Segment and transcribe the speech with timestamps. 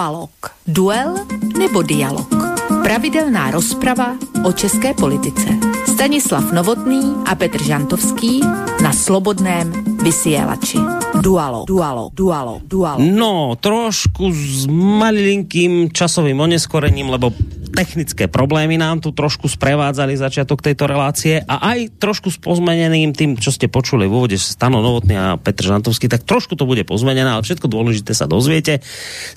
[0.00, 0.32] Dualog.
[0.64, 1.28] Duel
[1.60, 2.24] nebo dialog.
[2.80, 4.16] Pravidelná rozprava
[4.48, 5.44] o české politice.
[5.92, 8.40] Stanislav Novotný a Petr Žantovský
[8.80, 9.68] na Slobodném
[10.00, 10.80] vysielači.
[11.20, 12.96] Dualo, dualo, dualo, dualo.
[12.96, 17.36] No, trošku s malinkým časovým oneskorením, lebo
[17.70, 23.38] technické problémy nám tu trošku sprevádzali začiatok tejto relácie a aj trošku s pozmeneným tým,
[23.38, 27.30] čo ste počuli v úvode Stano Novotný a Petr Žantovský, tak trošku to bude pozmenené,
[27.30, 28.82] ale všetko dôležité sa dozviete.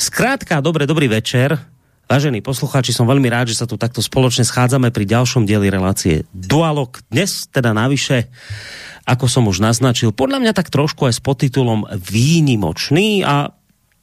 [0.01, 1.55] Skrátka, dobre, dobrý večer.
[2.03, 6.27] Vážení poslucháči, som veľmi rád, že sa tu takto spoločne schádzame pri ďalšom dieli relácie
[6.35, 6.99] Dualog.
[7.07, 8.27] Dnes teda navyše
[9.03, 13.51] ako som už naznačil, podľa mňa tak trošku aj s podtitulom výnimočný a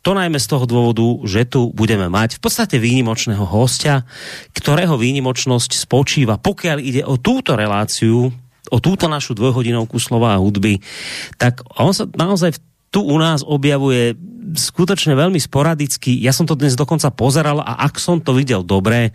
[0.01, 4.09] to najmä z toho dôvodu, že tu budeme mať v podstate výnimočného hostia,
[4.57, 8.33] ktorého výnimočnosť spočíva, pokiaľ ide o túto reláciu,
[8.71, 10.81] o túto našu dvojhodinovku slova a hudby,
[11.37, 12.57] tak on sa naozaj
[12.91, 14.19] tu u nás objavuje
[14.57, 16.17] skutočne veľmi sporadicky.
[16.19, 19.15] Ja som to dnes dokonca pozeral a ak som to videl dobre,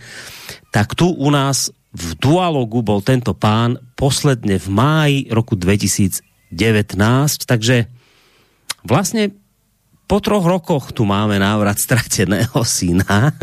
[0.71, 6.23] tak tu u nás v dualogu bol tento pán posledne v máji roku 2019,
[7.47, 7.87] takže
[8.83, 9.31] vlastne
[10.05, 13.33] po troch rokoch tu máme návrat strateného syna,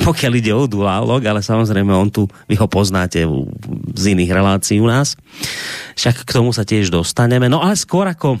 [0.00, 3.24] pokiaľ ide o dualog, ale samozrejme on tu, vy ho poznáte
[3.94, 5.16] z iných relácií u nás.
[6.00, 7.52] Však k tomu sa tiež dostaneme.
[7.52, 8.40] No ale skôr ako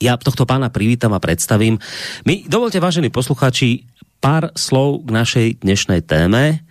[0.00, 1.76] ja tohto pána privítam a predstavím.
[2.24, 3.84] My, dovolte, vážení posluchači,
[4.22, 6.64] pár slov k našej dnešnej téme.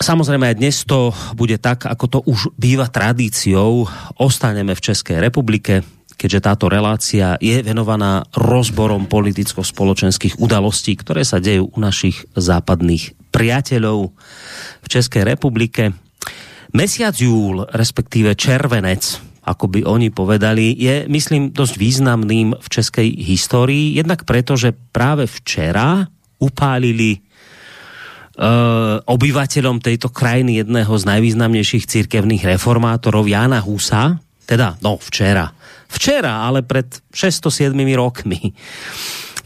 [0.00, 3.84] Samozrejme aj dnes to bude tak, ako to už býva tradíciou.
[4.16, 11.70] Ostaneme v Českej republike, keďže táto relácia je venovaná rozborom politicko-spoločenských udalostí, ktoré sa dejú
[11.70, 14.14] u našich západných priateľov
[14.80, 15.90] v Českej republike.
[16.74, 23.92] Mesiac júl, respektíve červenec, ako by oni povedali, je, myslím, dosť významným v českej histórii,
[23.94, 26.08] jednak preto, že práve včera
[26.40, 35.52] upálili uh, obyvateľom tejto krajiny jedného z najvýznamnejších církevných reformátorov Jana Husa, teda, no, včera.
[35.94, 38.50] Včera, ale pred 607 rokmi.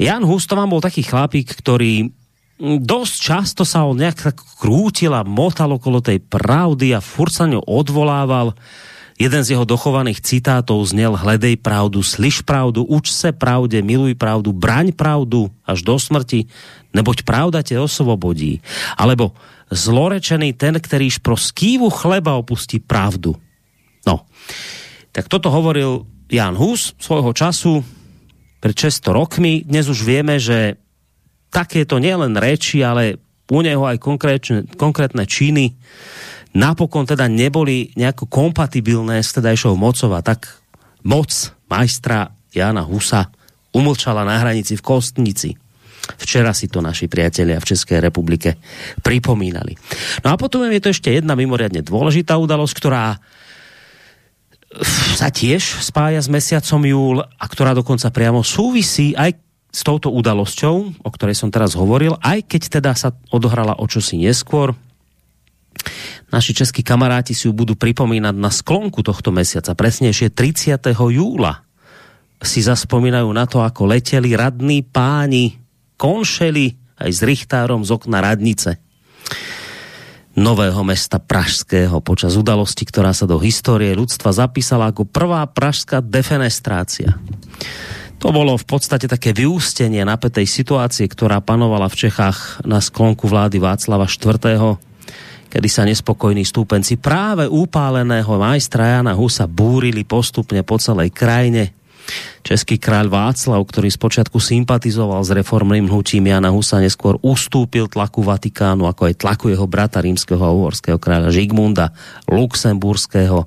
[0.01, 2.09] Jan Hus to vám bol taký chlapík, ktorý
[2.59, 7.47] dosť často sa on nejak tak krútil a motal okolo tej pravdy a furt sa
[7.47, 8.57] ňou odvolával.
[9.19, 14.55] Jeden z jeho dochovaných citátov znel Hledej pravdu, slyš pravdu, uč se pravde, miluj pravdu,
[14.55, 16.47] braň pravdu až do smrti,
[16.95, 18.63] neboť pravda tě osvobodí.
[18.95, 19.35] Alebo
[19.75, 23.35] zlorečený ten, kterýž pro skývu chleba opustí pravdu.
[24.07, 24.23] No,
[25.11, 27.81] tak toto hovoril Jan Hus svojho času
[28.61, 29.65] pred 600 rokmi.
[29.65, 30.77] Dnes už vieme, že
[31.49, 33.17] takéto nielen reči, ale
[33.49, 35.73] u neho aj konkrétne, konkrétne činy
[36.53, 40.49] napokon teda neboli nejako kompatibilné s tedajšou mocou a tak
[41.05, 41.33] moc
[41.69, 43.29] majstra Jana Husa
[43.73, 45.53] umlčala na hranici v Kostnici.
[46.17, 48.57] Včera si to naši priatelia v Českej republike
[49.05, 49.77] pripomínali.
[50.25, 53.21] No a potom je to ešte jedna mimoriadne dôležitá udalosť, ktorá
[55.17, 59.37] sa tiež spája s mesiacom júl a ktorá dokonca priamo súvisí aj
[59.69, 64.21] s touto udalosťou, o ktorej som teraz hovoril, aj keď teda sa odohrala o čosi
[64.21, 64.77] neskôr,
[66.29, 70.77] Naši českí kamaráti si ju budú pripomínať na sklonku tohto mesiaca, presnejšie 30.
[70.93, 71.65] júla.
[72.45, 75.57] Si zaspomínajú na to, ako leteli radní páni,
[75.97, 78.77] konšeli aj s richtárom z okna radnice
[80.39, 87.19] nového mesta Pražského počas udalosti, ktorá sa do histórie ľudstva zapísala ako prvá pražská defenestrácia.
[88.23, 93.59] To bolo v podstate také vyústenie napätej situácie, ktorá panovala v Čechách na sklonku vlády
[93.63, 94.79] Václava IV
[95.49, 101.78] kedy sa nespokojní stúpenci práve upáleného majstra Jana Husa búrili postupne po celej krajine.
[102.43, 108.89] Český kráľ Václav, ktorý zpočiatku sympatizoval s reformným hnutím Jana Husa, neskôr ustúpil tlaku Vatikánu,
[108.89, 111.93] ako aj tlaku jeho brata rímskeho a uhorského kráľa Žigmunda,
[112.25, 113.45] Luxemburského.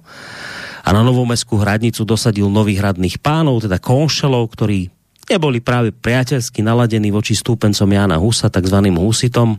[0.82, 4.90] A na Novomestskú hradnicu dosadil nových hradných pánov, teda konšelov, ktorí
[5.30, 9.58] neboli práve priateľsky naladení voči stúpencom Jana Husa, takzvaným Husitom.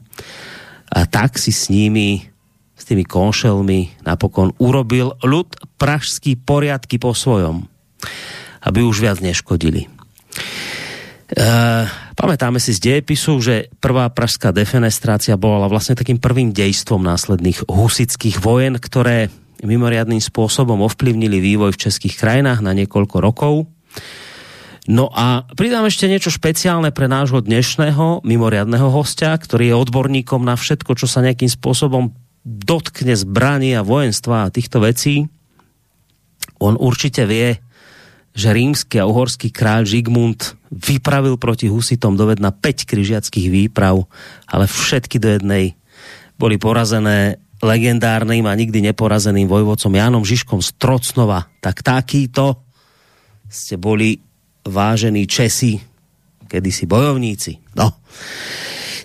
[0.92, 2.32] A tak si s nimi
[2.76, 7.70] s tými konšelmi napokon urobil ľud pražský poriadky po svojom,
[8.62, 9.86] aby už viac neškodili.
[9.86, 11.46] E,
[12.14, 18.38] pamätáme si z dejepisu, že prvá pražská defenestrácia bola vlastne takým prvým dejstvom následných husických
[18.38, 19.32] vojen, ktoré
[19.62, 23.54] mimoriadným spôsobom ovplyvnili vývoj v českých krajinách na niekoľko rokov.
[24.90, 30.58] No a pridám ešte niečo špeciálne pre nášho dnešného mimoriadného hostia, ktorý je odborníkom na
[30.58, 32.10] všetko, čo sa nejakým spôsobom
[32.42, 35.30] dotkne zbraní a vojenstva a týchto vecí,
[36.58, 37.62] on určite vie
[38.32, 44.08] že rímsky a uhorský kráľ Žigmund vypravil proti husitom dovedna 5 križiackých výprav,
[44.48, 45.76] ale všetky do jednej
[46.40, 51.46] boli porazené legendárnym a nikdy neporazeným vojvodcom Jánom Žižkom z Trocnova.
[51.62, 52.58] Tak takýto
[53.46, 54.18] ste boli
[54.66, 55.78] vážení Česi,
[56.48, 57.62] kedysi bojovníci.
[57.78, 58.02] No.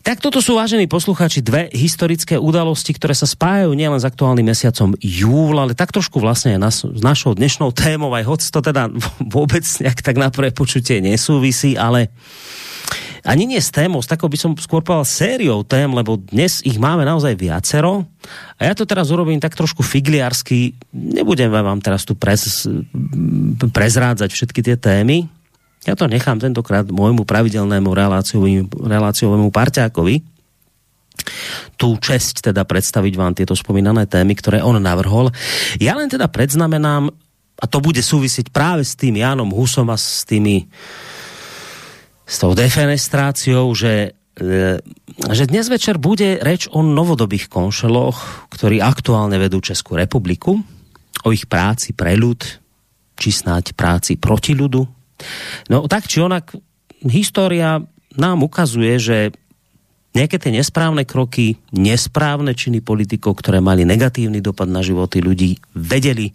[0.07, 4.95] Tak toto sú, vážení posluchači, dve historické udalosti, ktoré sa spájajú nielen s aktuálnym mesiacom
[5.03, 8.87] júl, ale tak trošku vlastne aj nas, s našou dnešnou témou, aj hoď to teda
[9.35, 12.07] vôbec nejak tak na prvé počutie nesúvisí, ale
[13.27, 16.79] ani nie s témou, s takou by som skôr povedal sériou tém, lebo dnes ich
[16.79, 18.07] máme naozaj viacero.
[18.55, 20.71] A ja to teraz urobím tak trošku figliarsky.
[20.95, 22.63] Nebudem vám teraz tu prez,
[23.75, 25.27] prezrádzať všetky tie témy,
[25.87, 27.87] ja to nechám tentokrát môjmu pravidelnému
[28.83, 30.19] reláciovému parťákovi,
[31.79, 35.31] tú čest teda predstaviť vám tieto spomínané témy, ktoré on navrhol.
[35.79, 37.07] Ja len teda predznamenám,
[37.57, 40.67] a to bude súvisieť práve s tým Jánom Husom a s tými
[42.27, 44.77] s tou defenestráciou, že e,
[45.31, 50.59] že dnes večer bude reč o novodobých konšeloch, ktorí aktuálne vedú Českú republiku,
[51.23, 52.43] o ich práci pre ľud,
[53.17, 54.96] či snáď práci proti ľudu,
[55.67, 56.53] No tak či onak,
[57.05, 57.81] história
[58.17, 59.17] nám ukazuje, že
[60.17, 66.33] nejaké tie nesprávne kroky, nesprávne činy politikov, ktoré mali negatívny dopad na životy ľudí, vedeli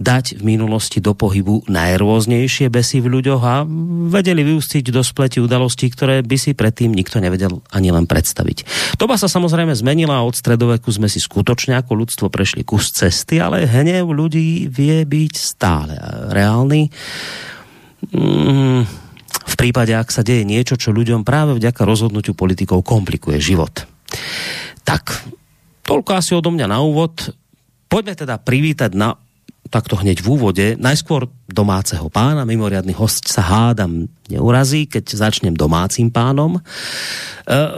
[0.00, 3.68] dať v minulosti do pohybu najrôznejšie besy v ľuďoch a
[4.08, 8.64] vedeli vyústiť do spleti udalostí, ktoré by si predtým nikto nevedel ani len predstaviť.
[8.96, 13.44] Doba sa samozrejme zmenila a od stredoveku sme si skutočne ako ľudstvo prešli kus cesty,
[13.44, 16.00] ale hnev ľudí vie byť stále
[16.32, 16.88] reálny
[18.08, 18.82] mm,
[19.30, 23.84] v prípade, ak sa deje niečo, čo ľuďom práve vďaka rozhodnutiu politikov komplikuje život.
[24.84, 25.28] Tak,
[25.84, 27.34] toľko asi odo mňa na úvod.
[27.90, 29.18] Poďme teda privítať na
[29.70, 36.10] takto hneď v úvode, najskôr domáceho pána, mimoriadný host sa hádam neurazí, keď začnem domácim
[36.10, 36.58] pánom.
[36.58, 36.60] E,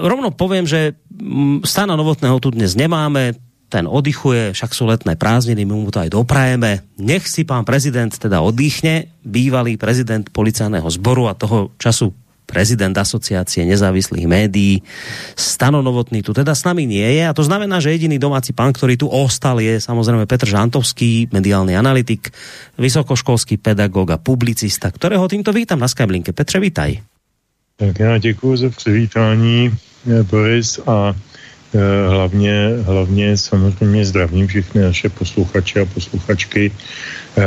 [0.00, 3.36] rovno poviem, že mm, Stana Novotného tu dnes nemáme,
[3.72, 6.84] ten oddychuje, však sú letné prázdniny, my mu to aj doprajeme.
[7.00, 12.12] Nech si pán prezident teda oddychne, bývalý prezident policajného zboru a toho času
[12.44, 14.84] prezident asociácie nezávislých médií.
[15.32, 18.76] Stano Novotný tu teda s nami nie je a to znamená, že jediný domáci pán,
[18.76, 22.28] ktorý tu ostal je samozrejme Petr Žantovský, mediálny analytik,
[22.76, 26.36] vysokoškolský pedagóg a publicista, ktorého týmto vítam na Skyblinke.
[26.36, 27.00] Petře, vítaj.
[27.80, 29.72] Tak já děkuji za přivítání,
[30.28, 31.31] Boris, a Eh,
[32.08, 37.42] hlavně, hlavně samozřejmě zdravím všechny naše posluchače a posluchačky, eh,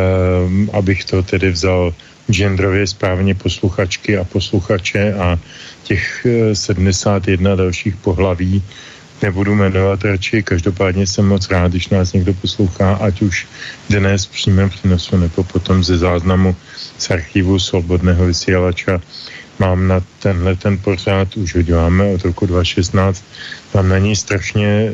[0.74, 1.94] abych to tedy vzal
[2.32, 5.38] genderově správně posluchačky a posluchače a
[5.84, 8.64] těch 71 eh, dalších pohlaví
[9.22, 10.44] nebudu jmenovat radši.
[10.44, 13.48] Každopádně jsem moc rád, když nás někdo poslouchá, ať už
[13.90, 16.56] dnes v přímém přenosu nebo potom ze záznamu
[16.98, 19.02] z archivu Svobodného vysílača
[19.60, 23.24] mám na tenhle ten pořád, už ho děláme od roku 2016,
[23.74, 24.92] mám na ní strašně,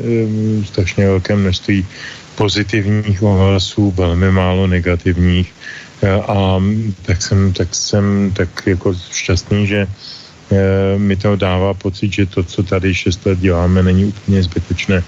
[0.66, 1.86] strašně velké množství
[2.36, 5.54] pozitivních ohlasů, velmi málo negativních
[6.28, 6.64] a
[7.02, 9.88] tak jsem, tak jsem tak jako šťastný, že
[10.98, 15.04] mi to dává pocit, že to, co tady 6 let děláme, není úplně zbytečné.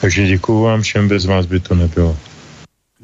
[0.00, 2.16] Takže děkuju vám všem, bez vás by to nebylo.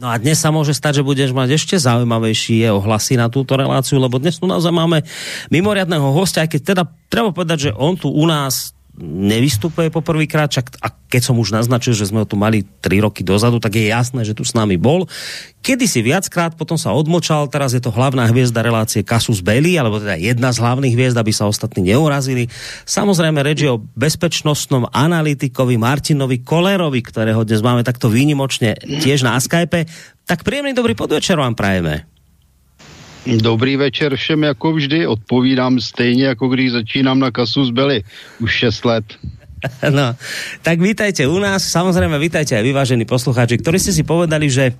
[0.00, 4.00] No a dnes sa môže stať, že budeš mať ešte zaujímavejšie ohlasy na túto reláciu,
[4.00, 5.05] lebo dnes tu naozaj máme
[5.53, 6.82] mimoriadného hostia, aj keď teda
[7.13, 11.94] treba povedať, že on tu u nás nevystupuje poprvýkrát, čak a keď som už naznačil,
[11.94, 14.79] že sme ho tu mali 3 roky dozadu, tak je jasné, že tu s nami
[14.79, 15.06] bol.
[15.63, 20.03] Kedy si viackrát, potom sa odmočal, teraz je to hlavná hviezda relácie Kasus Belli, alebo
[20.03, 22.51] teda jedna z hlavných hviezd, aby sa ostatní neurazili.
[22.87, 29.39] Samozrejme reč je o bezpečnostnom analytikovi Martinovi Kolerovi, ktorého dnes máme takto výnimočne tiež na
[29.39, 29.87] Skype.
[30.27, 32.09] Tak príjemný dobrý podvečer vám prajeme.
[33.27, 35.06] Dobrý večer všem, jako vždy.
[35.06, 38.03] Odpovídám stejně, jako když začínám na kasu zbeli.
[38.41, 39.05] Už 6 let.
[39.93, 40.17] No,
[40.62, 44.72] tak vítajte u nás, samozrejme vítajte aj vyvážení poslucháči, ktorí ste si povedali, že,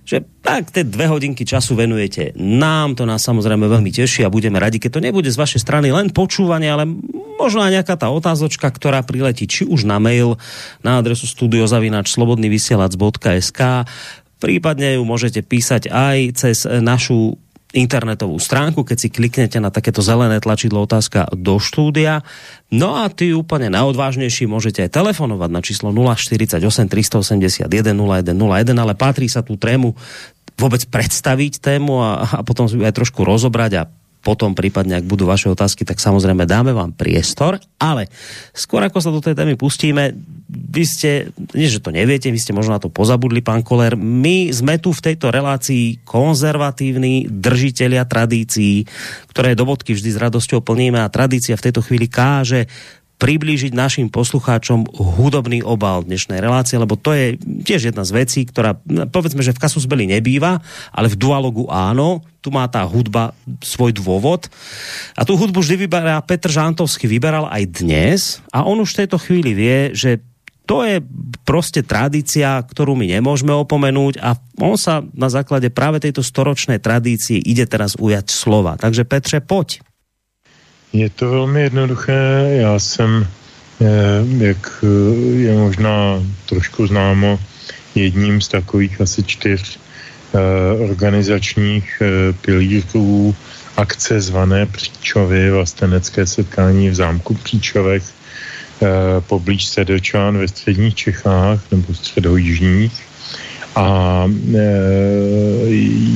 [0.00, 4.56] že tak tie dve hodinky času venujete nám, to nás samozrejme veľmi teší a budeme
[4.56, 6.88] radi, keď to nebude z vašej strany len počúvanie, ale
[7.36, 10.40] možno aj nejaká tá otázočka, ktorá priletí či už na mail
[10.80, 13.60] na adresu studiozavinač.slobodnyvysielac.sk
[14.40, 17.40] prípadne ju môžete písať aj cez našu
[17.74, 22.22] internetovú stránku, keď si kliknete na takéto zelené tlačidlo otázka do štúdia.
[22.70, 29.26] No a ty úplne najodvážnejší môžete aj telefonovať na číslo 048 381 0101, ale patrí
[29.26, 29.98] sa tú trému
[30.54, 33.82] vôbec predstaviť tému a, a potom aj trošku rozobrať a
[34.24, 38.08] potom prípadne, ak budú vaše otázky, tak samozrejme dáme vám priestor, ale
[38.56, 40.16] skôr ako sa do tej témy pustíme,
[40.48, 44.48] vy ste, nie že to neviete, vy ste možno na to pozabudli, pán Koler, my
[44.48, 48.88] sme tu v tejto relácii konzervatívni držiteľia tradícií,
[49.28, 52.64] ktoré do bodky vždy s radosťou plníme a tradícia v tejto chvíli káže
[53.14, 58.74] priblížiť našim poslucháčom hudobný obal dnešnej relácie, lebo to je tiež jedna z vecí, ktorá,
[59.08, 60.58] povedzme, že v Kasusbeli nebýva,
[60.90, 63.32] ale v dualogu áno, tu má tá hudba
[63.64, 64.50] svoj dôvod.
[65.16, 68.20] A tu hudbu vždy vyberá Petr Žantovský, vyberal aj dnes
[68.52, 70.20] a on už v tejto chvíli vie, že
[70.64, 71.00] to je
[71.44, 74.32] prostě tradícia, ktorú my nemôžeme opomenúť a
[74.64, 78.80] on sa na základe práve tejto storočnej tradície ide teraz ujať slova.
[78.80, 79.84] Takže Petře, poď.
[80.94, 82.46] Je to velmi jednoduché.
[82.62, 83.26] Já jsem,
[83.80, 83.86] eh,
[84.44, 84.86] jak eh,
[85.42, 87.40] je možná trošku známo,
[87.94, 90.38] jedním z takových asi čtyř eh,
[90.90, 92.02] organizačních
[92.40, 93.34] pilířů
[93.76, 98.04] akce zvané Příčovy, vlastenecké setkání v zámku Příčovech
[99.20, 103.13] poblíž Sedočan ve středních Čechách nebo středojižních
[103.74, 104.66] a e,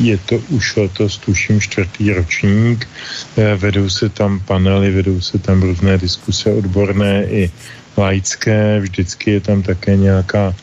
[0.03, 2.89] je to už letos, tuším, čtvrtý ročník.
[3.37, 7.51] E, vedou se tam panely, vedou se tam různé diskuse odborné i
[7.97, 10.55] laické, vždycky je tam také nějaká,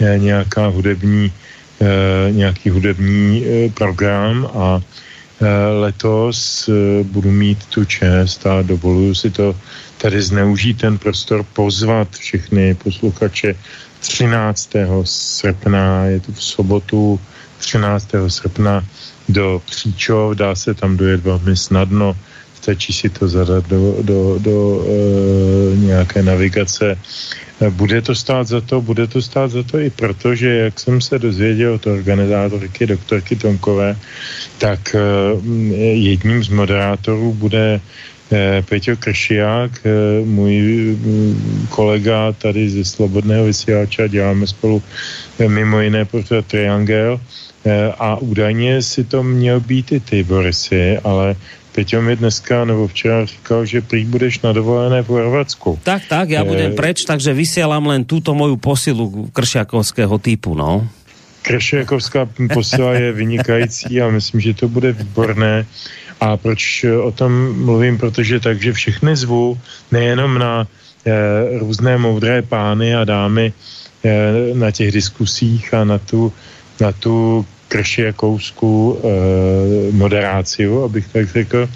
[0.00, 1.32] e, nějaká hudební,
[2.30, 4.82] nějaký hudební program a
[5.78, 6.70] letos
[7.02, 9.54] budu mít tu čest a dovoluju si to
[9.98, 13.54] tady zneužít ten prostor, pozvat všechny posluchače
[14.00, 14.70] 13.
[15.04, 17.20] srpna, je to v sobotu
[17.58, 18.08] 13.
[18.28, 18.84] srpna
[19.28, 22.16] do Příčov, dá se tam dojet velmi snadno,
[22.54, 26.98] stačí si to zadat do, do, do e, nějaké navigace.
[27.70, 31.00] Bude to stát za to, bude to stát za to i proto, že jak jsem
[31.00, 33.96] se dozvěděl od organizátorky doktorky Tonkové,
[34.58, 35.00] tak e,
[35.94, 38.17] jedním z moderátorů bude Eh,
[38.68, 39.90] Peťo Kršiák, eh,
[40.24, 40.52] můj
[41.00, 44.82] mm, kolega tady ze Slobodného vysílača, děláme spolu
[45.38, 47.20] eh, mimo jiné pořád Triangel
[47.98, 51.36] a údajně si to měl být i ty, Borisy, ale
[51.78, 55.78] Peťo mi dneska nebo včera říkal, že prý budeš na dovolené v Chorvatsku.
[55.82, 60.88] Tak, tak, já budem preč, takže vysielam len túto moju posilu kršiakovského typu, no.
[61.42, 65.66] Kršiakovská posila je vynikající a myslím, že to bude výborné.
[66.20, 67.98] A proč o tom mluvím?
[67.98, 69.58] Protože takže všechny zvu,
[69.92, 73.52] nejenom na e, různé moudré pány a dámy
[74.04, 76.32] e, na těch diskusích a na tu,
[76.80, 79.08] na tu kršiakouskou e,
[79.92, 81.68] moderáciu, abych tak řekl,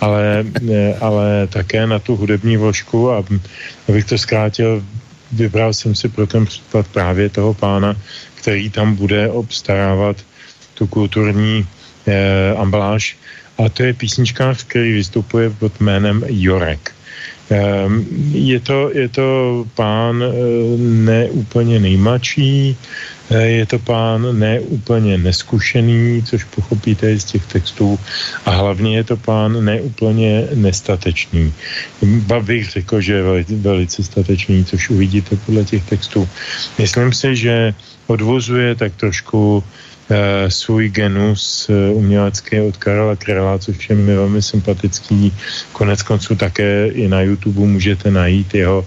[0.00, 3.24] ale, e, ale také na tu hudební vložku a
[3.88, 4.84] abych to zkrátil,
[5.32, 7.96] vybral jsem si pro ten případ právě toho pána,
[8.34, 10.16] který tam bude obstarávat
[10.74, 11.66] tu kulturní
[12.06, 13.16] e, ambaláž
[13.58, 16.94] a to je písničkář, který vystupuje pod jménem Jorek.
[17.50, 20.32] Ehm, je to, je to pán eh,
[20.78, 22.76] neúplně nejmladší,
[23.30, 27.98] eh, je to pán neúplně neskušený, což pochopíte z těch textů,
[28.44, 31.52] a hlavně je to pán neúplně nestatečný.
[32.02, 36.28] Ba bych řekl, že je velice, velice statečný, což uvidíte podle těch textů.
[36.78, 37.74] Myslím si, že
[38.06, 39.87] odvozuje tak trošku Eh,
[40.48, 45.32] svůj genus eh, umělecký od Karla Krela, což je mi velmi sympatický.
[45.72, 48.86] Konec konců také i na YouTube můžete najít jeho,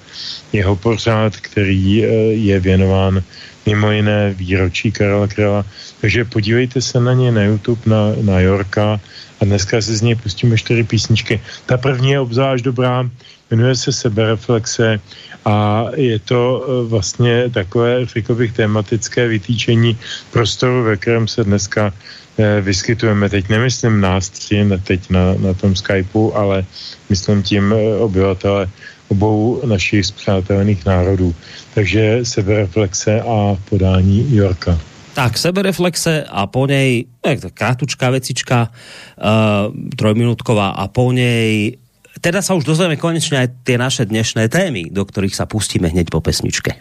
[0.54, 3.24] jeho pořád, který eh, je věnován
[3.66, 5.66] mimo jiné výročí Karla Krela.
[6.02, 9.00] Takže podívejte se na ně na YouTube, na, na Jorka
[9.42, 11.42] a dneska se z něj pustíme čtyři písničky.
[11.66, 13.10] Ta první je obzvlášť dobrá,
[13.52, 15.00] jmenuje se Sebereflexe
[15.46, 19.98] a je to e, vlastně takové, řekl bych, tematické vytýčení
[20.32, 21.94] prostoru, ve kterém se dneska
[22.38, 23.30] e, vyskytujeme.
[23.30, 26.66] Teď nemyslím nás tři, teď na, na tom Skypeu, ale
[27.10, 28.70] myslím tím e, obyvatele
[29.08, 31.36] obou našich zpřátelných národů.
[31.74, 34.80] Takže sebereflexe a podání Jorka.
[35.14, 41.78] Tak, sebereflexe a po něj, jak krátučká vecička, uh, trojminútková a po něj
[42.22, 46.14] teda sa už dozvieme konečne aj tie naše dnešné témy, do ktorých sa pustíme hneď
[46.14, 46.78] po pesničke.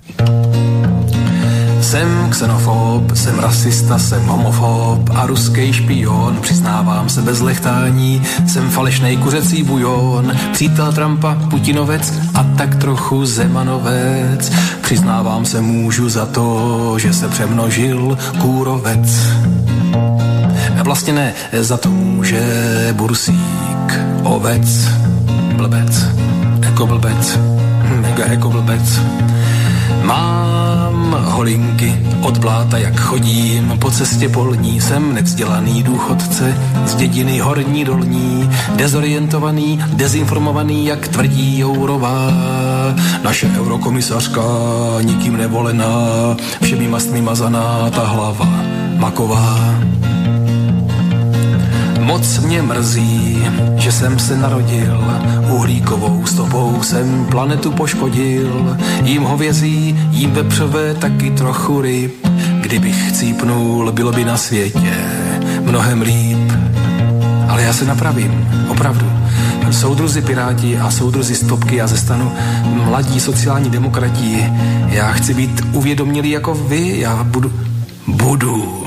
[1.81, 6.39] Jsem xenofob, jsem rasista, jsem homofob a ruský špion.
[6.41, 10.33] Přiznávám se bez lechtání, jsem falešnej kuřecí bujon.
[10.53, 14.53] Přítel Trumpa, Putinovec a tak trochu Zemanovec.
[14.81, 19.09] Přiznávám se můžu za to, že se přemnožil kůrovec.
[20.85, 22.43] Vlastně ne, za to může
[22.93, 23.89] bursík,
[24.23, 24.87] ovec
[25.61, 26.07] blbec,
[26.64, 27.38] jako blbec,
[28.00, 29.00] mega jako blbec.
[30.02, 37.85] Mám holinky od bláta, jak chodím po cestě polní, jsem nevzdělaný důchodce z dědiny horní
[37.85, 42.33] dolní, dezorientovaný, dezinformovaný, jak tvrdí Jourová.
[43.25, 44.43] Naše eurokomisařka,
[45.02, 45.93] nikým nevolená,
[46.62, 48.49] všemi mastmi mazaná ta hlava
[48.97, 49.75] maková.
[52.11, 53.43] Moc mě mrzí,
[53.76, 61.81] že jsem se narodil, uhlíkovou stopou jsem planetu poškodil, jím hovězí, jím vepřové, taky trochu
[61.81, 62.26] ryb.
[62.61, 64.95] Kdybych chcípnul, bylo by na světě
[65.61, 66.52] mnohem líp.
[67.49, 69.07] Ale já se napravím, opravdu.
[69.71, 72.33] Soudruzi Piráti a soudruzi Stopky a ze stanu
[72.64, 74.52] mladí sociální demokrati.
[74.87, 77.52] Já chci být uvědomělý jako vy, já budu,
[78.07, 78.87] budu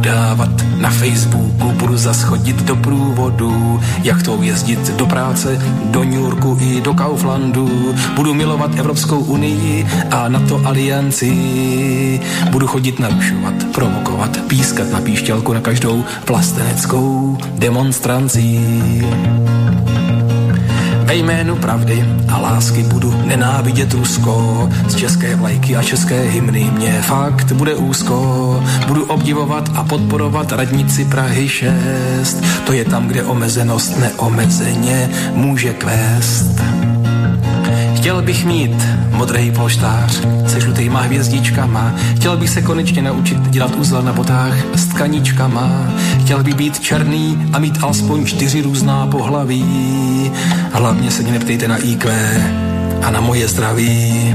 [0.00, 6.56] udávat na Facebooku, budu zaschodit do průvodu, jak to jezdit do práce, do New Yorku
[6.60, 14.40] i do Kauflandu, budu milovat Evropskou unii a na to alianci, budu chodit narušovat, provokovat,
[14.48, 18.60] pískat na píšťalku na každou vlasteneckou demonstranci.
[21.10, 24.68] Ve jménu pravdy a lásky budu nenávidět Rusko.
[24.88, 28.64] Z české vlajky a české hymny mě fakt bude úzko.
[28.86, 32.44] Budu obdivovat a podporovat radnici Prahy 6.
[32.66, 36.60] To je tam, kde omezenost neomezeně může kvést.
[38.00, 41.94] Chtěl bych mít modrý polštář se žlutýma hvězdičkama.
[42.16, 45.92] Chtěl bych se konečně naučit dělat uzla na botách s tkaničkama.
[46.20, 50.32] Chtěl bych být černý a mít alespoň čtyři různá pohlaví.
[50.72, 52.12] Hlavně se mě neptejte na IQ
[53.02, 54.34] a na moje zdraví.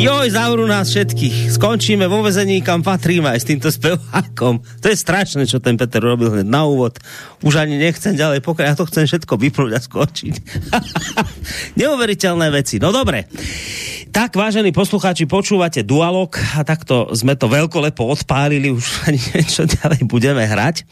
[0.00, 1.52] Joj, zavrú nás všetkých.
[1.60, 4.64] Skončíme vo vezení, kam patríme aj s týmto spevákom.
[4.80, 6.96] To je strašné, čo ten Peter robil hneď na úvod.
[7.44, 8.72] Už ani nechcem ďalej pokračovať.
[8.72, 10.34] Ja to chcem všetko vypnúť a skončiť.
[11.84, 12.80] Neuveriteľné veci.
[12.80, 13.28] No dobre.
[14.10, 20.02] Tak, vážení poslucháči, počúvate Dualog a takto sme to veľkolepo odpálili, už ani niečo ďalej
[20.08, 20.82] budeme hrať.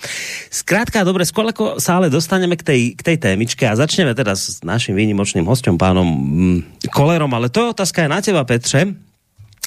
[0.52, 1.48] Skrátka, dobre, skôr
[1.80, 5.74] sa ale dostaneme k tej, k tej témičke a začneme teda s naším výnimočným hostom,
[5.74, 9.07] pánom mm, Kolerom, ale to je otázka aj na teba, Petře.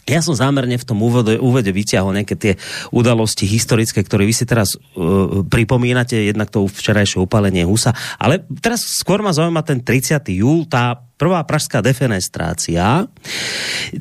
[0.10, 2.54] Ja som zámerne v tom úvode, úvode vyťahol nejaké tie
[2.90, 8.82] udalosti historické, ktoré vy si teraz uh, pripomínate, jednak to včerajšie upálenie Husa, ale teraz
[8.98, 10.26] skôr ma zaujíma ten 30.
[10.34, 13.06] júl, tá prvá pražská defenestrácia,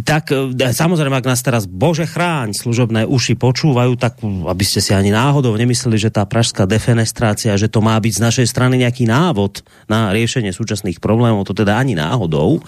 [0.08, 4.96] tak e, samozrejme, ak nás teraz Bože chráň, služobné uši počúvajú, tak aby ste si
[4.96, 9.04] ani náhodou nemysleli, že tá pražská defenestrácia, že to má byť z našej strany nejaký
[9.04, 12.64] návod na riešenie súčasných problémov, to teda ani náhodou.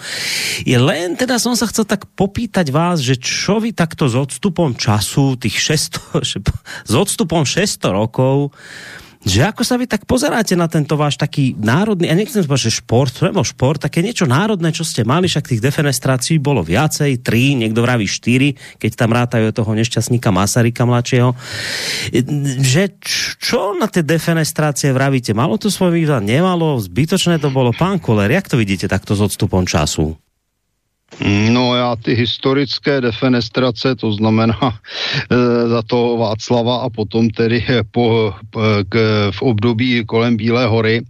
[0.61, 4.77] Je len teda som sa chcel tak popýtať vás, že čo vy takto s odstupom
[4.77, 6.21] času, tých 600,
[6.91, 8.53] s odstupom 600 rokov,
[9.23, 12.79] že ako sa vy tak pozeráte na tento váš taký národný, ja nechcem povedať, že
[12.83, 17.55] šport, nebo šport, také niečo národné, čo ste mali, však tých defenestrácií bolo viacej, tri,
[17.55, 21.31] niekto vraví štyri, keď tam rátajú toho nešťastníka Masarika mladšieho.
[22.59, 22.83] Že
[23.39, 25.31] čo na tie defenestrácie vravíte?
[25.31, 26.27] Malo to svoj výhľad?
[26.27, 26.75] Nemalo?
[26.83, 27.71] Zbytočné to bolo?
[27.71, 30.19] Pán Koler, jak to vidíte takto s odstupom času?
[31.51, 34.59] No já ty historické defenestrace, to znamená
[35.29, 38.33] e, za to Václava a potom tedy po,
[38.89, 38.95] k,
[39.31, 41.01] v období kolem Bílé hory,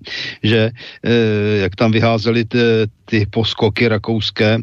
[0.44, 0.72] že
[1.04, 1.14] e,
[1.58, 2.60] jak tam vyházeli ty,
[3.06, 4.58] ty poskoky rakouské,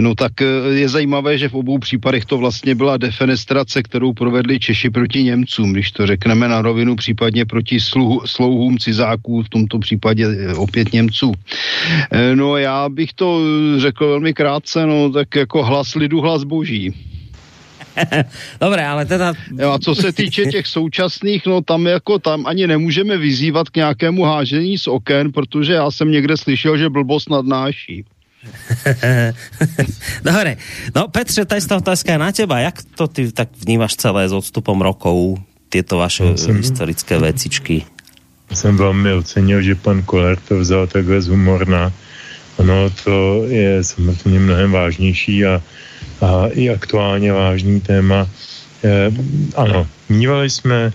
[0.00, 4.58] no tak e, je zajímavé, že v obou případech to vlastně byla defenestrace, kterou provedli
[4.58, 9.78] Češi proti Němcům, když to řekneme na rovinu, případně proti sluhu, slouhům cizáků, v tomto
[9.78, 11.32] případě e, opět Němců.
[12.10, 13.40] E, no já bych to
[13.76, 17.15] řekl velmi krátce, no tak jako hlas lidu, hlas boží.
[18.60, 19.34] Dobré, ale teda...
[19.58, 23.76] Jo, a co se týče těch současných, no tam jako tam ani nemůžeme vyzývat k
[23.76, 28.04] nějakému hážení z oken, protože já jsem někde slyšel, že blbost nadnáší.
[30.22, 30.56] Dobre,
[30.94, 32.58] no Petře, ta istá otázka je na teba.
[32.58, 37.84] Jak to ty tak vnímáš celé s odstupom rokov, tieto vaše jsem, historické vecičky?
[38.52, 41.92] Jsem velmi ocenil, že pan Koller to vzal takhle z humorna
[42.56, 45.62] Ono to je samozřejmě mnohem vážnější a,
[46.20, 48.28] a i aktuálně vážný téma.
[48.84, 49.12] E,
[49.56, 50.92] ano, mývali jsme,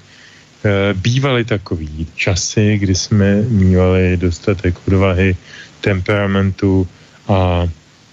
[0.66, 5.36] e, bývaly takový časy, kdy jsme mývali dostatek odvahy,
[5.82, 6.88] temperamentu
[7.28, 7.68] a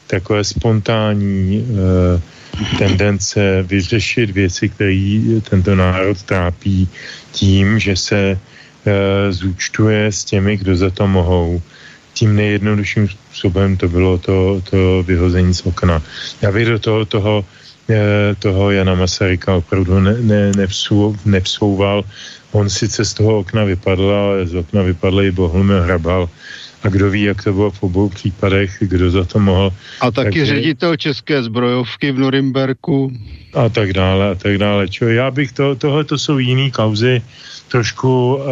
[0.08, 2.20] takové spontánní eh,
[2.78, 6.88] tendence vyřešit věci, které tento národ trápí
[7.32, 11.62] tím, že se eh, zúčtuje s těmi, kdo za to mohou.
[12.18, 16.02] Tím nejjednodušším způsobem to bylo to, to vyhození z okna.
[16.42, 17.44] Já bych do toho, toho,
[17.90, 22.02] eh, toho Jana Masaryka opravdu ne, ne, nevsou, nevsouval.
[22.50, 26.26] On sice z toho okna vypadl, ale z okna vypadl i Bohumil Hrabal
[26.82, 29.70] a kdo ví, jak to bylo v obou případech, kdo za to mohl.
[30.00, 30.46] A taky Takže...
[30.46, 33.12] ředitel České zbrojovky v Norimberku.
[33.54, 34.88] A tak dále, a tak dále.
[34.88, 37.22] Čo, já bych to, tohle to jsou jiný kauzy,
[37.68, 38.42] trošku uh,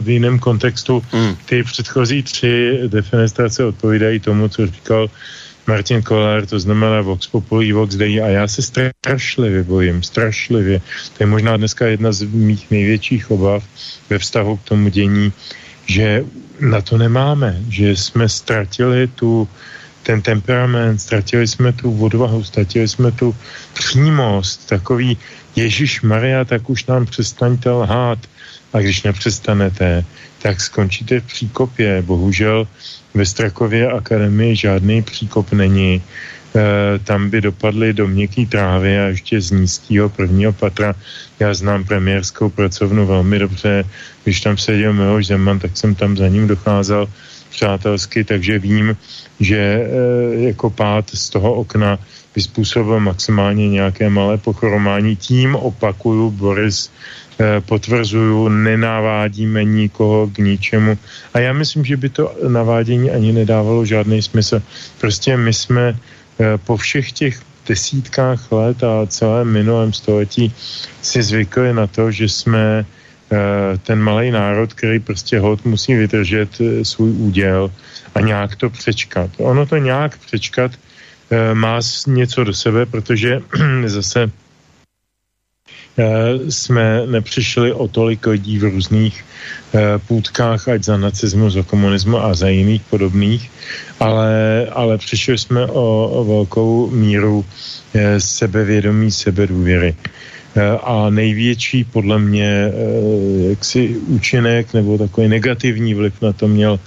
[0.00, 1.02] v jiném kontextu.
[1.12, 1.36] Hmm.
[1.46, 5.10] Ty předchozí tři defenestrace odpovídají tomu, co říkal
[5.66, 10.80] Martin Koller, to znamená Vox Populi, Vox Dei a já se strašlivě bojím, strašlivě.
[11.16, 13.64] To je možná dneska jedna z mých největších obav
[14.10, 15.32] ve vztahu k tomu dění,
[15.86, 16.24] že
[16.60, 19.48] na to nemáme, že jsme ztratili tu,
[20.02, 23.36] ten temperament, ztratili jsme tu odvahu, ztratili jsme tu
[23.74, 25.18] přímost, takový
[25.56, 28.18] Ježíš Maria, tak už nám přestaňte lhát.
[28.72, 30.04] A když nepřestanete,
[30.42, 32.02] tak skončíte v příkopě.
[32.02, 32.68] Bohužel
[33.14, 36.02] ve Strakově akademii žádný příkop není.
[36.02, 40.94] E, tam by dopadly do měkký trávy a ještě z nízkého prvního patra.
[41.40, 43.84] Já znám premiérskou pracovnu velmi dobře.
[44.24, 47.08] Když tam seděl Miloš Zeman, tak jsem tam za ním docházel
[47.50, 48.96] přátelsky, takže vím,
[49.40, 49.86] že e,
[50.52, 51.98] jako pád z toho okna
[52.34, 55.16] by způsobil maximálně nějaké malé pochromání.
[55.16, 56.90] Tím opakuju, Boris,
[57.60, 60.98] potvrzuju, nenávádíme nikoho k ničemu.
[61.34, 64.62] A já myslím, že by to navádění ani nedávalo žádný smysl.
[65.00, 65.96] Prostě my jsme e,
[66.58, 67.34] po všech těch
[67.68, 70.52] desítkách let a celém minulém století
[71.02, 72.84] si zvykli na to, že jsme
[73.32, 77.72] Eh, ten malý národ, který prostě hod musí vydržet eh, svůj úděl
[78.14, 79.30] a nějak to přečkat.
[79.38, 80.72] Ono to nějak přečkat
[81.30, 83.40] eh, má něco do sebe, protože
[83.86, 84.30] zase
[86.48, 89.24] jsme nepřišli o tolik lidí v různých
[90.08, 93.50] půdkách, ať za nacismus, za komunismu a za jiných podobných,
[94.00, 97.44] ale, ale přišli jsme o, o velkou míru
[98.18, 99.96] sebevědomí, sebedůvěry.
[100.52, 102.72] Eh, a největší podle mě eh,
[103.50, 106.80] jaksi účinek nebo takový negativní vliv na to měl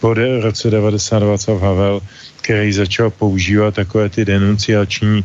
[0.00, 2.00] po roce 92 Václav Havel,
[2.40, 5.24] který začal používat takové ty denunciační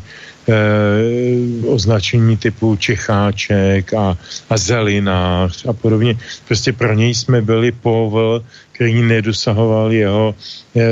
[1.66, 4.18] označení typu Čecháček a,
[4.50, 6.16] a Zelinář a podobně.
[6.48, 10.34] Prostě pro něj jsme byli povl, který nedosahoval jeho
[10.76, 10.82] eh,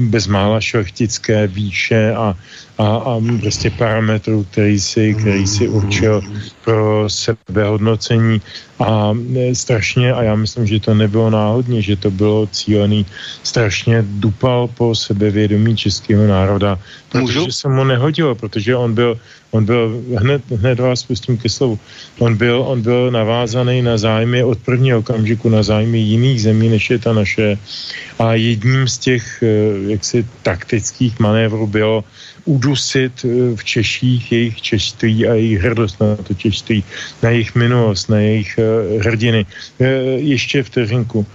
[0.00, 2.34] bezmála šlechtické výše a,
[2.78, 6.20] a, a prostě parametrů, který si, který si určil
[6.64, 8.42] pro sebehodnocení
[8.78, 13.06] a e, strašně, a já myslím, že to nebylo náhodně, že to bylo cílený,
[13.42, 17.52] strašně dupal po sebevědomí českého národa, protože Můžu?
[17.52, 19.16] se mu nehodilo, protože on byl,
[19.50, 21.78] on byl, hned, hned vás pustím ke slovu,
[22.18, 26.90] on byl, on byl navázaný na zájmy od prvního okamžiku na zájmy jiných zemí, než
[26.90, 27.56] je ta naše.
[28.18, 29.48] A jedním z těch e,
[29.96, 32.04] jaksi taktických manévrů bylo
[32.46, 36.84] udusit eh, v Češích jejich češství a jejich hrdost na to češství,
[37.22, 39.46] na jejich minulost, na jejich uh, hrdiny.
[39.78, 39.86] Uh,
[40.22, 41.26] ještě vteřinku.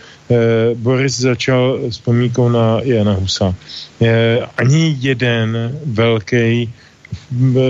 [0.76, 3.56] Boris začal s pomínkou na Jana Husa.
[4.58, 6.71] Ani jeden velký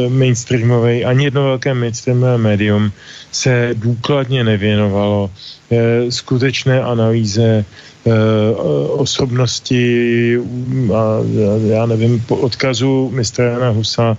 [0.10, 2.92] mainstreamový, ani jedno velké mainstreamové médium
[3.32, 5.32] se důkladně nevěnovalo
[6.10, 7.66] skutečné analýze Eh,
[8.90, 10.38] osobnosti
[10.96, 11.04] a
[11.68, 14.18] já nevím, po odkazu mistra Jana Husa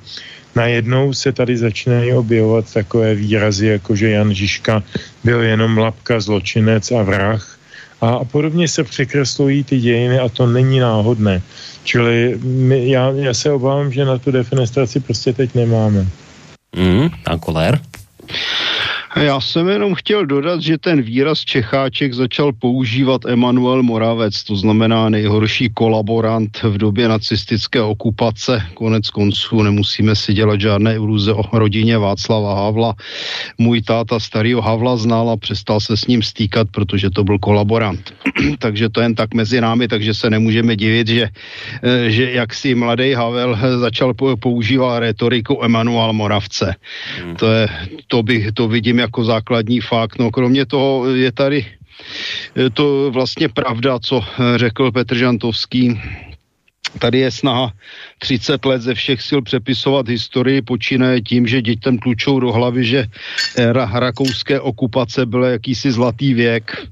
[0.54, 4.82] najednou se tady začínají objevovat takové výrazy, jako že Jan Žižka
[5.24, 7.58] byl jenom lapka, zločinec a vrah.
[8.00, 11.42] A podobně se překreslují ty dějiny a to není náhodné.
[11.84, 16.06] Čili my, já, já se obávám, že na tu defenestraci prostě teď nemáme.
[16.76, 17.80] Mm, a kolér?
[19.16, 25.08] Já jsem jenom chtěl dodat, že ten výraz Čecháček začal používat Emanuel Moravec, to znamená
[25.08, 28.62] nejhorší kolaborant v době nacistické okupace.
[28.74, 32.94] Konec konců nemusíme si dělat žádné iluze o rodině Václava Havla.
[33.58, 38.14] Můj táta starého Havla znal a přestal se s ním stýkat, protože to byl kolaborant.
[38.58, 41.28] takže to jen tak mezi námi, takže se nemůžeme divit, že,
[41.82, 46.74] eh, že jak si mladý Havel začal používat retoriku Emanuel Moravce.
[47.24, 47.36] Hmm.
[47.36, 47.68] To, je,
[48.08, 50.18] to, by, to vidím jako základní fakt.
[50.18, 51.66] No kromě toho je tady
[52.74, 54.24] to vlastně pravda, co
[54.56, 56.00] řekl Petr Žantovský,
[56.98, 57.72] Tady je snaha
[58.22, 63.06] 30 let ze všech sil přepisovat historii, počínaje tím, že dětem tlučou do hlavy, že
[63.58, 66.86] éra rakouské okupace byla jakýsi zlatý věk.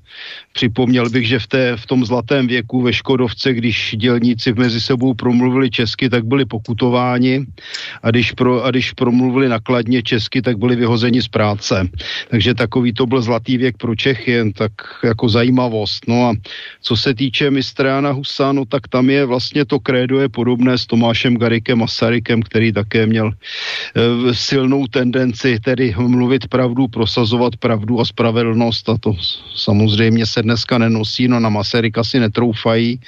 [0.53, 5.14] Připomněl bych, že v, té, v tom zlatém věku ve Škodovce, když dělníci mezi sebou
[5.14, 7.47] promluvili česky, tak byli pokutováni
[8.03, 11.88] a když, pro, a když promluvili nakladně česky, tak byli vyhozeni z práce.
[12.31, 14.73] Takže takový to byl zlatý věk pro Čechy, jen tak
[15.05, 16.09] jako zajímavost.
[16.09, 16.35] No a
[16.83, 20.79] co se týče mistra Jana Husa, no tak tam je vlastně to krédo je podobné
[20.79, 20.87] s
[21.21, 28.05] Tomášem Garikem Masarykem, který také měl e, silnou tendenci tedy mluvit pravdu, prosazovat pravdu a
[28.05, 28.89] spravedlnost.
[28.89, 29.13] A to
[29.57, 33.01] samozřejmě se dneska nenosí, no na Masaryka si netroufají,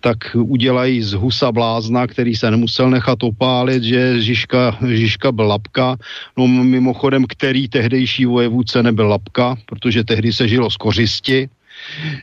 [0.00, 5.96] tak udělají z Husa blázna, který se nemusel nechat opálit, že Žižka, Žižka byl lapka,
[6.38, 11.48] no mimochodem, který tehdejší vojevůdce nebyl lapka, protože tehdy se žilo z kořisti,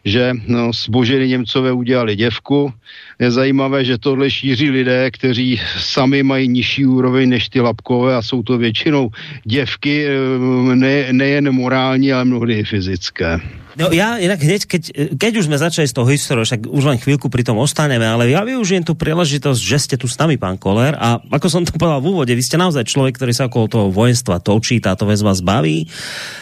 [0.06, 2.74] že no, zbožili Němcové udělali děvku.
[3.20, 8.22] Je zajímavé, že tohle šíří lidé, kteří sami mají nižší úroveň než ty lapkové a
[8.22, 9.10] jsou to většinou
[9.46, 13.40] děvky eh, ne, nejen morální, ale mnohdy i fyzické.
[13.78, 14.84] No ja inak hneď, keď,
[15.22, 18.34] keď už sme začali s tou históriou, však už len chvíľku pri tom ostaneme, ale
[18.34, 21.78] ja využijem tú príležitosť, že ste tu s nami, pán Koller, a ako som to
[21.78, 25.22] povedal v úvode, vy ste naozaj človek, ktorý sa okolo toho vojenstva točí, táto vec
[25.22, 25.86] vás baví.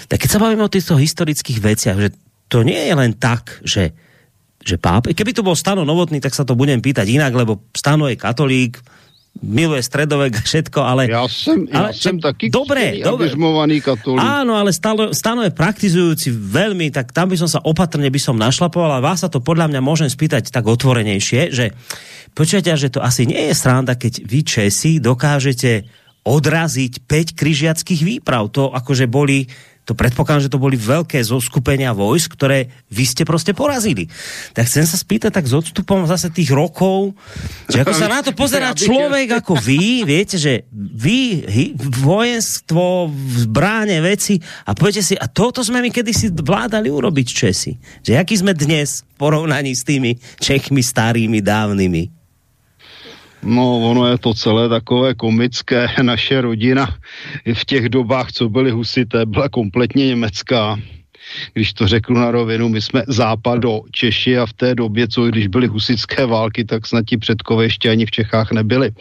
[0.08, 2.16] Tak keď sa bavíme o týchto historických veciach, že
[2.48, 3.94] to nie je len tak, že,
[4.62, 8.06] že páp, keby to bol Stano Novotný, tak sa to budem pýtať inak, lebo Stano
[8.06, 8.78] je katolík,
[9.44, 11.12] miluje stredovek a všetko, ale...
[11.12, 13.34] Ja som, ja ale, som taký dobre, dobre.
[13.84, 14.22] katolík.
[14.22, 18.40] Áno, ale Stano, Stano je praktizujúci veľmi, tak tam by som sa opatrne by som
[18.40, 21.76] našlapoval a vás sa to podľa mňa môžem spýtať tak otvorenejšie, že
[22.38, 25.88] počujete, že to asi nie je sranda, keď vy Česi dokážete
[26.26, 28.50] odraziť 5 križiackých výprav.
[28.58, 29.46] To akože boli
[29.86, 34.10] to predpokladám, že to boli veľké zoskupenia vojsk, ktoré vy ste prostě porazili.
[34.58, 37.13] Tak chcem sa spýtať tak s odstupom zase tých rokov,
[37.69, 41.38] že ako sa na to pozerá človek ako vy, viete, že vy
[42.02, 43.13] vojenstvo,
[43.45, 47.78] zbráne, veci a poviete si, a toto sme my kedysi vládali urobiť Česi.
[48.02, 52.25] Že aký sme dnes v porovnaní s tými Čechmi starými, dávnymi.
[53.46, 55.88] No, ono je to celé takové komické.
[56.02, 56.98] Naše rodina
[57.54, 60.78] v těch dobách, co byly husité, byla kompletně německá
[61.54, 65.48] když to řeknu na rovinu, my jsme západo Češi a v té době, co když
[65.48, 68.91] byly husické války, tak snad ti předkové ještě ani v Čechách nebyli.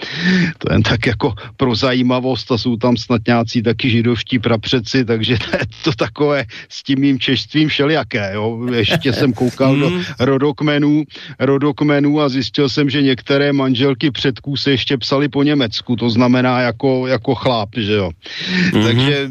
[0.59, 5.39] To jen tak jako pro zajímavost a jsou tam snad nějací taky židovští prapřeci, takže
[5.39, 8.31] to je to takové s tím mým češstvím všelijaké.
[8.35, 8.67] Jo.
[8.73, 10.03] Ještě jsem koukal do hmm.
[10.19, 11.05] rodokmenů,
[11.39, 16.61] rodokmenů a zjistil jsem, že některé manželky předků se ještě psali po Německu, to znamená
[16.61, 18.11] jako, jako chlap, že jo.
[18.11, 18.85] Mm-hmm.
[18.85, 19.31] Takže,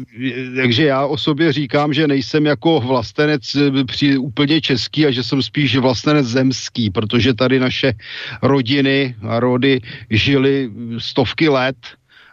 [0.56, 5.26] takže já o sobě říkám, že nejsem jako vlastenec eh, při, úplně český a že
[5.26, 7.98] jsem spíš vlastenec zemský, protože tady naše
[8.42, 10.70] rodiny a rody žili
[11.02, 11.76] stovky let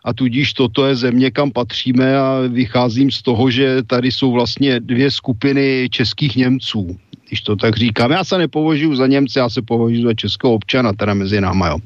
[0.05, 4.79] a tudíž toto je země, kam patříme a vycházím z toho, že tady jsou vlastně
[4.79, 6.97] dvě skupiny českých Němců
[7.31, 8.11] když to tak říkám.
[8.11, 11.77] Já se nepovažuji za Němce, já se považuji za českého občana, teda mezi náma, jo.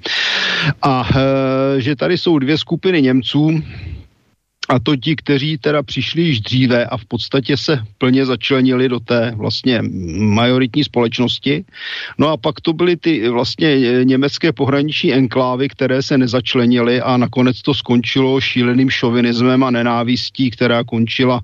[0.82, 3.62] A e, že tady jsou dvě skupiny Němců,
[4.69, 8.99] a to ti, kteří teda přišli již dříve a v podstatě se plně začlenili do
[8.99, 9.82] té vlastně
[10.17, 11.65] majoritní společnosti.
[12.17, 17.62] No a pak to byly ty vlastně německé pohraniční enklávy, které se nezačlenily a nakonec
[17.62, 21.41] to skončilo šíleným šovinismem a nenávistí, která končila,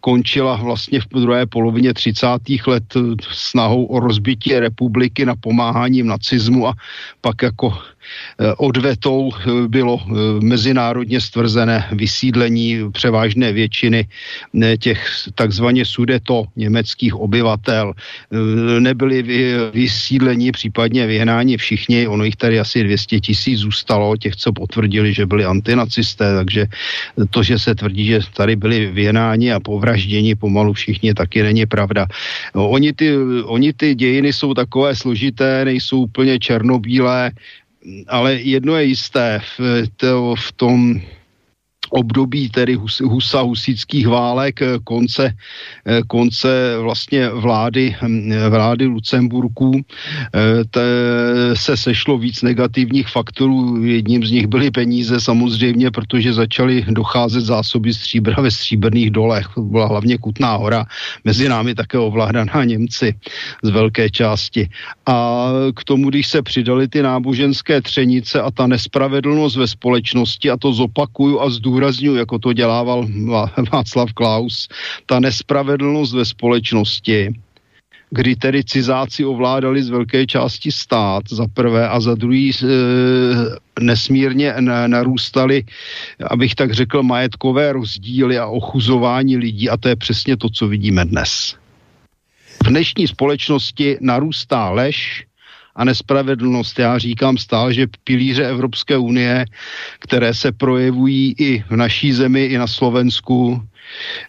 [0.00, 2.26] končila vlastně v druhé polovině 30.
[2.66, 2.84] let
[3.32, 6.74] snahou o rozbití republiky na pomáháním nacismu a
[7.20, 7.78] pak jako
[8.56, 14.08] odvetou eh, bylo eh, mezinárodně stvrzené vysídlení převážné většiny
[14.78, 15.00] těch
[15.34, 17.92] takzvaně sudeto německých obyvatel.
[18.78, 19.22] Nebyli
[19.72, 25.26] vysídlení, případně vyhnáni všichni, ono jich tady asi 200 tisíc zůstalo, těch, co potvrdili, že
[25.26, 26.66] byli antinacisté, takže
[27.30, 32.06] to, že se tvrdí, že tady byli vyhnáni a povražděni pomalu všichni, taky není pravda.
[32.54, 37.30] Oni ty, oni ty dějiny jsou takové složité, nejsou úplně černobílé,
[38.06, 41.00] ale jedno je jisté, v, to, v tom
[41.90, 45.34] období tedy Hus, Husa husických válek, eh, konce,
[45.86, 50.86] eh, konce vlastně vlády, hm, vlády Lucemburků eh, te,
[51.54, 53.84] se sešlo víc negativních faktorů.
[53.84, 59.46] Jedním z nich byly peníze samozřejmě, protože začaly docházet zásoby stříbra ve stříbrných dolech.
[59.58, 60.86] Byla hlavně Kutná hora,
[61.24, 63.14] mezi námi také ovládaná Němci
[63.62, 64.68] z velké části.
[65.06, 70.56] A k tomu, když se přidali ty náboženské třenice a ta nespravedlnost ve společnosti, a
[70.56, 73.06] to zopakuju a zdůrazňuji, zdůraznuju, jako to dělával
[73.72, 74.68] Václav Klaus,
[75.06, 77.32] ta nespravedlnost ve společnosti
[78.12, 82.66] kdy tedy cizáci ovládali z velké části stát za prvé a za druhý e,
[83.80, 84.54] nesmírně
[84.86, 85.64] narůstaly,
[86.30, 91.04] abych tak řekl, majetkové rozdíly a ochuzování lidí a to je přesně to, co vidíme
[91.04, 91.54] dnes.
[92.64, 95.29] V dnešní společnosti narůstá lež,
[95.80, 96.78] a nespravedlnost.
[96.78, 99.44] Já říkám stále, že pilíře Evropské unie,
[99.98, 103.62] které se projevují i v naší zemi, i na Slovensku,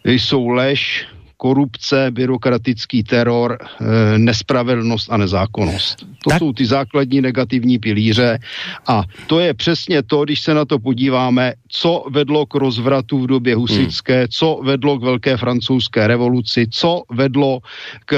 [0.05, 1.07] jsou lež,
[1.41, 6.05] korupce, byrokratický teror, eh, nespravedlnost a nezákonnost.
[6.21, 6.39] To tak.
[6.39, 8.37] jsou ty základní negativní pilíře
[8.87, 13.27] a to je přesně to, když se na to podíváme, co vedlo k rozvratu v
[13.27, 14.27] době husické, hmm.
[14.29, 17.59] co vedlo k velké francouzské revoluci, co vedlo
[18.05, 18.13] k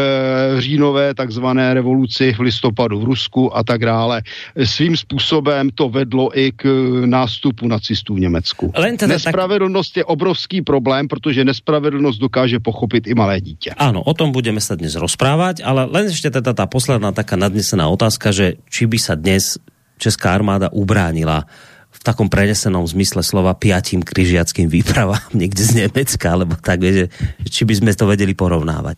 [0.60, 4.22] říjnové takzvané revoluci v listopadu v Rusku a tak dále.
[4.64, 6.68] Svým způsobem to vedlo i k
[7.06, 8.74] nástupu nacistů v Německu.
[9.08, 9.98] Nespravedlnost tak...
[9.98, 13.72] je obrovský problém, protože nespravedlnost dokáže pochopit i malé dítě.
[13.78, 17.88] Áno, o tom budeme sa dnes rozprávať, ale len ešte teda tá posledná taká nadnesená
[17.90, 19.58] otázka, že či by sa dnes
[19.98, 21.46] Česká armáda ubránila
[21.94, 27.08] v takom prenesenom zmysle slova piatím križiackým výpravám niekde z Nemecka, alebo tak, že,
[27.48, 28.98] či by sme to vedeli porovnávať.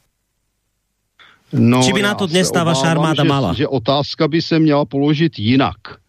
[1.56, 3.49] No, či by na to dnes tá vaša armáda že, mala?
[3.54, 6.01] Že otázka by se měla položit jinak.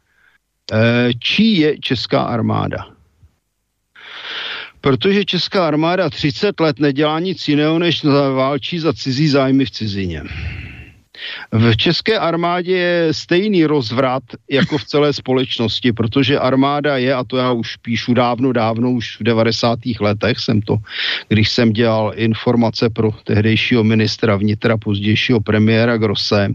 [0.73, 2.96] E, čí je česká armáda?
[4.81, 10.23] Protože česká armáda 30 let nedělá nic jiného, než válčí za cizí zájmy v cizině.
[11.53, 17.37] V české armádě je stejný rozvrat jako v celé společnosti, protože armáda je, a to
[17.37, 19.79] já už píšu dávno, dávno, už v 90.
[20.01, 20.77] letech jsem to,
[21.29, 26.55] když jsem dělal informace pro tehdejšího ministra vnitra, pozdějšího premiéra Grosse,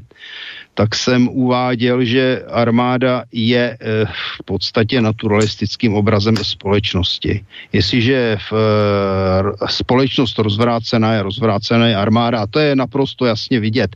[0.74, 7.46] tak jsem uváděl, že armáda je eh, v podstatě naturalistickým obrazem společnosti.
[7.74, 13.96] Jestliže v, eh, společnost rozvrácená je rozvrácená je armáda, a to je naprosto jasně vidět.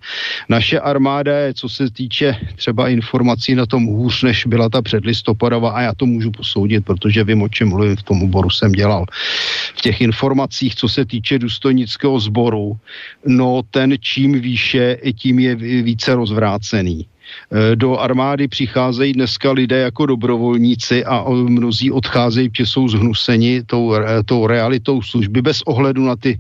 [0.50, 5.72] Naše armáda je, co se týče třeba informací na tom hůř, než byla ta předlistopadová,
[5.72, 9.06] a já to můžu posoudit, protože vím, o čem mluvím, v tom oboru jsem dělal.
[9.76, 12.78] V těch informacích, co se týče důstojnického sboru,
[13.26, 17.06] no ten čím výše, tím je více rozvrácený zaplacený.
[17.52, 23.94] E, do armády přicházejí dneska lidé jako dobrovolníci a mnozí odcházejí, protože jsou zhnuseni tou,
[24.26, 26.40] tou realitou služby bez ohledu na ty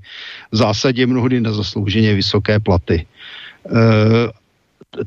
[0.52, 3.06] v zásadě mnohdy nezaslouženě vysoké platy.
[3.06, 4.46] E,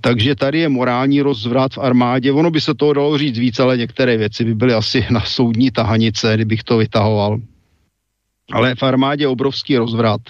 [0.01, 2.33] takže tady je morální rozvrat v armádě.
[2.33, 5.71] Ono by se toho dalo říct víc, ale některé věci by byly asi na soudní
[5.71, 7.41] tahanice, kdybych to vytahoval.
[8.53, 10.21] Ale v armádě obrovský rozvrat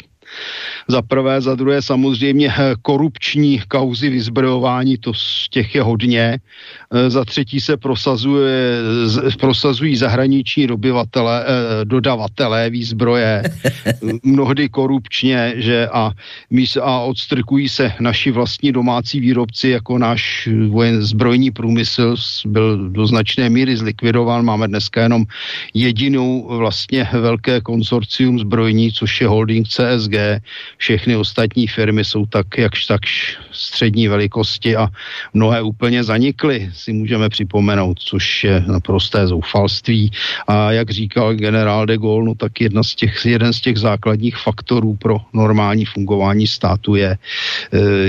[0.88, 6.38] za prvé, za druhé samozřejmě eh, korupční kauzy vyzbrojování, to z těch je hodně.
[6.94, 8.78] Eh, za třetí se prosazuje,
[9.40, 13.42] prosazují zahraniční dobyvatele, eh, dodavatelé výzbroje,
[14.22, 16.12] mnohdy korupčně, že a,
[16.82, 23.50] a odstrkují se naši vlastní domácí výrobci, jako náš vojen zbrojní průmysl byl do značné
[23.50, 24.44] míry zlikvidován.
[24.44, 25.24] Máme dneska jenom
[25.74, 30.17] jedinou vlastně velké konsorcium zbrojní, což je holding CSG,
[30.76, 33.00] všechny ostatní firmy jsou tak jakž tak
[33.52, 34.88] střední velikosti a
[35.34, 40.10] mnohé úplně zanikly, si můžeme připomenout, což je naprosté zoufalství.
[40.46, 44.36] A jak říkal generál de Gaulle, no tak jedna z těch, jeden z těch základních
[44.36, 47.18] faktorů pro normální fungování státu je e,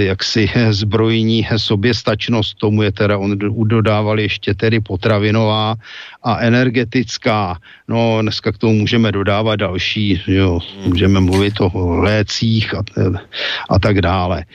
[0.04, 5.76] jaksi zbrojní soběstačnost, tomu je teda on dodával ještě tedy potravinová
[6.24, 7.58] a energetická.
[7.90, 12.84] No dneska k tomu můžeme dodávat další, jo, můžeme mluvit o lécích a,
[13.70, 14.46] a tak dále.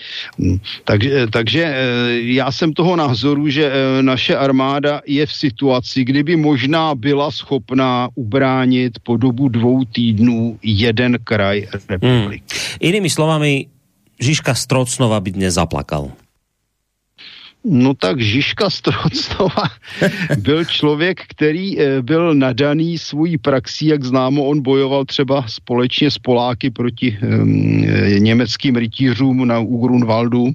[0.85, 1.75] Takže, takže eh,
[2.20, 8.09] já jsem toho názoru, že eh, naše armáda je v situaci, kdyby možná byla schopná
[8.14, 12.42] ubránit po dobu dvou týdnů jeden kraj republiky.
[12.55, 12.79] Hmm.
[12.81, 13.66] Inými slovami,
[14.20, 16.23] Žižka Strocnova by dnes zaplakal.
[17.64, 19.64] No tak Žižka Strocnova
[20.38, 26.18] byl člověk, který eh, byl nadaný svojí praxí, jak známo, on bojoval třeba společně s
[26.18, 27.87] Poláky proti um,
[28.18, 30.53] německým rytířům na Ugrunwaldu.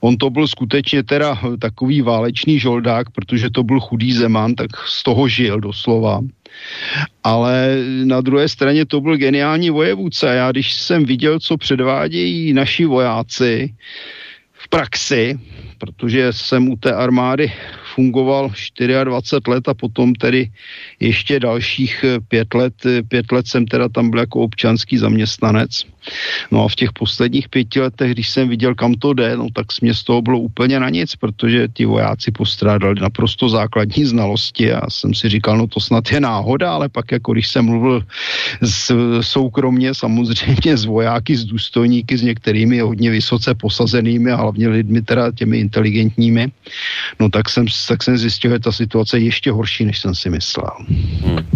[0.00, 5.02] On to byl skutečně teda takový válečný žoldák, protože to byl chudý zeman, tak z
[5.02, 6.20] toho žil doslova.
[7.24, 10.26] Ale na druhé straně to byl geniální vojevůdce.
[10.26, 13.74] Já když jsem viděl, co předvádějí naši vojáci
[14.66, 15.38] v praxi,
[15.78, 17.52] protože jsem u té armády
[17.96, 18.52] fungoval
[19.04, 20.52] 24 let a potom tedy
[21.00, 22.74] ještě dalších pět let,
[23.08, 25.70] pět let jsem teda tam byl jako občanský zaměstnanec.
[26.50, 29.66] No a v těch posledních pěti letech, když jsem viděl, kam to jde, no tak
[29.82, 34.90] mě z toho bylo úplně na nic, protože ti vojáci postrádali naprosto základní znalosti a
[34.90, 38.04] jsem si říkal, no to snad je náhoda, ale pak jako když jsem mluvil
[38.62, 45.02] s, soukromně samozřejmě s vojáky, s důstojníky, s některými hodně vysoce posazenými a hlavně lidmi
[45.02, 46.52] teda těmi inteligentními,
[47.20, 50.30] no tak jsem, tak jsem zjistil, že ta situace je ještě horší, než jsem si
[50.30, 50.70] myslel.
[51.22, 51.46] Hmm.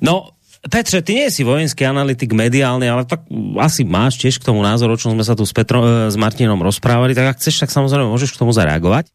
[0.00, 0.28] No,
[0.70, 3.26] Petře, ty nie si vojenský analytik mediálny, ale tak
[3.58, 6.14] asi máš tiež k tomu názor, o čom sme sa tu s, Petro, e, s
[6.14, 9.10] Martinom rozprávali, tak ak chceš, tak samozrejme môžeš k tomu zareagovať.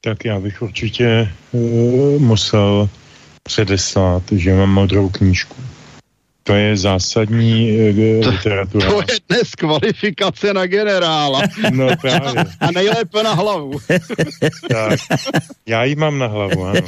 [0.00, 2.88] Tak já bych určitě uh, musel
[3.42, 5.56] předeslat, že mám modrou knížku.
[6.50, 8.90] To je zásadní uh, literatura.
[8.90, 11.42] To je dnes kvalifikace na generála.
[11.70, 12.44] No právě.
[12.60, 13.78] A nejlépe na hlavu.
[14.68, 15.00] tak,
[15.66, 16.80] já ji mám na hlavu, ano.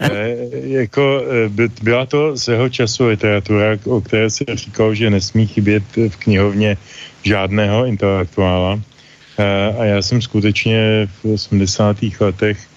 [0.00, 5.82] E, jako, by, byla to svého času literatura, o které se říkalo, že nesmí chybět
[5.96, 6.76] v knihovně
[7.22, 8.80] žádného intelektuála.
[9.38, 11.96] E, a já jsem skutečně v 80.
[12.20, 12.69] letech Eh,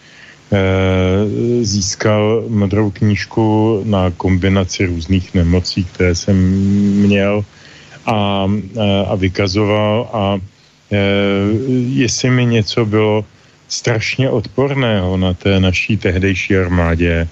[1.62, 6.36] získal modrou knížku na kombinaci různých nemocí, které jsem
[7.08, 7.46] měl
[8.06, 8.48] a,
[8.78, 10.24] eh, a vykazoval a
[10.92, 10.98] eh,
[11.90, 13.26] jestli mi něco bylo
[13.68, 17.28] strašně odporného na té naší tehdejší armádě,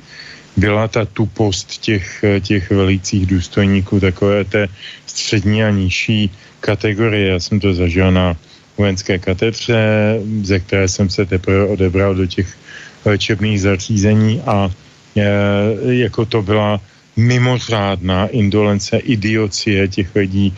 [0.57, 4.67] byla ta tupost těch, těch velících důstojníků, takové té
[5.05, 7.29] střední a nižší kategorie.
[7.29, 8.35] Já jsem to zažil na
[8.77, 9.79] vojenské katedře,
[10.43, 12.57] ze které jsem se teprve odebral do těch
[13.05, 14.69] léčebných zařízení a
[15.17, 15.23] e,
[16.05, 16.79] jako to byla
[17.17, 20.53] mimořádná indolence, idiocie těch lidí,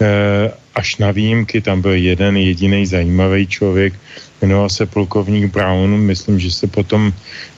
[0.00, 3.94] e, až na výjimky, tam byl jeden jediný zajímavý člověk,
[4.42, 7.12] jmenoval se plukovník Brown, myslím, že se potom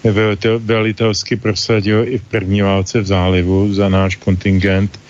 [0.05, 5.01] velitel, velitelsky prosadil i v první válce v zálivu za náš kontingent.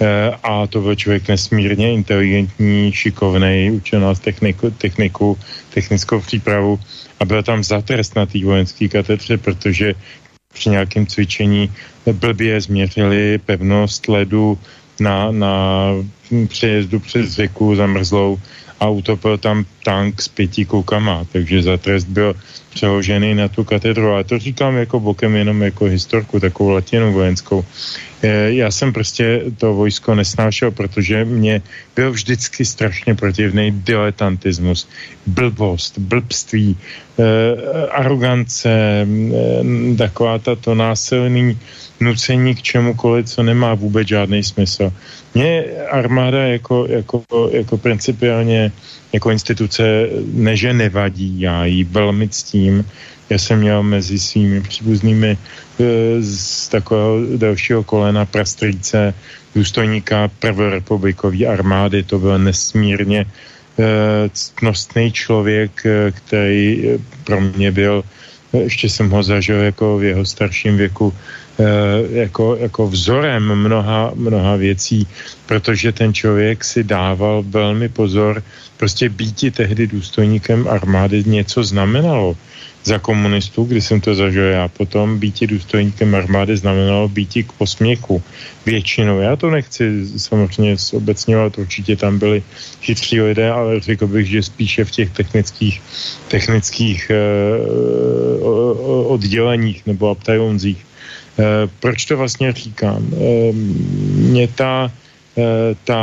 [0.00, 5.38] E, a to byl člověk nesmírně inteligentní, šikovný, učil nás techniku, techniku,
[5.74, 6.78] technickou přípravu
[7.20, 9.94] a byl tam za trest na té vojenské katedře, protože
[10.52, 11.72] při nějakém cvičení
[12.12, 14.58] blbě změřili pevnost ledu
[15.00, 15.92] na, na
[16.48, 18.38] přejezdu přes řeku zamrzlou
[18.80, 22.36] a utopil tam tank s pěti koukama, takže za trest byl
[22.74, 24.14] přeložený na tu katedru.
[24.14, 27.64] A to říkám jako bokem jenom jako historku, takovou latinu vojenskou.
[28.22, 31.62] Eh, já jsem prostě to vojsko nesnášel, protože mě
[31.96, 34.88] byl vždycky strašně protivný diletantismus,
[35.26, 37.26] blbost, blbství, eh,
[37.90, 39.06] arogance, eh,
[39.98, 41.58] taková tato násilný
[42.00, 44.92] nucení k čemukoliv, co nemá vůbec žádný smysl.
[45.34, 47.22] Mně armáda jako, jako,
[47.52, 48.72] jako principiálně
[49.12, 52.84] jako instituce neže nevadí, já ji velmi ctím.
[53.30, 55.38] Já jsem měl mezi svými příbuznými
[55.78, 59.14] Eh, z takového dalšího kolena prastrýce
[59.54, 62.02] důstojníka prvorepublikové armády.
[62.02, 68.02] To byl nesmírně eh, ctnostný člověk, eh, který pro mě byl,
[68.52, 71.14] ještě jsem ho zažil jako v jeho starším věku,
[72.10, 75.06] jako, jako vzorem mnoha, mnoha věcí,
[75.46, 78.42] protože ten člověk si dával velmi pozor,
[78.76, 82.36] prostě býti tehdy důstojníkem armády něco znamenalo
[82.84, 84.68] za komunistů, kdy jsem to zažil já.
[84.68, 88.22] Potom býti důstojníkem armády znamenalo býti k posměchu
[88.66, 89.20] většinou.
[89.20, 92.42] Já to nechci samozřejmě zobecňovat, určitě tam byli
[92.82, 95.82] chytří lidé, ale řekl bych, že spíše v těch technických,
[96.28, 100.87] technických uh, odděleních nebo abtajunzích.
[101.38, 101.44] Uh,
[101.80, 103.06] proč to vlastně říkám?
[103.12, 103.54] Uh,
[104.14, 104.90] mě ta
[105.84, 106.02] ta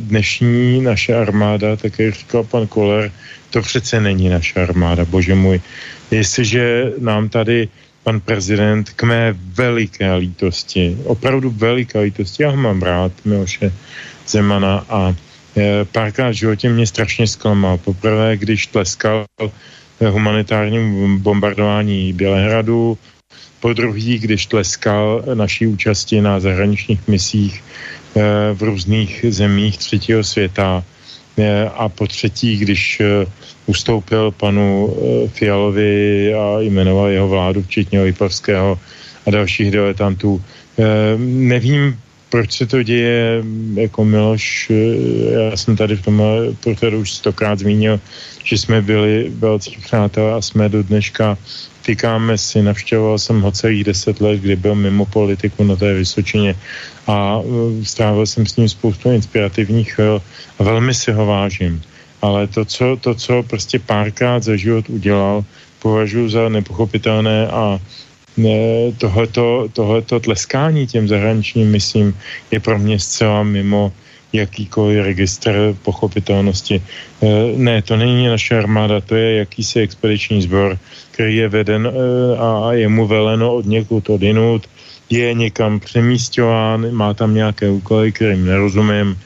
[0.00, 3.12] dnešní naše armáda, tak jak říkal pan Koller,
[3.50, 5.60] to přece není naše armáda, bože můj.
[6.10, 7.68] Jestliže nám tady
[8.02, 13.72] pan prezident k mé veliké lítosti, opravdu veliké lítosti, já ho mám rád, Miloše
[14.26, 15.14] Zemana a
[15.92, 17.78] párkrát v životě mě strašně zklamal.
[17.78, 19.26] Poprvé, když tleskal
[20.10, 22.98] humanitárním bombardování Bělehradu,
[23.60, 27.62] po druhý, když tleskal naší účasti na zahraničních misích
[28.16, 28.20] e,
[28.54, 30.84] v různých zemích třetího světa,
[31.74, 33.26] a po třetí, když eh,
[33.66, 38.78] ustoupil panu eh, Fialovi a jmenoval jeho vládu, včetně Lipavského
[39.26, 40.42] a dalších diletantů.
[40.78, 40.84] Eh,
[41.18, 41.98] nevím,
[42.30, 43.42] proč se to děje,
[43.74, 44.72] jako Miloš,
[45.50, 46.22] já jsem tady v tom
[46.62, 48.00] portrétu už stokrát zmínil,
[48.44, 51.38] že jsme byli velcí přátelé a jsme do dneška
[51.82, 56.54] týkáme si, navštěvoval jsem ho celých deset let, kdy byl mimo politiku na té Vysočině
[57.06, 60.22] a e, strávil jsem s ním spoustu inspirativních chvil
[60.58, 61.82] a velmi si ho vážím.
[62.22, 65.44] Ale to, co, to, co prostě párkrát za život udělal,
[65.80, 67.80] považuji za nepochopitelné a
[68.98, 72.16] tohleto, tohleto tleskání těm zahraničním myslím
[72.50, 73.92] je pro mě zcela mimo
[74.32, 76.76] jakýkoliv registr pochopitelnosti.
[76.78, 76.82] E,
[77.56, 80.78] ne, to není naše armáda, to je jakýsi expediční sbor,
[81.10, 81.90] který je veden e,
[82.38, 84.66] a je mu veleno od někud odinut,
[85.10, 89.18] je někam přemístován, má tam nějaké úkoly, kterým nerozumím.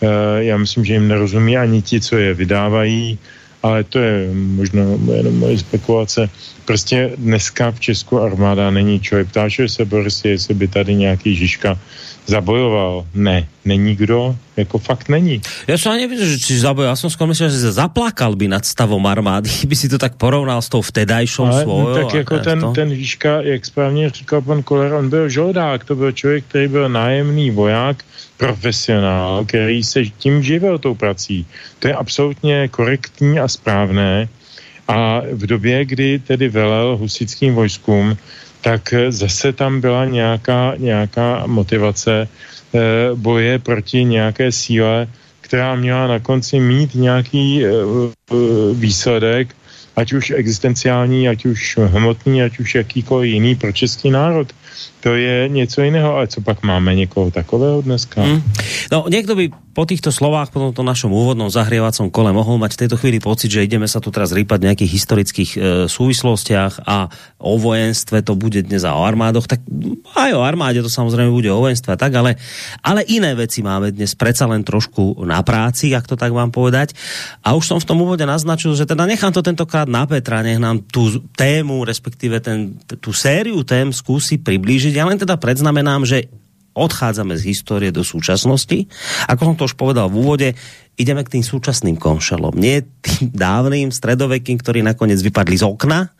[0.00, 3.18] E, já myslím, že jim nerozumí ani ti, co je vydávají,
[3.62, 4.82] ale to je možná
[5.14, 6.30] jenom moje spekulace.
[6.64, 9.28] Prostě dneska v Česku armáda není člověk.
[9.28, 11.78] Ptáš se Boris, jestli by tady nějaký Žižka
[12.26, 13.06] zabojoval.
[13.14, 15.42] Ne, není kdo, jako fakt není.
[15.66, 16.92] Já jsem ani že či zabojoval.
[16.92, 20.14] Já jsem skoro myslel, že se zaplakal by nad stavom armády, by si to tak
[20.14, 21.88] porovnal s tou vtedajšou Ale, svojou.
[21.88, 22.72] No, tak jako ten, to...
[22.72, 26.88] ten Žižka, jak správně říkal pan Koler, on byl žoldák, to byl člověk, který byl
[26.88, 28.04] nájemný voják,
[28.36, 31.46] profesionál, který se tím živil tou prací.
[31.78, 34.28] To je absolutně korektní a správné.
[34.88, 38.16] A v době, kdy tedy velel husickým vojskům,
[38.62, 42.78] tak zase tam byla nějaká, nějaká motivace eh,
[43.14, 45.08] boje proti nějaké síle,
[45.40, 47.70] která měla na konci mít nějaký eh,
[48.74, 49.56] výsledek,
[49.96, 54.52] ať už existenciální, ať už hmotný, ať už jakýkoliv jiný pro český národ
[55.00, 58.22] to je něco jiného, ale co pak máme někoho takového dneska?
[58.22, 58.42] Hmm.
[58.92, 62.80] No, někdo by po týchto slovách, po tomto našom úvodnom zahrievacom kole mohol mať v
[62.84, 65.58] tejto chvíli pocit, že ideme sa tu teraz rýpať v nejakých historických e,
[65.88, 67.08] súvislostiach a
[67.40, 69.64] o vojenstve to bude dnes a o armádoch, tak
[70.12, 72.36] aj o armáde to samozrejme bude o vojenstve tak, ale,
[72.84, 76.92] ale iné veci máme dnes predsa len trošku na práci, ak to tak vám povedať.
[77.40, 80.60] A už som v tom úvode naznačil, že teda nechám to tentokrát na Petra, nech
[80.60, 84.92] nám tú tému, respektíve ten, tú sériu tém skúsi priblížiť.
[85.00, 86.28] Ja len teda predznamenám, že
[86.72, 88.88] odchádzame z histórie do súčasnosti.
[89.28, 90.48] Ako som to už povedal v úvode,
[91.00, 92.52] ideme k tým súčasným konšelom.
[92.56, 96.12] Nie tým dávným, stredovekým, ktorí nakoniec vypadli z okna,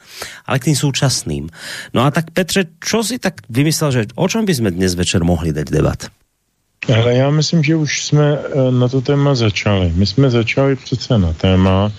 [0.49, 1.45] ale k tým súčasným.
[1.93, 5.25] No a tak Petře, čo si tak vymyslel, že o čom by sme dnes večer
[5.25, 6.01] mohli dať debat?
[6.89, 9.93] Ale já myslím, že už jsme eh, na to téma začali.
[9.95, 11.93] My jsme začali přece na téma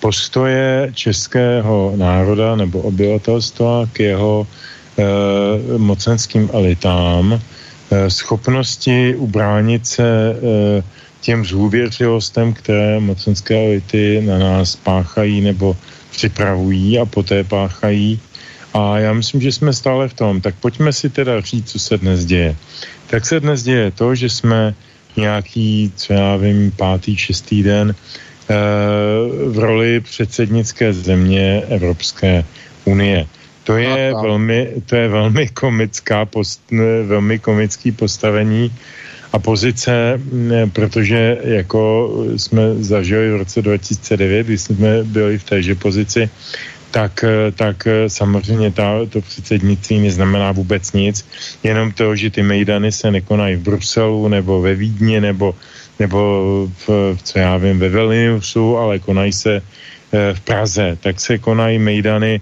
[0.00, 5.02] postoje českého národa nebo obyvatelstva k jeho eh,
[5.78, 7.40] mocenským elitám,
[8.08, 10.82] schopnosti ubránit se eh,
[11.20, 15.76] těm zhůvěřilostem, které mocenské elity na nás páchají nebo
[16.10, 18.20] připravují a poté páchají.
[18.74, 20.40] A já myslím, že jsme stále v tom.
[20.40, 22.56] Tak pojďme si teda říct, co se dnes děje.
[23.06, 24.74] Tak se dnes děje to, že jsme
[25.16, 28.54] nějaký, co já vím, pátý, šestý den eh,
[29.48, 32.44] v roli předsednické země Evropské
[32.84, 33.26] unie.
[33.64, 36.60] To je, velmi, to je velmi komická, post,
[37.06, 38.72] velmi komický postavení
[39.32, 40.20] a pozice,
[40.72, 46.30] protože jako jsme zažili v roce 2009, kdy jsme byli v téže pozici,
[46.90, 51.26] tak, tak samozřejmě ta, to předsednictví neznamená vůbec nic,
[51.62, 55.54] jenom to, že ty mejdany se nekonají v Bruselu nebo ve Vídni nebo,
[55.98, 56.18] nebo
[56.86, 61.78] v, co já vím, ve Vilniusu, ale konají se eh, v Praze, tak se konají
[61.78, 62.40] mejdany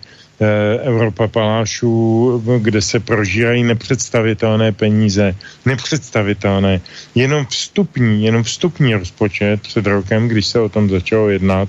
[0.82, 5.34] Evropa palášů, kde se prožírají nepředstavitelné peníze,
[5.66, 6.80] nepředstavitelné,
[7.14, 11.68] jenom vstupní, jenom vstupní rozpočet před rokem, když se o tom začalo jednat,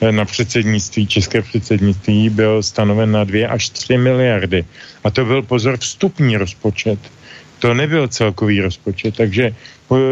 [0.00, 4.64] eh, na předsednictví, české předsednictví byl stanoven na 2 až 3 miliardy.
[5.04, 6.98] A to byl pozor vstupní rozpočet.
[7.58, 9.52] To nebyl celkový rozpočet, takže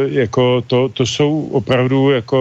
[0.09, 2.39] jako to, to jsou opravdu jako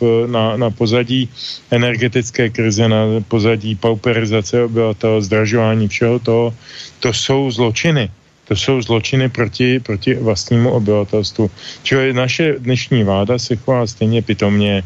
[0.00, 1.28] v, na, na pozadí
[1.70, 6.54] energetické krize, na pozadí pauperizace obyvatel, zdražování všeho toho,
[7.00, 8.10] to jsou zločiny.
[8.48, 11.50] To jsou zločiny proti, proti vlastnímu obyvatelstvu.
[11.82, 14.82] Čili naše dnešní vláda se chová stejně pitomně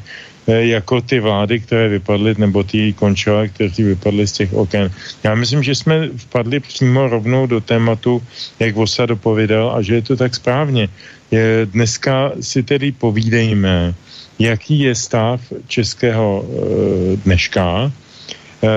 [0.50, 4.90] Eh, jako ty vlády, které vypadly, nebo ty končele, kteří vypadly z těch oken.
[5.22, 8.22] Já myslím, že jsme vpadli přímo rovnou do tématu,
[8.58, 10.88] jak Vosa dopověděl, a že je to tak správně.
[11.30, 13.94] Je, dneska si tedy povídejme,
[14.38, 17.92] jaký je stav českého e, dneška,
[18.62, 18.68] e,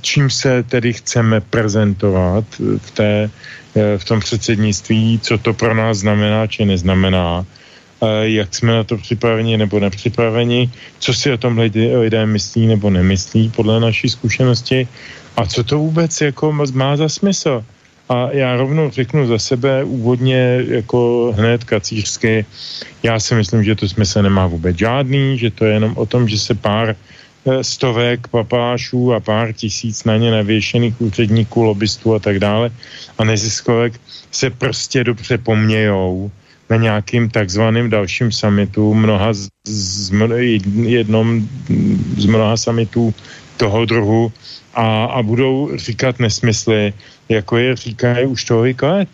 [0.00, 2.44] čím se tedy chceme prezentovat
[2.78, 3.30] v, té,
[3.96, 7.46] v tom předsednictví, co to pro nás znamená, či neznamená
[8.22, 12.90] jak jsme na to připraveni nebo nepřipraveni, co si o tom lidé, lidé myslí nebo
[12.90, 14.88] nemyslí podle naší zkušenosti
[15.36, 17.64] a co to vůbec jako má za smysl.
[18.12, 22.44] A já rovnou řeknu za sebe úvodně jako hned kacířsky,
[23.02, 26.28] já si myslím, že to smysl nemá vůbec žádný, že to je jenom o tom,
[26.28, 32.18] že se pár eh, stovek papášů a pár tisíc na ně navěšených úředníků, lobbystů a
[32.18, 32.70] tak dále
[33.18, 33.96] a neziskovek
[34.30, 36.30] se prostě dobře pomějou
[36.70, 40.12] na nějakým takzvaným dalším summitu, mnoha z, z,
[40.84, 41.48] jednom
[42.16, 43.14] z mnoha summitů
[43.56, 44.32] toho druhu,
[44.74, 46.92] a, a budou říkat nesmysly,
[47.28, 49.08] jako je říkají už tolik let.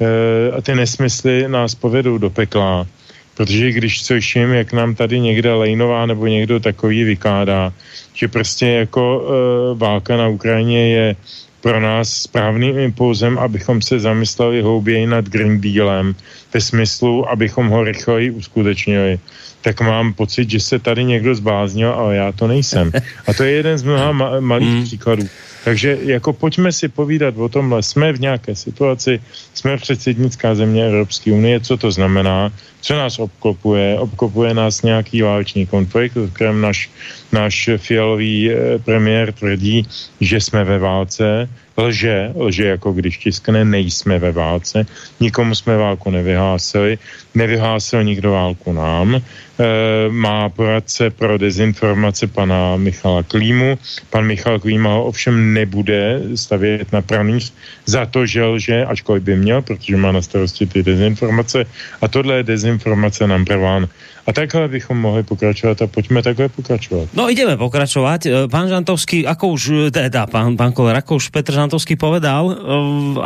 [0.00, 2.86] E, a ty nesmysly nás povedou do pekla,
[3.34, 7.72] protože když slyším, jak nám tady někde Lejnová nebo někdo takový vykládá,
[8.14, 9.30] že prostě jako e,
[9.78, 11.16] válka na Ukrajině je
[11.60, 16.14] pro nás správným impulzem, abychom se zamysleli hlouběji nad Green Dealem
[16.54, 19.20] ve smyslu, abychom ho rychleji uskutečnili
[19.60, 22.92] tak mám pocit, že se tady někdo zbláznil, ale já to nejsem.
[23.26, 24.84] A to je jeden z mnoha ma- malých mm.
[24.84, 25.28] příkladů.
[25.64, 27.82] Takže jako pojďme si povídat o tomhle.
[27.82, 29.20] Jsme v nějaké situaci,
[29.54, 33.98] jsme předsednická země Evropské unie, co to znamená, co nás obklopuje.
[33.98, 36.90] Obklopuje nás nějaký válečný konflikt, o kterém náš,
[37.32, 39.86] náš fialový eh, premiér tvrdí,
[40.20, 41.48] že jsme ve válce.
[41.76, 44.86] Lže, lže jako když tiskne, nejsme ve válce.
[45.20, 46.98] Nikomu jsme válku nevyhlásili,
[47.34, 49.22] nevyhlásil nikdo válku nám.
[49.60, 53.76] Eh, má poradce pro dezinformace pana Michala Klímu.
[54.10, 57.52] Pan Michal Klíma ho ovšem nebude stavět na praných
[57.86, 61.64] za to, že lže, ačkoliv by měl, protože má na starosti ty dezinformace.
[62.00, 63.88] A tohle je dezinformace number one.
[64.30, 67.08] A takhle bychom mohli pokračovat a pojďme takhle pokračovat.
[67.18, 68.26] No ideme pokračovat.
[68.26, 72.46] E, pán Žantovský, ako už, e, teda pán, pán Koller, ako už Petr Žantovský povedal
[72.46, 72.54] e,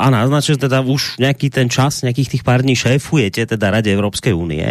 [0.01, 4.33] a naznačil teda už nejaký ten čas, nejakých tých pár dní šéfujete teda Rade Európskej
[4.33, 4.65] únie.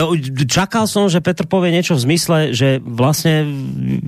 [0.00, 0.16] No,
[0.48, 3.44] čakal som, že Petr povie niečo v zmysle, že vlastne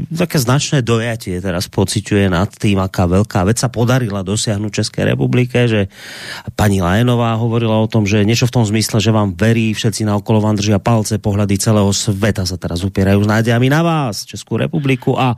[0.08, 5.68] také značné dojatie teraz pociťuje nad tým, aká veľká vec sa podarila dosiahnuť Českej republike,
[5.68, 5.92] že
[6.56, 10.16] pani Lajenová hovorila o tom, že niečo v tom zmysle, že vám verí, všetci na
[10.16, 14.22] okolo vám držia palce, po pohľady celého sveta sa teraz upierajú s nádejami na vás,
[14.22, 15.34] Českú republiku a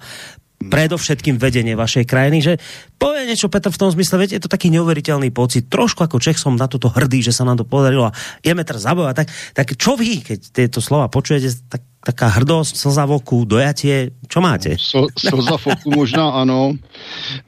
[0.60, 2.52] predovšetkým vedenie vašej krajiny, že
[3.00, 6.36] povie niečo Petr v tom zmysle, viete, je to taký neuveriteľný pocit, trošku ako Čech
[6.36, 9.66] som na toto hrdý, že sa nám to podarilo a ideme teraz zabojovať, tak, tak
[9.80, 14.76] čo vy, keď tieto slova počujete, tak taká hrdost, slza v oku, dojatie, čo máte?
[14.76, 16.76] Slza v oku možná ano,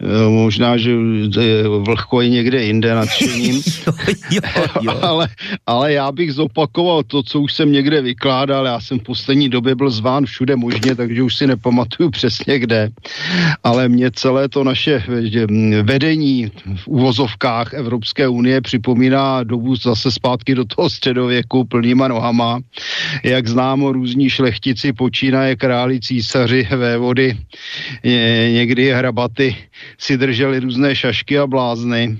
[0.01, 0.97] e, možná, že
[1.69, 3.57] vlhko je někde jinde nadšením,
[4.31, 4.93] jo, jo, jo.
[5.03, 5.29] ale,
[5.67, 9.75] ale já bych zopakoval to, co už jsem někde vykládal, já jsem v poslední době
[9.75, 12.91] byl zván všude možně, takže už si nepamatuju přesně kde,
[13.65, 15.05] ale mě celé to naše
[15.83, 22.61] vedení v uvozovkách Evropské unie připomíná dobu zase zpátky do toho středověku plnýma nohama,
[23.23, 27.35] jak známo různí šle šlechtici počínaje králi, císaři, vévody,
[28.53, 29.57] někdy hrabaty
[29.99, 32.19] si drželi různé šašky a blázny.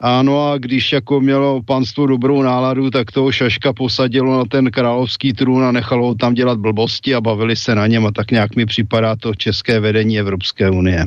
[0.00, 5.32] Ano a když jako mělo panstvo dobrou náladu, tak toho šaška posadilo na ten královský
[5.32, 8.56] trůn a nechalo ho tam dělat blbosti a bavili se na něm a tak nějak
[8.56, 11.04] mi připadá to české vedení Evropské unie.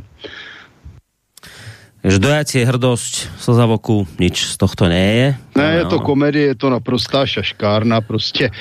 [2.06, 5.30] Že dojacie, hrdosť, slza v oku, nič z tohto nie je.
[5.58, 8.52] Ne, je to komedie, je to naprostá šaškárna, prostě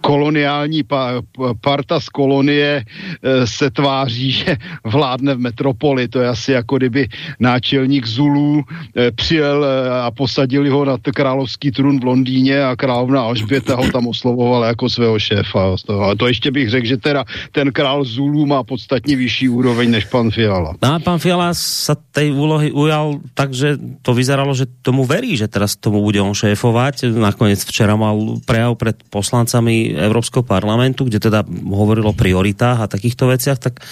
[0.00, 1.22] koloniální pa,
[1.60, 7.08] parta z kolonie e, se tváří, že vládne v metropoli, to je asi jako kdyby
[7.40, 13.22] náčelník Zulů e, přijel e, a posadili ho na královský trůn v Londýně a královna
[13.22, 15.74] Alžběta ho tam oslovovala jako svého šéfa.
[16.10, 20.04] A to ještě bych řekl, že teda ten král Zulů má podstatně vyšší úroveň než
[20.04, 20.74] pan Fiala.
[20.82, 25.34] No a pan Fiala sa tej úlohy ujal tak, že to vyzeralo, že tomu verí,
[25.34, 27.10] že teraz tomu bude on šéfovať.
[27.12, 33.30] Nakoniec včera mal prejav pred poslancami Európskeho parlamentu, kde teda hovoril o prioritách a takýchto
[33.30, 33.82] veciach, tak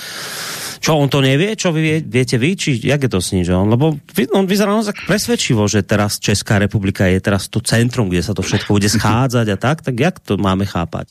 [0.84, 1.56] čo, on to nevie?
[1.56, 2.52] Čo vy vie, viete vy?
[2.60, 3.40] Či jak je to s ním?
[3.48, 3.96] Že on, lebo
[4.36, 8.44] on vyzerá tak presvedčivo, že teraz Česká republika je teraz to centrum, kde sa to
[8.44, 11.08] všetko bude schádzať a tak, tak jak to máme chápať?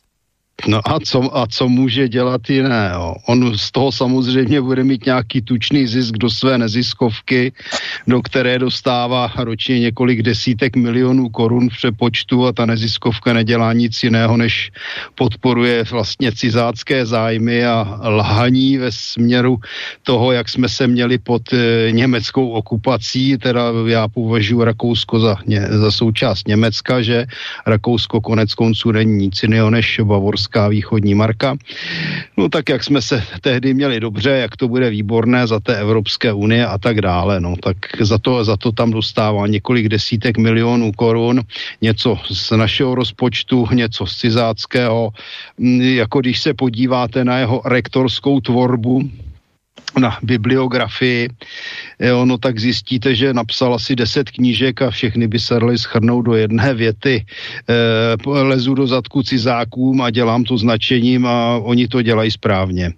[0.68, 2.92] No a co, a co může dělat jiné?
[2.94, 3.16] Jo?
[3.28, 7.52] On z toho samozřejmě bude mít nějaký tučný zisk do své neziskovky,
[8.08, 14.04] do které dostává ročně několik desítek milionů korun v přepočtu a ta neziskovka nedělá nic
[14.04, 14.72] jiného, než
[15.16, 19.58] podporuje vlastně cizácké zájmy a lhaní ve směru
[20.04, 25.68] toho, jak jsme se měli pod e, německou okupací, teda já považuji Rakousko za, ně,
[25.70, 27.26] za součást Německa, že
[27.68, 31.56] Rakousko konec konců není nic jiného než Bavorsko Česká východní marka.
[32.38, 36.34] No tak jak jsme se tehdy měli dobře, jak to bude výborné za té Evropské
[36.34, 40.92] unie a tak dále, no tak za to, za to tam dostává několik desítek milionů
[40.92, 41.42] korun,
[41.82, 45.16] něco z našeho rozpočtu, něco z cizáckého,
[45.80, 49.10] jako když se podíváte na jeho rektorskou tvorbu,
[50.00, 51.30] na bibliografii,
[52.00, 56.26] jo, no tak zjistíte, že napsal asi deset knížek a všechny by se dali schrnout
[56.26, 57.26] do jedné věty.
[57.70, 62.94] E, lezu do zadku cizákům a dělám to značením a oni to dělají správně.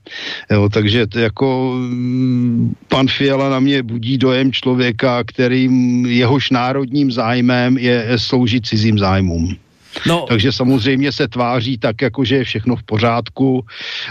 [0.52, 7.12] Jo, takže to jako mm, pan Fiala na mě budí dojem člověka, kterým jehož národním
[7.12, 9.65] zájmem je sloužit cizím zájmům.
[10.08, 10.26] No.
[10.30, 13.66] Takže samozřejmě se tváří tak, jako že je všechno v pořádku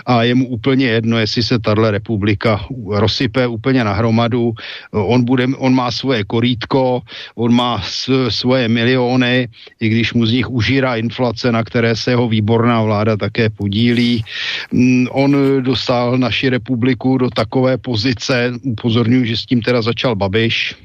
[0.06, 2.60] a je mu úplně jedno, jestli se tahle republika
[2.90, 4.52] rozsype úplně na hromadu.
[4.90, 7.02] On, bude, on má svoje korítko,
[7.34, 7.82] on má
[8.28, 9.48] svoje miliony,
[9.80, 14.24] i když mu z nich užírá inflace, na které se jeho výborná vláda také podílí.
[14.72, 20.83] Mm, on dostal naši republiku do takové pozice, upozorňuji, že s tím teda začal Babiš,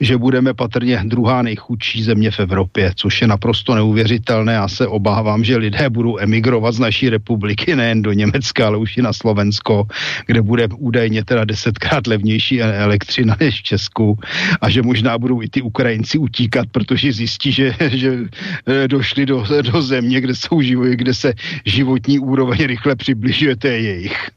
[0.00, 4.52] že budeme patrně druhá nejchudší země v Evropě, což je naprosto neuvěřitelné.
[4.52, 8.96] Já se obávám, že lidé budou emigrovat z naší republiky nejen do Německa, ale už
[8.96, 9.86] i na Slovensko,
[10.26, 14.18] kde bude údajně teda desetkrát levnější e- elektřina než v Česku
[14.60, 18.18] a že možná budou i ty Ukrajinci utíkat, protože zjistí, že, že
[18.66, 21.32] e, došli do, do země, kde, jsou život, kde se
[21.64, 24.30] životní úroveň rychle přibližuje té jejich.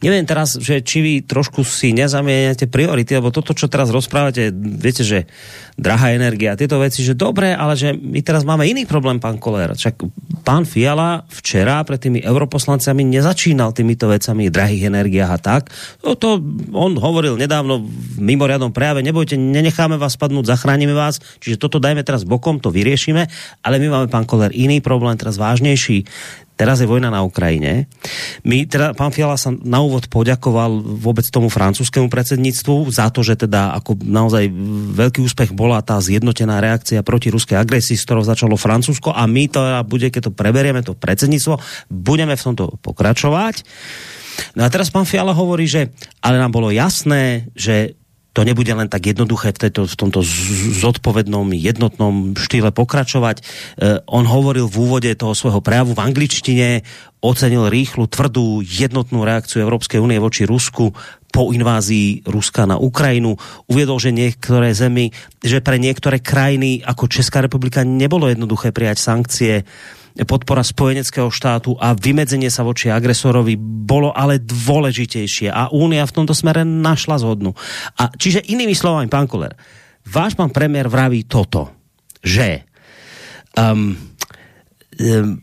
[0.00, 5.04] Neviem teraz, že či vy trošku si nezamieňate priority, lebo toto, čo teraz rozprávate, viete,
[5.04, 5.28] že
[5.76, 9.72] drahá energia, tieto veci, že dobre, ale že my teraz máme iný problém, pán Koller.
[9.76, 10.04] Však
[10.44, 15.62] pán Fiala včera pred tými europoslancami nezačínal týmito vecami drahých energiách a tak.
[16.04, 16.40] No to
[16.72, 22.04] on hovoril nedávno v mimoriadnom prejave, nebojte, nenecháme vás spadnúť, zachránime vás, čiže toto dajme
[22.04, 23.26] teraz bokom, to vyriešime,
[23.64, 26.04] ale my máme, pán Koller, iný problém, teraz vážnejší
[26.52, 27.88] Teraz je vojna na Ukrajine.
[28.44, 33.48] My, teda, pán Fiala sa na úvod poďakoval vôbec tomu francúzskému predsedníctvu za to, že
[33.48, 34.52] teda ako naozaj
[34.94, 39.48] veľký úspech bola tá zjednotená reakcia proti ruskej agresii, s ktorou začalo Francúzsko a my
[39.48, 41.56] to bude, keď to preberieme, to predsedníctvo,
[41.88, 43.64] budeme v tomto pokračovať.
[44.56, 45.92] No a teraz pán Fiala hovorí, že
[46.24, 47.96] ale nám bolo jasné, že
[48.32, 50.24] to nebude len tak jednoduché v, tejto, v tomto
[50.80, 53.36] zodpovednom, jednotnom štýle pokračovať.
[53.38, 53.42] E,
[54.08, 56.68] on hovoril v úvode toho svojho prejavu v angličtine,
[57.20, 60.96] ocenil rýchlu, tvrdú, jednotnú reakciu Európskej únie voči Rusku
[61.32, 63.40] po invázii Ruska na Ukrajinu.
[63.66, 65.08] Uviedol, že niektoré zemi,
[65.40, 69.64] že pre niektoré krajiny ako Česká republika nebolo jednoduché prijať sankcie
[70.28, 76.36] podpora spojeneckého štátu a vymedzenie sa voči agresorovi bolo ale dôležitejšie a Únia v tomto
[76.36, 77.56] smere našla zhodnu.
[77.96, 79.56] A čiže inými slovami, pán Koller,
[80.04, 81.72] váš pán premiér vraví toto,
[82.20, 82.68] že
[83.56, 83.96] um,
[85.00, 85.40] um,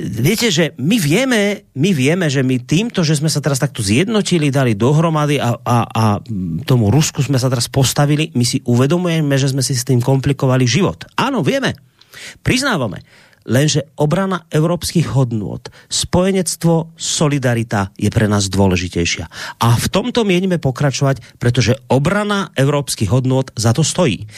[0.00, 4.48] viete, že my vieme, my vieme, že my týmto, že sme sa teraz takto zjednotili,
[4.48, 6.04] dali dohromady a, a, a
[6.64, 10.64] tomu Rusku sme sa teraz postavili, my si uvedomujeme, že sme si s tým komplikovali
[10.64, 11.04] život.
[11.16, 11.76] Áno, vieme.
[12.40, 13.04] Priznávame.
[13.48, 19.24] Lenže obrana európskych hodnôt, spojenectvo, solidarita je pre nás dôležitejšia.
[19.64, 24.28] A v tomto mienime pokračovať, pretože obrana európskych hodnôt za to stojí.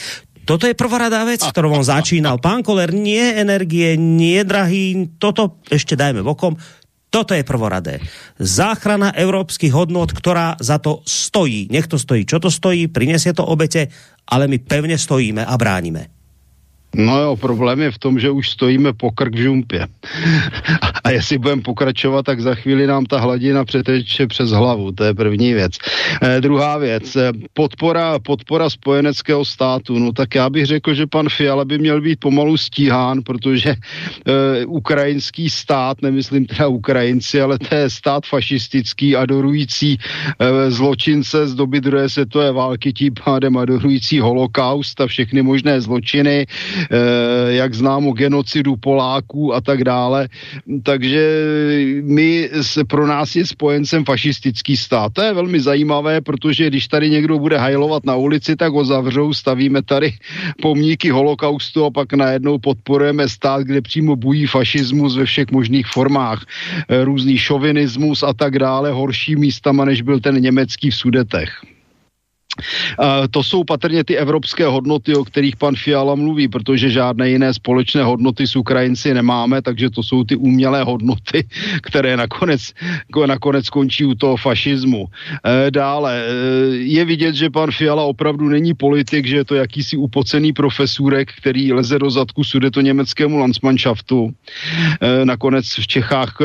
[0.43, 2.39] Toto je prvoradá vec, ktorou on začínal.
[2.43, 6.59] Pán Koler, nie energie, nie drahý, toto ešte dajme bokom.
[7.13, 8.01] Toto je prvoradé.
[8.41, 11.69] Záchrana európskych hodnôt, ktorá za to stojí.
[11.69, 13.87] Nech to stojí, čo to stojí, prinesie to obete,
[14.25, 16.22] ale my pevne stojíme a bránime.
[16.95, 19.87] No jo, problém je v tom, že už stojíme po krk v žumpě.
[21.03, 24.91] A jestli budeme pokračovat, tak za chvíli nám ta hladina přeteče přes hlavu.
[24.91, 25.73] To je první věc.
[26.21, 29.99] Eh, druhá věc, eh, podpora, podpora spojeneckého státu.
[29.99, 34.65] No tak já bych řekl, že pan Fiala by měl být pomalu stíhán, protože eh,
[34.65, 39.97] ukrajinský stát, nemyslím teda Ukrajinci, ale to je stát fašistický, adorující
[40.39, 46.45] eh, zločince z doby druhé světové války, tím pádem adorující holokaust a všechny možné zločiny
[47.47, 50.27] jak známo genocidu Poláků a tak dále.
[50.83, 51.43] Takže
[52.01, 55.13] my se, pro nás je spojencem fašistický stát.
[55.13, 59.33] To je velmi zajímavé, protože když tady někdo bude hajlovat na ulici, tak ho zavřou,
[59.33, 60.13] stavíme tady
[60.61, 66.45] pomníky holokaustu a pak najednou podporujeme stát, kde přímo bují fašismus ve všech možných formách.
[66.89, 71.72] Eh, různý šovinismus a tak dále, horší místama, než byl ten německý v Sudetech.
[73.31, 78.03] To jsou patrně ty evropské hodnoty, o kterých pan Fiala mluví, protože žádné jiné společné
[78.03, 81.47] hodnoty s Ukrajinci nemáme, takže to jsou ty umělé hodnoty,
[81.81, 82.61] které nakonec,
[83.25, 85.01] nakonec končí u toho fašismu.
[85.03, 85.09] Uh,
[85.69, 90.53] dále uh, je vidět, že pan Fiala opravdu není politik, že je to jakýsi upocený
[90.53, 94.31] profesurek, který leze do zadku sudeto německému Landsmannschaftu.
[95.23, 96.37] Nakonec v Čechách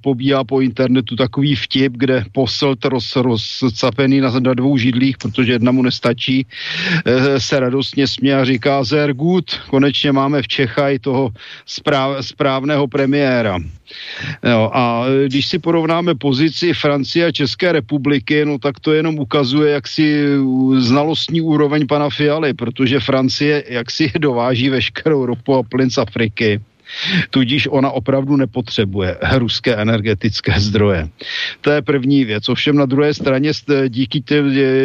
[0.00, 5.72] pobíhá po internetu takový vtip, kde poslt roz, rozcapený na, na dvou židlích, protože jedna
[5.72, 6.46] mu nestačí,
[7.06, 11.30] eh, se radostně smě a říká Zer gut, konečně máme v Čechaj toho
[11.66, 13.58] správ, správného premiéra.
[14.42, 19.72] Jo, a když si porovnáme pozici Francie a České republiky, no tak to jenom ukazuje
[19.72, 20.26] jaksi
[20.78, 26.60] znalostní úroveň pana Fialy, protože Francie jaksi dováží veškerou ropu a plyn z Afriky
[27.30, 31.08] Tudíž ona opravdu nepotřebuje ruské energetické zdroje.
[31.60, 32.48] To je první věc.
[32.48, 33.52] Ovšem na druhé straně
[33.88, 34.22] díky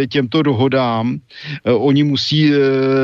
[0.09, 1.19] těmto dohodám
[1.65, 2.57] eh, oni musí eh,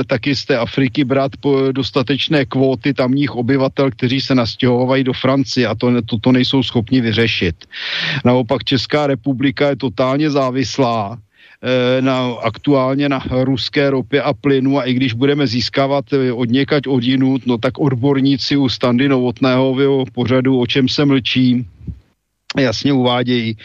[0.08, 1.32] taky z té Afriky brát
[1.72, 7.02] dostatečné kvóty tamních obyvatel, kteří se nastěhovají do Francie a to, to, to nejsou schopni
[7.02, 7.56] vyřešit.
[8.26, 11.18] Naopak Česká republika je totálně závislá
[12.02, 16.88] na, aktuálně na ruské ropě a plynu a i když budeme získávat eh, od někaď
[16.88, 21.66] odinut, no tak odborníci u Standy Novotného v jeho pořadu, o čem se mlčí,
[22.62, 23.58] jasně uvádějí,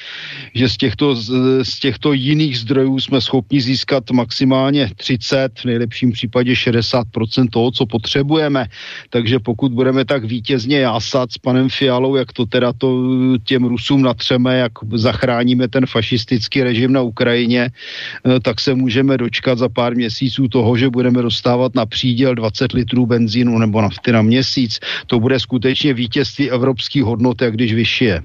[0.55, 1.15] že z těchto,
[1.63, 7.87] z těchto jiných zdrojů jsme schopni získat maximálně 30, v nejlepším případě 60% toho, co
[7.87, 8.67] potřebujeme.
[9.11, 13.03] Takže pokud budeme tak vítězně jásat s panem Fialou, jak to teda to
[13.45, 19.59] těm Rusům natřeme, jak zachráníme ten fašistický režim na Ukrajině, eh, tak se můžeme dočkat
[19.59, 24.23] za pár měsíců toho, že budeme dostávat na příděl 20 litrů benzínu nebo nafty na
[24.23, 24.79] měsíc.
[25.07, 28.23] To bude skutečně vítězství evropských hodnot, jak když vyšije.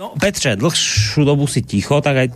[0.00, 2.28] No Petře, dlhšiu dobu si ticho, tak aj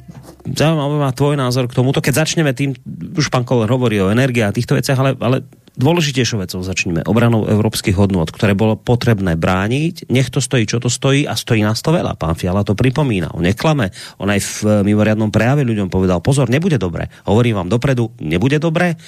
[0.52, 2.04] zaujímavé má tvoj názor k tomuto.
[2.04, 2.76] Keď začneme tým,
[3.16, 7.08] už pán Koller hovorí o energii a týchto veciach, ale, ale dôležitejšou vecou začneme.
[7.08, 10.12] Obranou európskych hodnot, ktoré bolo potrebné brániť.
[10.12, 12.20] Nech to stojí, čo to stojí a stojí nás to veľa.
[12.20, 13.32] Pán Fiala to pripomína.
[13.32, 13.96] On neklame.
[14.20, 17.08] On aj v mimoriadnom prejave ľuďom povedal, pozor, nebude dobre.
[17.24, 19.00] Hovorím vám dopredu, nebude dobre.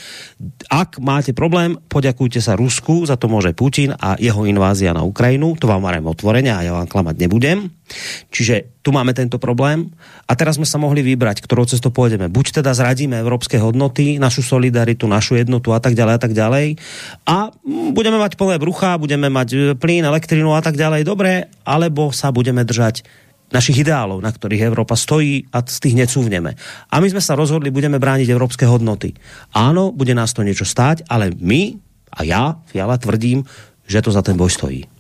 [0.72, 5.60] Ak máte problém, poďakujte sa Rusku, za to môže Putin a jeho invázia na Ukrajinu.
[5.60, 7.68] To vám varem otvorene a ja vám klamať nebudem.
[8.34, 9.94] Čiže tu máme tento problém
[10.26, 12.26] a teraz sme sa mohli vybrať, ktorou cestou pôjdeme.
[12.26, 16.66] Buď teda zradíme európske hodnoty, našu solidaritu, našu jednotu a tak ďalej a tak ďalej
[17.30, 17.54] a
[17.94, 22.34] budeme mať plné brucha, budeme mať e, plyn, elektrinu a tak ďalej, dobre, alebo sa
[22.34, 23.06] budeme držať
[23.54, 26.58] našich ideálov, na ktorých Európa stojí a z tých necúvneme.
[26.90, 29.14] A my sme sa rozhodli, budeme brániť európske hodnoty.
[29.54, 31.78] Áno, bude nás to niečo stáť, ale my
[32.16, 33.44] a ja, Fiala, tvrdím,
[33.86, 34.95] že to za ten boj stojí.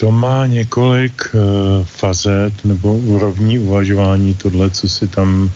[0.00, 1.40] To má několik uh,
[1.84, 5.50] fazet nebo úrovní uvažování, tohle, co si tam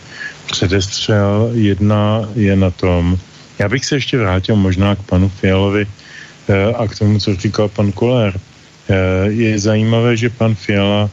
[0.52, 1.50] předestřel.
[1.52, 3.18] Jedna je na tom,
[3.58, 7.68] já bych se ještě vrátil možná k panu Fialovi uh, a k tomu, co říkal
[7.68, 8.32] pan Koller.
[8.34, 8.96] Uh,
[9.28, 11.10] je zajímavé, že pan Fiala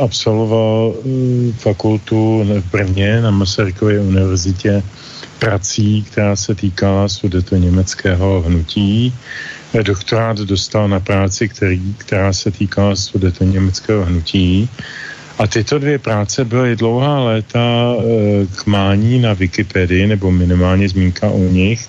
[0.00, 0.94] absolvoval
[1.58, 4.82] fakultu v Brně na Masarykově univerzitě
[5.38, 9.12] prací, která se týkala sudeto německého hnutí
[9.82, 14.68] doktorát dostal na práci, který, která se týkala studeto německého hnutí.
[15.38, 21.28] A tyto dvě práce byly dlouhá léta e, k mání na Wikipedii, nebo minimálně zmínka
[21.30, 21.88] o nich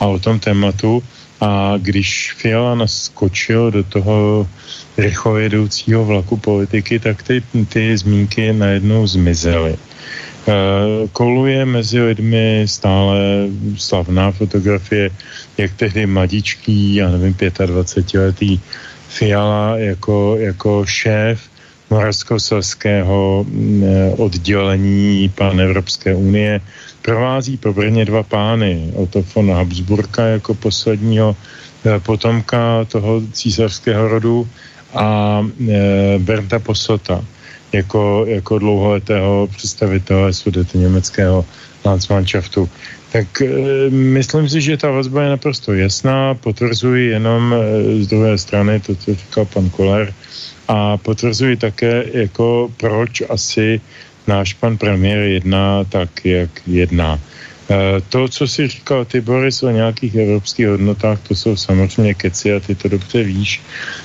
[0.00, 1.02] a o tom tématu.
[1.40, 4.48] A když Fiala naskočil do toho
[4.96, 9.76] rychlojedoucího vlaku politiky, tak ty, ty zmínky najednou zmizely.
[10.44, 15.10] Eh, koluje mezi lidmi stále slavná fotografie,
[15.58, 18.60] jak tehdy mladíčký, já nevím, 25-letý
[19.08, 21.40] Fiala jako, jako šéf
[21.90, 26.60] Moravskoselského mm, eh, oddělení pan Evropské unie
[27.02, 31.36] provází po Brně dva pány, Otto von Habsburka jako posledního
[31.84, 34.48] eh, potomka toho císařského rodu
[34.94, 35.40] a
[36.18, 37.24] Berta Posota
[37.72, 41.44] jako, jako dlouholetého představitele sudety německého
[41.84, 42.70] Landsmannschaftu.
[43.14, 43.46] Tak e,
[43.94, 47.58] myslím si, že ta vazba je naprosto jasná, potvrzuji jenom e,
[48.02, 50.10] z druhé strany to, co říkal pan Koller,
[50.68, 53.80] a potvrzuji také, jako proč asi
[54.26, 57.14] náš pan premiér jedná tak, jak jedná.
[57.70, 62.50] E, to, co si říkal ty, Boris, o nějakých evropských hodnotách, to jsou samozřejmě keci
[62.54, 63.62] a ty to dobře víš.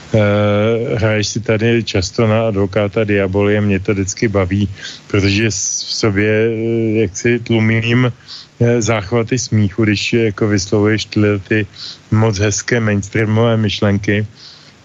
[0.10, 4.70] Uh, hraješ si tady často na advokáta diabolie, mě to vždycky baví,
[5.08, 6.50] protože v sobě
[6.94, 8.10] jak si tlumím
[8.80, 11.68] záchvaty smíchu, když jako vyslovuješ tyhle ty
[12.12, 14.28] moc hezké mainstreamové myšlenky.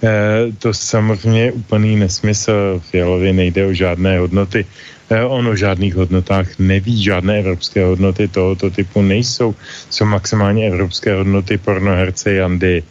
[0.01, 0.11] Uh,
[0.59, 2.81] to samozřejmě je úplný nesmysl.
[2.91, 4.66] Fialovi nejde o žádné hodnoty.
[5.11, 9.55] Uh, on o žádných hodnotách neví, žádné evropské hodnoty tohoto typu nejsou.
[9.91, 12.83] Jsou maximálně evropské hodnoty pornoherce Jandy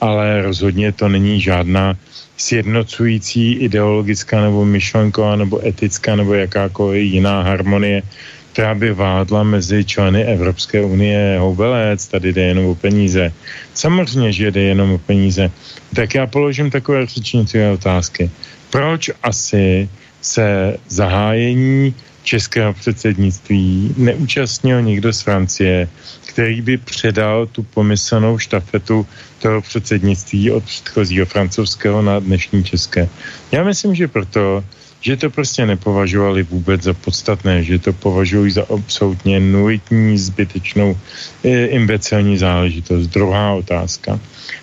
[0.00, 1.96] ale rozhodně to není žádná
[2.36, 8.02] sjednocující ideologická nebo myšlenková nebo etická nebo jakákoliv jiná harmonie,
[8.52, 13.32] která by vádla mezi členy Evropské unie houbelec, tady jde jenom o peníze.
[13.74, 15.50] Samozřejmě, že jde jenom o peníze.
[15.94, 18.30] Tak já položím takové řečnické otázky.
[18.70, 19.88] Proč asi
[20.20, 25.88] se zahájení českého předsednictví neúčastnil někdo z Francie,
[26.26, 29.06] který by předal tu pomyslnou štafetu
[29.38, 33.08] toho předsednictví od předchozího francouzského na dnešní české.
[33.52, 34.64] Já myslím, že proto,
[35.00, 40.96] že to prostě nepovažovali vůbec za podstatné, že to považují za absolutně nulitní, zbytečnou,
[41.44, 43.06] eh, imbecilní záležitost.
[43.06, 44.20] Druhá otázka.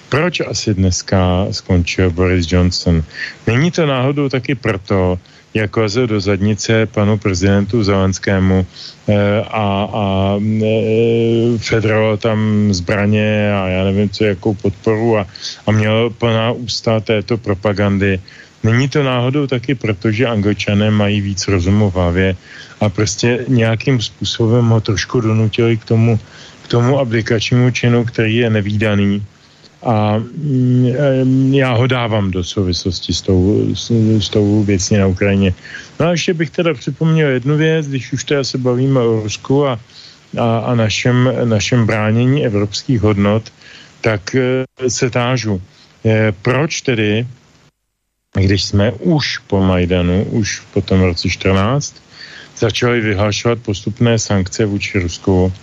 [0.09, 3.03] Proč asi dneska skončil Boris Johnson?
[3.47, 5.19] Není to náhodou taky proto,
[5.53, 8.65] jak leze do zadnice panu prezidentu Zelenskému
[9.09, 10.03] eh, a, a
[10.37, 15.27] e, federoval tam zbraně a já nevím co, jakou podporu a,
[15.67, 18.19] a měl plná ústa této propagandy.
[18.63, 22.35] Není to náhodou taky proto, že angličané mají víc rozumu v hlavě
[22.79, 26.19] a prostě nějakým způsobem ho trošku donutili k tomu,
[26.63, 29.23] k tomu aplikačnímu činu, který je nevýdaný
[29.83, 35.53] a mm, já ho dávám do souvislosti s tou, s, s tou věcí na Ukrajině.
[35.99, 39.67] No a ještě bych teda připomněl jednu věc, když už teda se bavíme o Rusku
[39.67, 39.79] a,
[40.37, 43.53] a, a našem, našem bránění evropských hodnot,
[44.01, 45.61] tak e, se tážu,
[46.05, 47.27] e, proč tedy,
[48.41, 51.95] když jsme už po Majdanu, už po tom roce 14,
[52.57, 55.53] začali vyhlašovat postupné sankce vůči Rusku,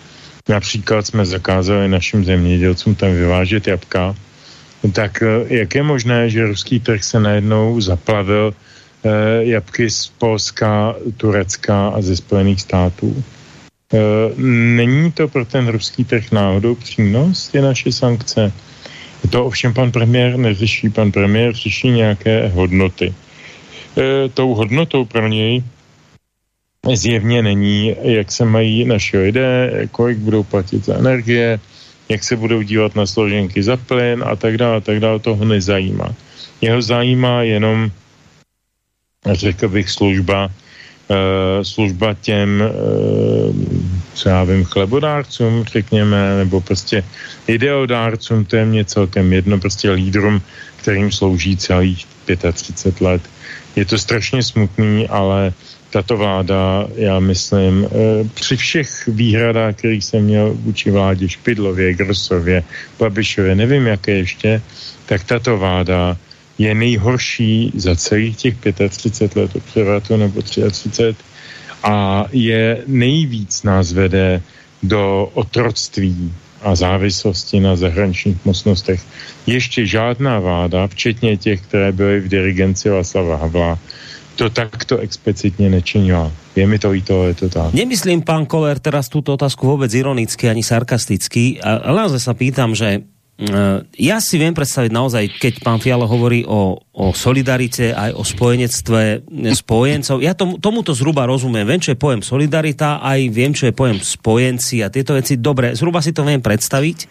[0.48, 4.14] Například jsme zakázali našim zemědělcům tam vyvážet jabka.
[4.92, 8.54] Tak eh, jak je možné, že ruský trh se najednou zaplavil
[9.04, 9.10] eh,
[9.44, 13.24] jabky z Polska, Turecka a ze Spojených států?
[13.94, 13.98] Eh,
[14.36, 18.52] není to pro ten ruský trh náhodou přínos, ty naše sankce?
[19.30, 20.90] To ovšem pan premiér neřeší.
[20.90, 23.14] Pan premiér řeší nějaké hodnoty.
[23.98, 25.62] E, tou hodnotou pro něj
[26.92, 31.60] zjevně není, jak se mají naši lidé, kolik budou platit za energie,
[32.08, 35.44] jak se budou dívat na složenky za plyn a tak dále, a tak dále, toho
[35.44, 36.14] nezajímá.
[36.60, 37.90] Jeho zajímá jenom,
[39.32, 40.50] řekl bych, služba,
[41.62, 42.62] služba těm,
[44.14, 47.04] co já vím, chlebodárcům, řekněme, nebo prostě
[47.46, 50.42] ideodárcům, to je mě celkem jedno, prostě lídrům,
[50.76, 52.06] kterým slouží celých
[52.52, 53.22] 35 let.
[53.76, 55.52] Je to strašně smutný, ale
[55.90, 57.88] tato vláda, já myslím, eh,
[58.34, 62.62] při všech výhradách, kterých jsem měl vůči vládě Špidlově, Grosově,
[62.98, 64.62] Babišově, nevím jaké ještě,
[65.06, 66.16] tak tato vláda
[66.58, 68.54] je nejhorší za celých těch
[68.88, 71.14] 35 let od převratu nebo 33
[71.82, 74.42] a je nejvíc nás vede
[74.82, 76.32] do otroctví
[76.62, 79.00] a závislosti na zahraničních mocnostech.
[79.46, 83.78] Ještě žádná vláda, včetně těch, které byly v dirigenci Václava Havla,
[84.36, 86.32] to takto explicitně nečinila.
[86.56, 87.74] Je mi to líto, je to tak.
[87.74, 93.06] Nemyslím, pán Koller, teraz túto otázku vôbec ironicky ani sarkasticky, ale naozaj sa pýtam, že
[93.98, 99.26] ja si viem predstaviť naozaj, keď pán Fialo hovorí o, o solidarite, aj o spojenectve
[99.58, 101.66] spojencov, ja tomu, tomuto zhruba rozumiem.
[101.66, 105.34] Viem, čo je pojem solidarita, aj viem, čo je pojem spojenci a tieto veci.
[105.34, 107.10] Dobre, zhruba si to viem predstaviť,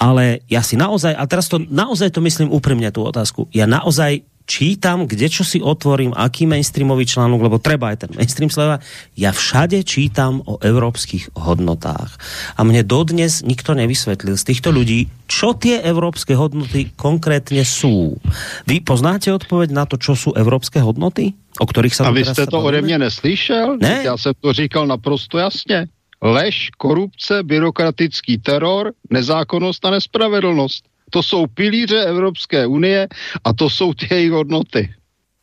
[0.00, 4.24] ale ja si naozaj, a teraz to naozaj to myslím úprimne tú otázku, ja naozaj
[4.46, 8.80] čítam, kde čo si otvorím, aký mainstreamový článok, lebo treba aj ten mainstream sledovať.
[9.16, 12.16] Ja všade čítam o európskych hodnotách.
[12.56, 18.20] A mne dodnes nikto nevysvetlil z týchto ľudí, čo tie európske hodnoty konkrétně sú.
[18.66, 21.32] Vy poznáte odpověď na to, čo sú európske hodnoty?
[21.60, 23.76] O kterých sa A vy jste to ode mě neslyšel?
[23.80, 24.02] Ne?
[24.04, 25.88] Já jsem to říkal naprosto jasně.
[26.22, 30.84] Lež, korupce, byrokratický teror, nezákonnost a nespravedlnost.
[31.12, 33.08] To jsou pilíře Evropské unie
[33.44, 34.88] a to jsou ty její hodnoty.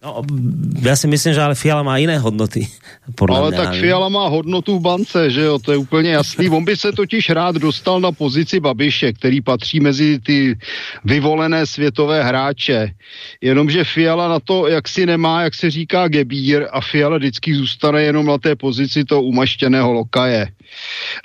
[0.03, 0.21] No,
[0.81, 2.67] já si myslím, že ale Fiala má jiné hodnoty.
[3.15, 3.81] Podle ale mě, tak nevím.
[3.81, 6.49] Fiala má hodnotu v bance, že jo, to je úplně jasný.
[6.49, 10.57] On by se totiž rád dostal na pozici Babiše, který patří mezi ty
[11.05, 12.91] vyvolené světové hráče.
[13.41, 18.03] Jenomže Fiala na to, jak si nemá, jak se říká gebír a Fiala vždycky zůstane
[18.03, 20.47] jenom na té pozici toho umaštěného lokaje.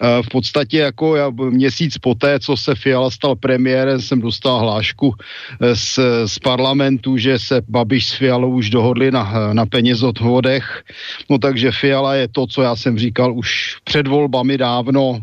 [0.03, 5.15] Eh, v podstatě jako já měsíc poté, co se Fiala stal premiérem, jsem dostal hlášku
[5.61, 10.85] eh, z, z parlamentu, že se Babiš s Fialou už dohodli na, na penězodvodech.
[11.31, 15.21] No takže Fiala je to, co já jsem říkal už před volbami dávno,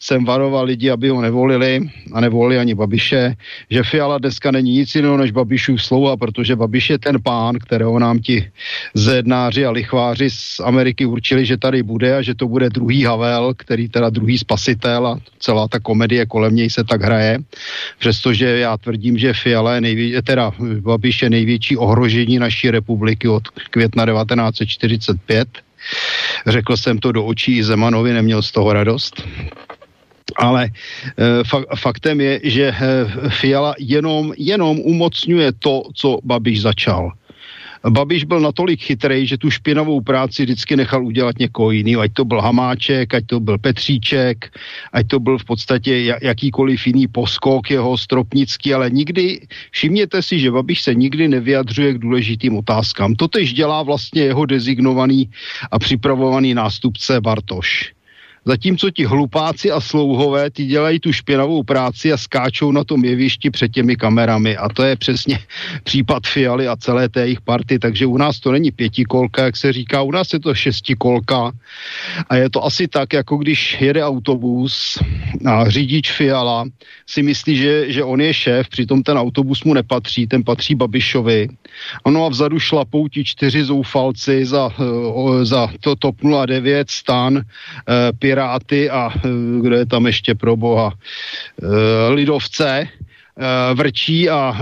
[0.00, 3.34] jsem varoval lidi, aby ho nevolili a nevolili ani Babiše,
[3.70, 7.98] že Fiala dneska není nic jiného než Babišův slouha, protože Babiš je ten pán, kterého
[7.98, 8.50] nám ti
[8.94, 13.54] zednáři a lichváři z Ameriky určili, že tady bude a že to bude druhý Havel,
[13.56, 17.38] který teda druhý spasitel a celá ta komedie kolem něj se tak hraje.
[17.98, 23.48] Přestože já tvrdím, že Fiala je největší, teda Babiš je největší ohrožení naší republiky od
[23.48, 25.48] května 1945
[26.46, 29.22] Řekl jsem to do očí Zemanovi, neměl z toho radost.
[30.36, 30.70] Ale e,
[31.76, 32.74] faktem je, že e,
[33.28, 37.12] Fiala jenom, jenom umocňuje to, co Babiš začal.
[37.88, 42.24] Babiš byl natolik chytrý, že tu špinavou práci vždycky nechal udělat někoho jiného, ať to
[42.24, 44.52] byl Hamáček, ať to byl Petříček,
[44.92, 50.50] ať to byl v podstatě jakýkoliv jiný poskok jeho stropnický, ale nikdy, všimněte si, že
[50.50, 53.14] Babiš se nikdy nevyjadřuje k důležitým otázkám.
[53.14, 55.30] Totež dělá vlastně jeho dezignovaný
[55.70, 57.92] a připravovaný nástupce Bartoš.
[58.44, 63.50] Zatímco ti hlupáci a slouhové, ty dělají tu špinavou práci a skáčou na tom jevišti
[63.50, 64.56] před těmi kamerami.
[64.56, 65.38] A to je přesně
[65.84, 67.78] případ Fialy a celé té jejich party.
[67.78, 71.52] Takže u nás to není pětikolka, jak se říká, u nás je to šestikolka.
[72.28, 74.98] A je to asi tak, jako když jede autobus
[75.46, 76.64] a řidič Fiala
[77.06, 81.48] si myslí, že, že on je šéf, přitom ten autobus mu nepatří, ten patří Babišovi.
[82.04, 84.70] Ono a vzadu šlapou ti čtyři zoufalci za,
[85.42, 86.16] za to TOP
[86.46, 89.28] 09 stan, eh, Piráty a eh,
[89.60, 94.54] kdo je tam ještě pro boha, eh, Lidovce, eh, vrčí a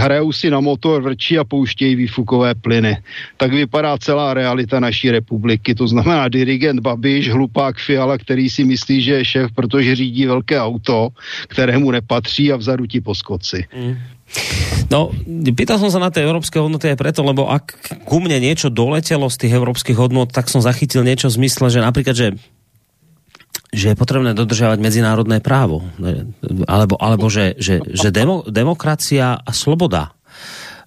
[0.00, 2.96] hrajou si na motor, vrčí a pouštějí výfukové plyny.
[3.36, 5.74] Tak vypadá celá realita naší republiky.
[5.74, 10.56] To znamená dirigent Babiš, hlupák Fiala, který si myslí, že je šéf, protože řídí velké
[10.60, 11.08] auto,
[11.48, 13.68] kterému nepatří a vzadu ti poskoci.
[13.76, 13.96] Mm.
[14.90, 15.14] No,
[15.54, 19.30] pýtal som sa na tie európske hodnoty aj preto, lebo ak ku mne niečo doletelo
[19.30, 22.28] z tých európskych hodnot, tak som zachytil niečo v zmysle, že napríklad, že
[23.70, 25.86] že je potrebné dodržiavať medzinárodné právo.
[26.66, 30.10] Alebo, alebo že, že, že demo, demokracia a sloboda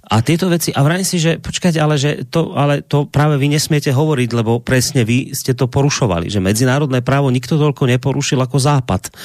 [0.03, 3.47] a tieto veci, a vrajím si, že počkajte, ale, že to, ale to práve vy
[3.47, 8.57] nesmiete hovoriť, lebo presne vy ste to porušovali, že medzinárodné právo nikto toľko neporušil ako
[8.59, 9.15] Západ.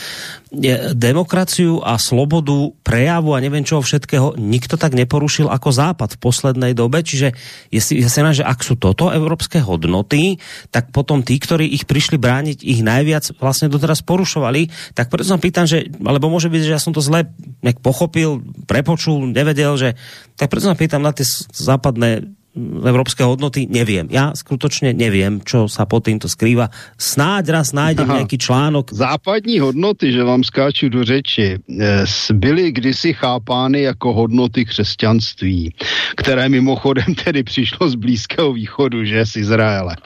[0.94, 6.72] Demokraciu a slobodu prejavu a neviem čoho všetkého nikto tak neporušil ako Západ v poslednej
[6.78, 7.34] dobe, čiže
[7.74, 10.38] je si, ja si že ak sú toto európske hodnoty,
[10.70, 15.42] tak potom tí, ktorí ich prišli brániť, ich najviac vlastne doteraz porušovali, tak preto sa
[15.42, 17.26] pýtam, že, alebo môže byť, že ja som to zle
[17.66, 19.98] nejak pochopil, prepočul, nevedel, že
[20.38, 22.37] tak preto sa pýtam na tie západné
[22.84, 24.08] evropské hodnoty, neviem.
[24.10, 26.70] Ja skutočne neviem, čo sa pod týmto skrýva.
[26.98, 28.92] Snáď raz nájdem nějaký článok.
[28.92, 35.74] Západní hodnoty, že vám skáču do řeči, eh, byly kdysi chápány jako hodnoty křesťanství,
[36.16, 39.96] které mimochodem tedy přišlo z Blízkého východu, že z Izraele.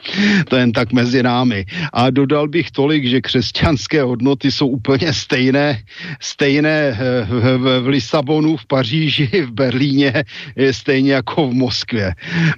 [0.49, 1.65] To jen tak mezi námi.
[1.93, 5.81] A dodal bych tolik, že křesťanské hodnoty jsou úplně stejné,
[6.19, 10.23] stejné eh, v, v, v Lisabonu, v Paříži, v Berlíně,
[10.71, 12.15] stejně jako v Moskvě.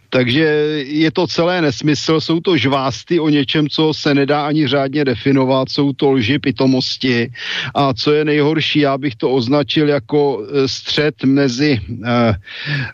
[0.10, 0.44] Takže
[0.86, 5.70] je to celé nesmysl, jsou to žvásty o něčem, co se nedá ani řádně definovat,
[5.70, 7.32] jsou to lži, pitomosti.
[7.76, 12.34] A co je nejhorší, já bych to označil jako e, střed mezi eh,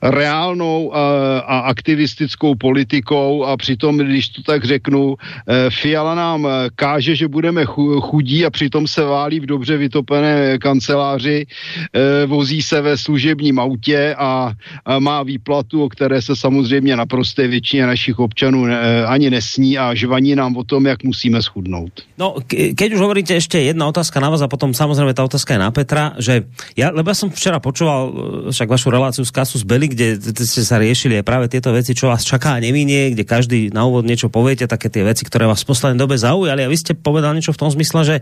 [0.01, 6.47] reálnou a, e, a aktivistickou politikou a přitom, když to tak řeknu, eh, Fiala nám
[6.75, 7.65] káže, že budeme
[7.99, 14.15] chudí a přitom se válí v dobře vytopené kanceláři, eh, vozí se ve služebním autě
[14.17, 14.53] a,
[14.85, 19.77] a má výplatu, o které se samozřejmě samozřejmě naprosté většině našich občanů eh, ani nesní
[19.77, 21.91] a žvaní nám o tom, jak musíme schudnout.
[22.17, 25.57] No, ke keď už hovoríte ešte jedna otázka na vás a potom samozrejme tá otázka
[25.57, 26.45] je na Petra, že
[26.77, 28.13] ja, lebo ja som včera počúval eh,
[28.49, 31.93] však vašu reláciu z Kasu z Beli, kde ste sa riešili aj práve tieto veci,
[31.93, 35.45] čo vás čaká a neminie, kde každý na úvod niečo poviete, také tie veci, ktoré
[35.45, 38.17] vás v poslednej dobe zaujali a vy ste povedali niečo v tom zmysle, že,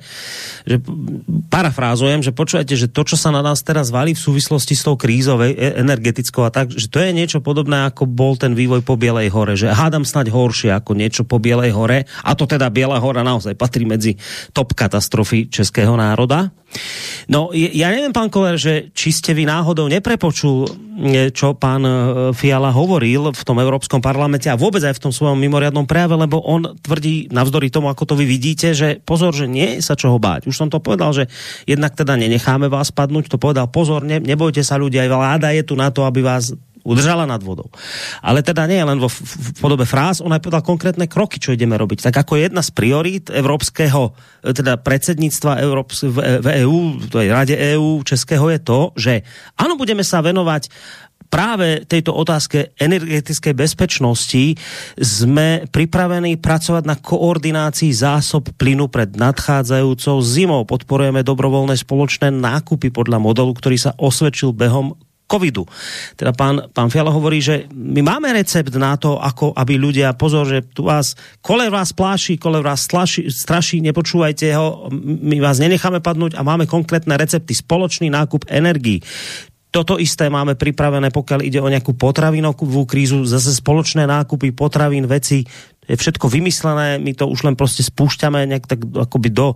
[0.67, 0.75] že
[1.47, 4.99] parafrázujem, že počujete, že to, čo sa na nás teraz valí v súvislosti s tou
[4.99, 8.95] krízou e, energetickou a tak, že to je niečo podobné, ako bol ten vývoj po
[8.95, 13.01] Bielej hore, že hádam snať horšie ako niečo po Bielej hore, a to teda Biela
[13.01, 14.15] hora naozaj patrí medzi
[14.53, 16.53] top katastrofy českého národa.
[17.25, 20.69] No, ja neviem, pán Koler, že či ste vy náhodou neprepočul,
[21.33, 21.91] čo pán e,
[22.37, 26.41] Fiala hovoril v tom Európskom parlamente a vôbec aj v tom svojom mimoriadnom prejave, lebo
[26.45, 30.45] on tvrdí, navzdory tomu, ako to vy vidíte, že pozor, že nie sa čoho báť.
[30.45, 31.25] Už som to povedal, že
[31.65, 35.63] jednak teda nenecháme vás padnúť, to povedal, pozor, ne, nebojte sa ľudia, aj vláda je
[35.65, 36.53] tu na to, aby vás
[36.89, 37.69] udržala nad vodou.
[38.25, 39.21] Ale teda nie len vo v,
[39.61, 42.09] podobe fráz, ona povedala konkrétne kroky, čo ideme robiť.
[42.09, 47.29] Tak ako jedna z priorít evropského, e, teda predsedníctva Európs, v, v EU, to je
[47.29, 49.13] Rade EU českého je to, že
[49.61, 50.73] áno, budeme sa venovať
[51.29, 54.57] práve tejto otázke energetickej bezpečnosti
[54.97, 60.65] sme pripravení pracovať na koordinácii zásob plynu pred nadchádzajúcou zimou.
[60.65, 64.97] Podporujeme dobrovoľné spoločné nákupy podľa modelu, ktorý sa osvedčil behom
[65.29, 65.69] covidu.
[66.17, 70.49] Teda pán, pán Fiala hovorí, že my máme recept na to, ako aby ľudia, pozor,
[70.49, 71.13] že tu vás,
[71.45, 76.65] kole vás pláši, kole vás straší, straší, nepočúvajte ho, my vás nenecháme padnúť a máme
[76.65, 79.05] konkrétne recepty, spoločný nákup energií.
[79.69, 85.45] Toto isté máme pripravené, pokiaľ ide o nejakú potravinovú krízu, zase spoločné nákupy potravín, veci,
[85.89, 89.47] je všetko vymyslené, my to už len prostě spúšťame nejak tak akoby do,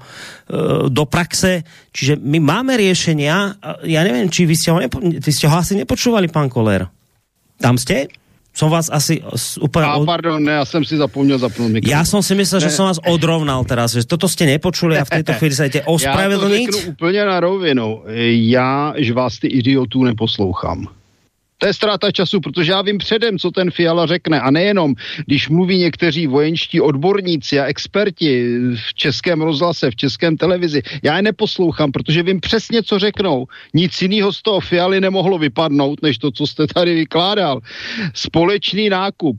[0.50, 1.64] e, do praxe,
[1.94, 3.54] čiže my máme riešenia,
[3.86, 6.90] ja neviem, či vy ste ho, nepo, vy ste ho asi nepočúvali, pán Koler.
[7.62, 8.10] Tam ste?
[8.54, 9.22] Som vás asi
[9.62, 9.86] úplně...
[9.86, 11.98] A pardon, ne, já jsem si zapomněl zapnout mikrofon.
[11.98, 12.70] Já jsem si myslel, ne.
[12.70, 16.62] že jsem vás odrovnal teraz, že toto jste nepočuli a v této chvíli se ospravedlnit.
[16.62, 18.04] Já to řeknu úplně na rovinu.
[18.54, 20.88] Já, že vás ty idiotů neposlouchám.
[21.64, 24.42] To je ztráta času, protože já vím předem, co ten Fiala řekne.
[24.42, 24.94] A nejenom,
[25.26, 30.82] když mluví někteří vojenští odborníci a experti v českém rozhlase, v českém televizi.
[31.04, 33.46] Já je neposlouchám, protože vím přesně, co řeknou.
[33.74, 37.60] Nic jiného z toho Fialy nemohlo vypadnout, než to, co jste tady vykládal.
[38.14, 39.38] Společný nákup.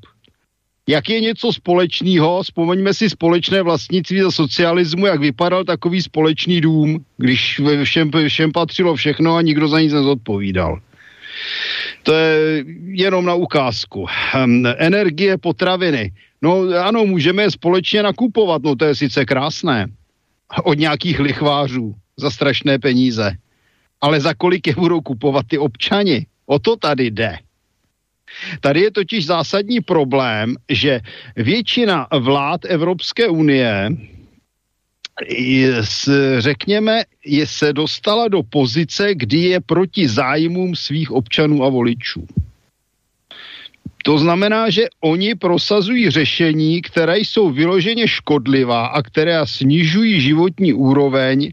[0.89, 7.05] Jak je něco společného, vzpomeňme si společné vlastnictví za socialismu, jak vypadal takový společný dům,
[7.17, 10.81] když všem, všem patřilo všechno a nikdo za nic nezodpovídal.
[12.03, 14.07] To je jenom na ukázku.
[14.07, 16.13] Hm, energie, potraviny.
[16.43, 19.87] No ano, můžeme je společně nakupovat, no to je sice krásné.
[20.65, 23.33] Od nějakých lichvářů za strašné peníze.
[24.01, 26.27] Ale za kolik je budou kupovat ty občani?
[26.47, 27.39] O to tady jde.
[28.61, 31.01] Tady je totiž zásadní problém, že
[31.37, 33.89] většina vlád Evropské unie
[36.39, 42.27] řekněme, je se dostala do pozice, kdy je proti zájmům svých občanů a voličů.
[44.05, 51.53] To znamená, že oni prosazují řešení, které jsou vyloženě škodlivá a které snižují životní úroveň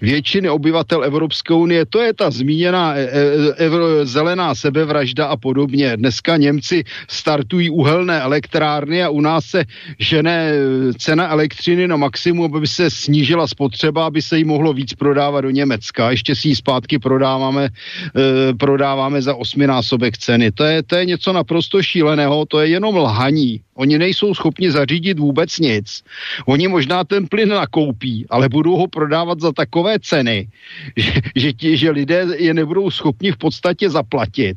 [0.00, 1.86] většiny obyvatel Evropské unie.
[1.86, 5.96] To je ta zmíněná e, e, e, zelená sebevražda a podobně.
[5.96, 9.64] Dneska Němci startují uhelné elektrárny a u nás se
[9.98, 10.52] žene
[10.98, 15.50] cena elektřiny na maximum, aby se snížila spotřeba, aby se jí mohlo víc prodávat do
[15.50, 16.10] Německa.
[16.10, 20.52] Ještě si ji zpátky prodáváme, e, prodáváme za osminásobek ceny.
[20.54, 23.60] To je, to je něco naprosto šíleného, to je jenom lhaní.
[23.74, 26.04] Oni nejsou schopni zařídit vůbec nic.
[26.46, 30.48] Oni možná ten plyn nakoupí, ale budou ho prodávat za takové ceny,
[30.96, 34.56] že, že, ti, že lidé je nebudou schopni v podstatě zaplatit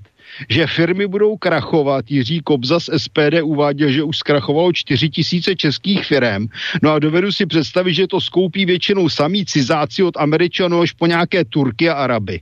[0.50, 2.12] že firmy budou krachovat.
[2.12, 6.48] Jiří Kobza z SPD uváděl, že už zkrachovalo 4 tisíce českých firm.
[6.82, 11.06] No a dovedu si představit, že to skoupí většinou samý cizáci od Američanů až po
[11.06, 12.42] nějaké Turky a Araby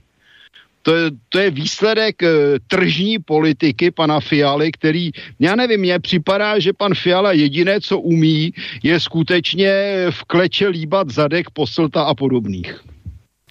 [0.82, 2.28] to je, to je výsledek e,
[2.66, 8.52] tržní politiky pana Fialy, který, já nevím, mně připadá, že pan Fiala jediné, co umí,
[8.82, 9.72] je skutečně
[10.10, 12.80] v kleče líbat zadek poslta a podobných.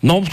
[0.03, 0.23] No,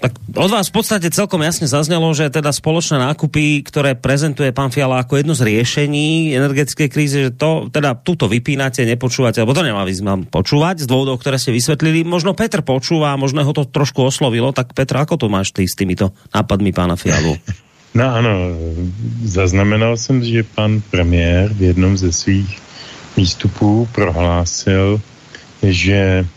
[0.00, 4.70] tak od vás v podstate celkom jasne zaznelo, že teda spoločné nákupy, ktoré prezentuje pán
[4.70, 9.64] Fiala ako jedno z riešení energetickej krízy, že to teda tuto vypínate, nepočúvate, alebo to
[9.64, 12.04] nemá význam počúvať z dôvodov, ktoré ste vysvetlili.
[12.04, 15.74] Možno Petr počúva, možno ho to trošku oslovilo, tak Petr, ako to máš ty s
[15.74, 17.36] týmito nápadmi pána Fialu?
[17.96, 18.52] No ano,
[19.24, 22.60] zaznamenal jsem, že pan premiér v jednom ze svých
[23.16, 25.00] výstupů prohlásil,
[25.64, 26.28] že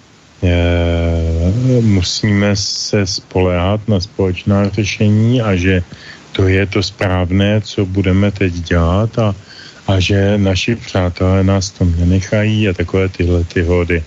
[1.81, 5.83] musíme se spolehat na společná řešení a že
[6.31, 9.35] to je to správné, co budeme teď dělat a,
[9.87, 14.03] a že naši přátelé nás to nenechají a takové tyhle ty hody.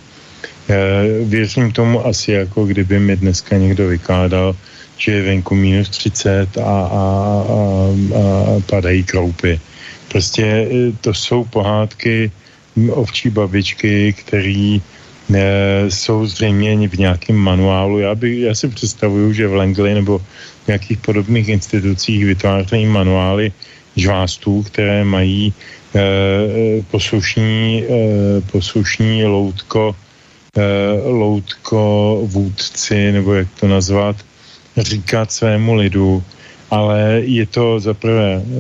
[0.69, 0.77] E,
[1.25, 4.57] věřím tomu asi jako kdyby mi dneska někdo vykládal,
[4.97, 7.43] že je venku minus 30 a, a, a,
[8.15, 9.61] a padají kroupy.
[10.09, 12.31] Prostě eh, to jsou pohádky
[12.91, 14.83] ovčí babičky, který
[15.89, 17.99] jsou zřejmě v nějakém manuálu.
[17.99, 20.19] Já, by, já si představuju, že v Langley nebo
[20.65, 23.53] v nějakých podobných institucích vytvářejí manuály
[23.97, 25.53] žvástů, které mají
[25.95, 29.97] eh, poslušní, eh, poslušní loutko,
[30.57, 30.63] eh,
[31.05, 34.17] loutko vůdci, nebo jak to nazvat,
[34.77, 36.23] říkat svému lidu,
[36.71, 38.55] ale je to za prvé eh,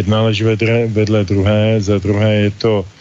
[0.00, 2.97] jedna lež vedle, vedle druhé, za druhé je to Eh, eh,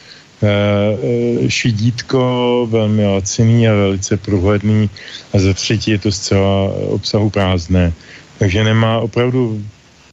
[1.47, 4.89] šidítko, velmi laciný a velice průhledný
[5.33, 7.93] a za třetí je to zcela obsahu prázdné.
[8.39, 9.61] Takže nemá opravdu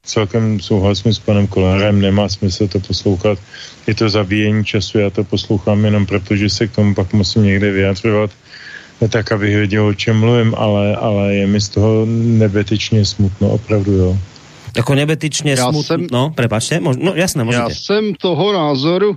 [0.05, 3.39] celkem souhlasím s panem Kolárem, nemá smysl to poslouchat.
[3.87, 7.43] Je to zabíjení času, já to poslouchám jenom proto, že se k tomu pak musím
[7.43, 8.31] někde vyjadřovat,
[9.09, 13.93] tak abych věděl, o čem mluvím, ale, ale je mi z toho nebetečně smutno, opravdu
[13.93, 14.19] jo.
[14.77, 17.63] Jako nebetičně smutno, jsem, no, prepačte, no jasné, můžete.
[17.63, 19.17] Já jsem toho názoru,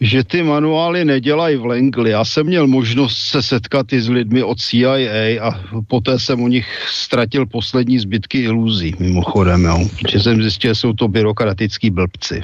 [0.00, 2.12] že ty manuály nedělají v Langley.
[2.12, 6.48] Já jsem měl možnost se setkat i s lidmi od CIA a poté jsem u
[6.48, 9.88] nich ztratil poslední zbytky iluzí, mimochodem, jo.
[10.00, 12.42] Protože jsem zjistil, že jsou to byrokratický blbci.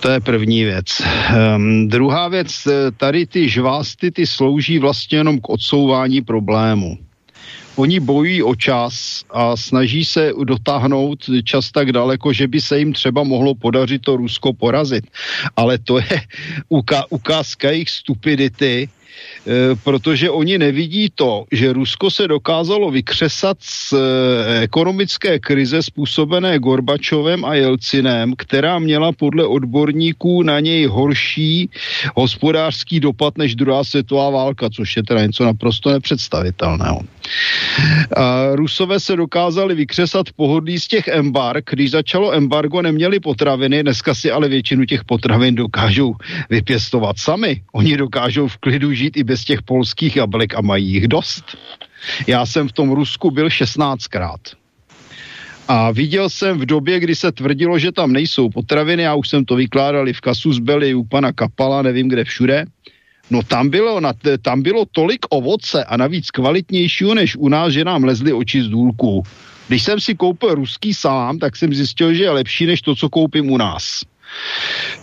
[0.00, 1.02] To je první věc.
[1.56, 6.98] Um, druhá věc, tady ty žvásty, ty slouží vlastně jenom k odsouvání problému.
[7.76, 12.92] Oni bojují o čas a snaží se dotáhnout čas tak daleko, že by se jim
[12.92, 15.04] třeba mohlo podařit to Rusko porazit.
[15.56, 16.20] Ale to je
[17.10, 18.88] ukázka jejich stupidity,
[19.84, 23.98] protože oni nevidí to, že Rusko se dokázalo vykřesat z e,
[24.62, 31.70] ekonomické krize způsobené Gorbačovem a Jelcinem, která měla podle odborníků na něj horší
[32.14, 37.15] hospodářský dopad než druhá světová válka, což je teda něco naprosto nepředstavitelného.
[38.52, 41.70] Rusové se dokázali vykřesat pohodlí z těch embark.
[41.70, 46.14] Když začalo embargo, neměli potraviny, dneska si ale většinu těch potravin dokážou
[46.50, 47.62] vypěstovat sami.
[47.72, 51.44] Oni dokážou v klidu žít i bez těch polských jablek a mají jich dost.
[52.26, 54.40] Já jsem v tom Rusku byl 16krát.
[55.68, 59.44] A viděl jsem v době, kdy se tvrdilo, že tam nejsou potraviny, já už jsem
[59.44, 62.64] to vykládal i v Kasusbeli, u pana Kapala, nevím kde všude,
[63.30, 64.12] No tam bylo, na,
[64.42, 68.68] tam bylo tolik ovoce a navíc kvalitnějšího než u nás, že nám lezly oči z
[68.68, 69.22] důlku.
[69.68, 73.08] Když jsem si koupil ruský salám, tak jsem zjistil, že je lepší než to, co
[73.08, 74.02] koupím u nás.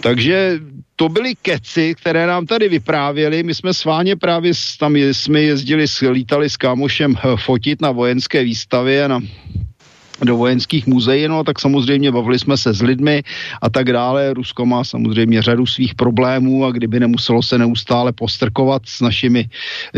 [0.02, 0.60] Takže
[0.96, 3.44] to byly keci, které nám tady vyprávěli.
[3.44, 9.08] My jsme sváně právě tam jsme jezdili, lítali s kámošem eh, fotit na vojenské výstavě
[9.08, 9.20] na
[10.22, 13.24] do vojenských muzeí, no tak samozřejmě bavili jsme se s lidmi
[13.62, 14.34] a tak dále.
[14.34, 19.50] Rusko má samozřejmě řadu svých problémů a kdyby nemuselo se neustále postrkovat s našimi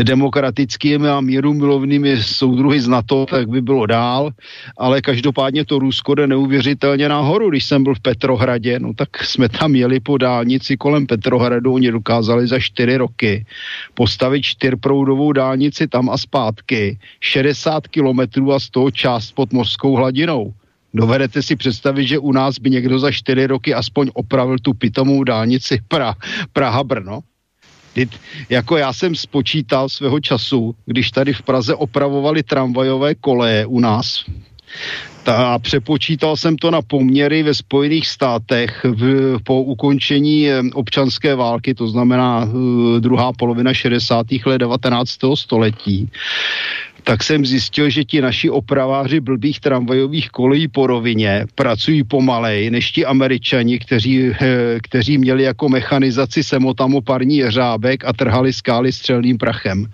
[0.02, 4.30] demokratickými a mírumilovnými soudruhy z NATO, tak by bylo dál,
[4.78, 7.50] ale každopádně to Rusko jde neuvěřitelně nahoru.
[7.50, 11.90] Když jsem byl v Petrohradě, no tak jsme tam jeli po dálnici kolem Petrohradu, oni
[11.90, 13.46] dokázali za čtyři roky
[13.94, 20.54] postavit čtyřproudovou dálnici tam a zpátky, 60 kilometrů a z toho část pod hladinou hladinou.
[20.94, 25.24] Dovedete si představit, že u nás by někdo za čtyři roky aspoň opravil tu pitomou
[25.24, 26.14] dálnici pra,
[26.52, 27.20] Praha-Brno?
[28.48, 34.24] Jako já jsem spočítal svého času, když tady v Praze opravovali tramvajové koleje u nás,
[35.26, 41.74] a přepočítal jsem to na poměry ve Spojených státech v, po ukončení eh, občanské války,
[41.74, 44.26] to znamená uh, druhá polovina 60.
[44.46, 45.10] let 19.
[45.34, 46.10] století
[47.06, 52.90] tak jsem zjistil, že ti naši opraváři blbých tramvajových kolejí po rovině pracují pomalej než
[52.90, 59.86] ti američani, kteří, eh, kteří měli jako mechanizaci semotamoparní jeřábek a trhali skály střelným prachem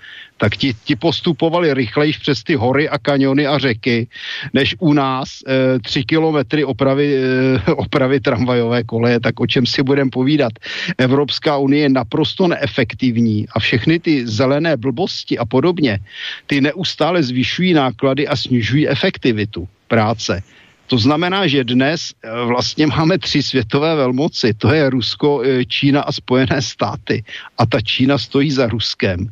[0.43, 4.07] tak ti, ti postupovali rychleji přes ty hory a kaniony a řeky,
[4.53, 9.83] než u nás e, tři kilometry opravy, e, opravy tramvajové koleje, tak o čem si
[9.83, 10.53] budeme povídat.
[10.99, 16.03] Evropská unie je naprosto neefektivní a všechny ty zelené blbosti a podobně,
[16.51, 20.43] ty neustále zvyšují náklady a snižují efektivitu práce.
[20.91, 24.55] To znamená, že dnes eh, vlastně máme tři světové velmoci.
[24.59, 27.25] To je Rusko, Čína a Spojené státy.
[27.59, 29.31] A ta Čína stojí za Ruskem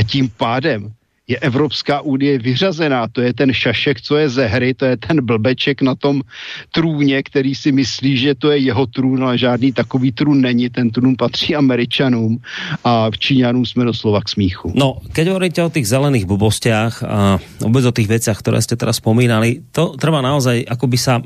[0.00, 0.88] a tím pádem
[1.28, 3.06] je Evropská unie vyřazená.
[3.12, 6.26] To je ten šašek, co je ze hry, to je ten blbeček na tom
[6.72, 10.66] trůně, který si myslí, že to je jeho trůn, ale žádný takový trůn není.
[10.70, 12.42] Ten trůn patří Američanům
[12.84, 14.72] a v Číňanům jsme doslova k smíchu.
[14.74, 18.92] No, keď hovoríte o těch zelených blbostiach a vůbec o těch věcech, které jste teda
[18.92, 21.22] spomínali, to trvá naozaj akoby sa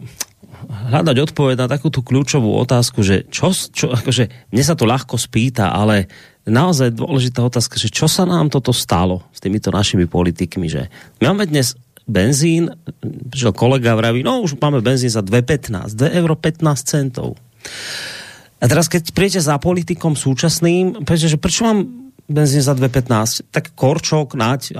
[0.84, 5.16] hľadať odpoveď na takú tú kľúčovú otázku, že čo, čo akože, mne sa to ľahko
[5.16, 6.12] spýta, ale
[6.44, 10.92] naozaj dôležitá otázka, že čo sa nám toto stalo s týmito našimi politikmi, že
[11.24, 11.74] máme dnes
[12.04, 12.68] benzín,
[13.32, 17.40] že kolega vraví, no už máme benzín za 2,15, 2 euro 15 centov.
[18.60, 23.76] A teraz, keď príjete za politikom súčasným, prečo, že prečo mám benzín za 2,15, tak
[23.76, 24.72] Korčok, Nať,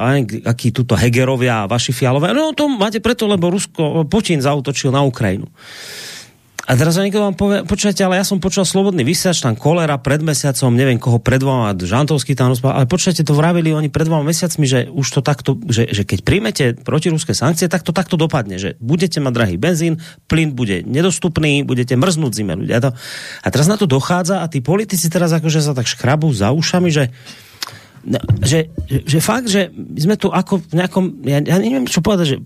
[0.44, 5.44] aký tuto Hegerovia, vaši Fialové, no to máte preto, lebo Rusko, Putin zautočil na Ukrajinu.
[6.64, 10.24] A teraz niekto vám povie, počujete, ale ja som počul slobodný vysiač, tam kolera pred
[10.24, 14.24] mesiacom, neviem koho pred dvoma, Žantovský tam rozpával, ale počujete, to vravili oni pred dvoma
[14.24, 18.56] mesiacmi, že už to takto, že, že keď príjmete protiruské sankcie, tak to takto dopadne,
[18.56, 22.80] že budete mať drahý benzín, plyn bude nedostupný, budete mrznúť zime ľudia.
[22.80, 22.96] To,
[23.44, 26.88] a teraz na to dochádza a tí politici teraz akože sa tak škrabú za ušami,
[26.88, 27.12] že
[28.08, 29.68] no, že, že, že fakt, že
[30.00, 32.38] sme tu ako v nejakom, ja, ja neviem čo povedať, že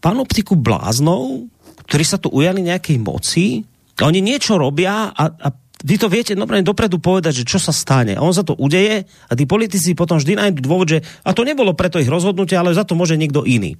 [0.00, 1.52] panoptiku bláznou,
[1.86, 3.64] ktorí sa tu ujali nejakej moci,
[4.02, 5.48] oni niečo robia a, a
[5.84, 8.16] vy to viete dobre dopredu povedať, že čo sa stane.
[8.16, 11.44] A on sa to udeje a tí politici potom vždy nájdú dôvod, že a to
[11.44, 13.76] nebolo preto ich rozhodnutie, ale za to môže niekto iný.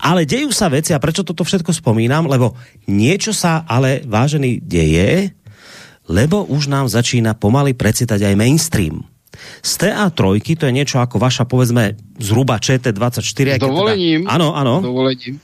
[0.00, 2.56] Ale dejú sa veci a prečo toto všetko spomínam, lebo
[2.88, 5.36] niečo sa ale vážený deje,
[6.08, 9.04] lebo už nám začína pomaly precitať aj mainstream.
[9.60, 13.56] Z TA3 to je niečo ako vaša, povedzme, zhruba ČT24.
[13.56, 14.24] S dovolením.
[14.24, 14.74] Teda, áno, áno.
[14.80, 15.36] S dovolením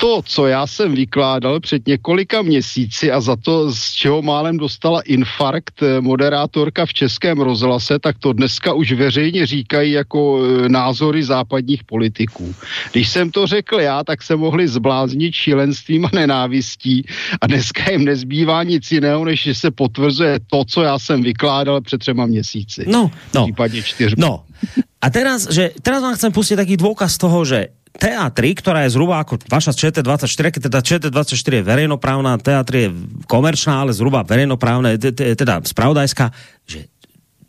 [0.00, 5.00] to, co já jsem vykládal před několika měsíci a za to, z čeho málem dostala
[5.00, 11.22] infarkt eh, moderátorka v Českém rozhlase, tak to dneska už veřejně říkají jako eh, názory
[11.22, 12.54] západních politiků.
[12.92, 17.04] Když jsem to řekl já, tak se mohli zbláznit šílenstvím a nenávistí
[17.40, 21.80] a dneska jim nezbývá nic jiného, než že se potvrzuje to, co já jsem vykládal
[21.80, 22.84] před třema měsíci.
[22.88, 23.44] No, no.
[23.44, 24.20] Případně čtyřmi.
[24.22, 24.44] No.
[25.00, 29.18] A teraz, že, teraz vám chcem pustiť taký dôkaz toho, že TA3, ktorá je zhruba
[29.18, 32.90] ako vaša ČT24, keď teda ČT24 je verejnoprávna, TA3 je
[33.26, 36.30] komerčná, ale zhruba verejnoprávna, teda spravodajská,
[36.70, 36.86] že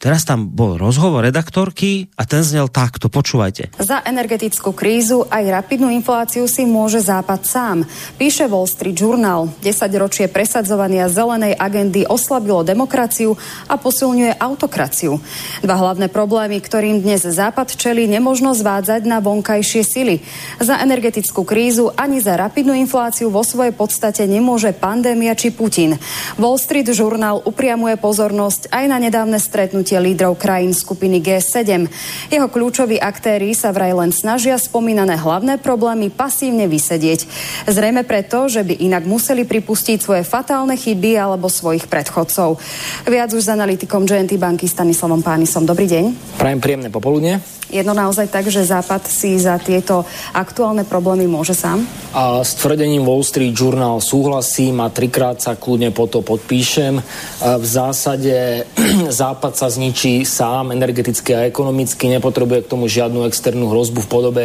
[0.02, 3.78] Teraz tam bol rozhovor redaktorky a ten znel takto, počúvajte.
[3.78, 7.78] Za energetickú krízu aj rapidnú infláciu si môže Západ sám.
[8.18, 9.54] Píše Wall Street Journal.
[9.62, 13.38] 10 ročie presadzovania zelenej agendy oslabilo demokraciu
[13.70, 15.22] a posilňuje autokraciu.
[15.62, 20.26] Dva hlavné problémy, ktorým dnes Západ čelí, nemožno zvádzať na vonkajšie sily.
[20.58, 26.02] Za energetickú krízu ani za rapidnú infláciu vo svojej podstate nemôže pandémia či Putin.
[26.42, 31.92] Wall Street Journal upriamuje pozornosť aj na nedávne stretnutie stretnutie lídrov krajín skupiny G7.
[32.32, 37.28] Jeho kľúčoví aktéry sa vraj len snažia spomínané hlavné problémy pasívne vysedieť.
[37.68, 42.56] Zrejme preto, že by inak museli pripustiť svoje fatálne chyby alebo svojich predchodcov.
[43.04, 45.68] Viac už s analytikom GNT banky Stanislavom Pánisom.
[45.68, 46.40] Dobrý deň.
[46.40, 47.61] Prajem príjemné popoludne.
[47.72, 50.04] Je to naozaj tak, že Západ si za tieto
[50.36, 51.88] aktuálne problémy môže sám?
[52.12, 57.00] A s tvrdením Wall Street Journal súhlasím a trikrát sa kľudne po to podpíšem.
[57.40, 58.68] V zásade
[59.24, 64.44] Západ sa zničí sám energeticky a ekonomicky, nepotrebuje k tomu žiadnu externú hrozbu v podobe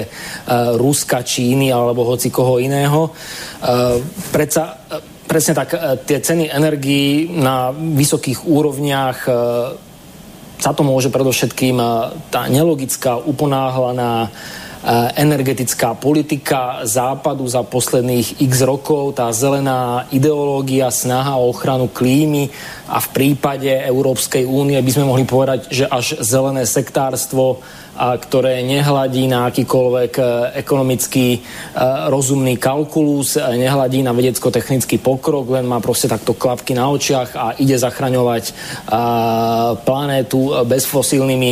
[0.79, 3.11] Ruska, Číny alebo hoci koho iného.
[4.31, 4.87] Predsa
[5.27, 5.75] presne tak,
[6.07, 9.19] tie ceny energií na vysokých úrovniach
[10.61, 11.89] za to môže predovšetkým eh,
[12.33, 21.37] tá nelogická, uponáhlaná eh, energetická politika západu za posledných x rokov, tá zelená ideológia, snaha
[21.37, 22.49] o ochranu klímy
[22.89, 27.61] a v prípade Európskej únie by sme mohli povedať, že až zelené sektárstvo
[27.97, 30.23] a ktoré nehladí na akýkoľvek e,
[30.61, 31.39] ekonomický e,
[32.13, 37.47] rozumný kalkulus, e, nehladí na vedecko-technický pokrok, len má proste takto klapky na očiach a
[37.57, 38.53] ide zachraňovať
[39.83, 41.51] planétu bezfosílnymi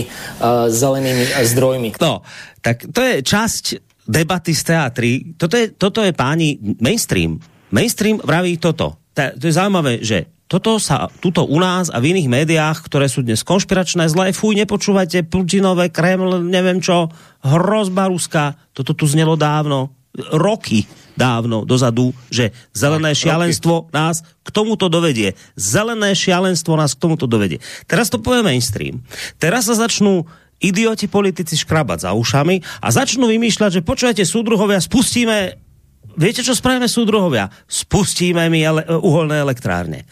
[0.69, 1.89] zelenými zdrojmi.
[1.99, 2.21] No,
[2.61, 3.65] tak to je časť
[4.05, 5.11] debaty z teatry.
[5.35, 7.41] Toto je, toto je páni mainstream.
[7.73, 9.01] Mainstream vraví toto.
[9.15, 13.27] To je zaujímavé, že toto sa tuto u nás a v iných médiách, ktoré sú
[13.27, 17.11] dnes konšpiračné, zlé, fuj, nepočúvajte, Putinové, Kreml, neviem čo,
[17.43, 19.91] hrozba Ruska, toto tu znelo dávno,
[20.31, 20.87] roky
[21.19, 25.35] dávno dozadu, že zelené šialenstvo nás k tomuto dovedie.
[25.59, 27.59] Zelené šialenstvo nás k tomuto dovedie.
[27.91, 29.03] Teraz to povie mainstream.
[29.43, 30.23] Teraz sa začnú
[30.63, 35.64] idioti politici škrabať za ušami a začnú vymýšľať, že počujete súdruhovia, spustíme
[36.15, 37.51] Viete, čo spravíme súdruhovia?
[37.67, 40.07] Spustíme mi ele uholné elektrárne.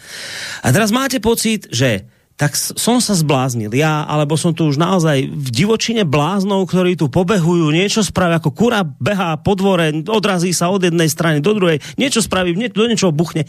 [0.63, 2.07] A teraz máte pocit, že
[2.37, 7.07] tak som sa zbláznil ja, alebo som tu už naozaj v divočine bláznov, ktorí tu
[7.07, 11.79] pobehujú, niečo spravia, ako kura behá po dvore, odrazí sa od jednej strany do druhej,
[12.01, 13.47] niečo spraví, do niečoho buchne.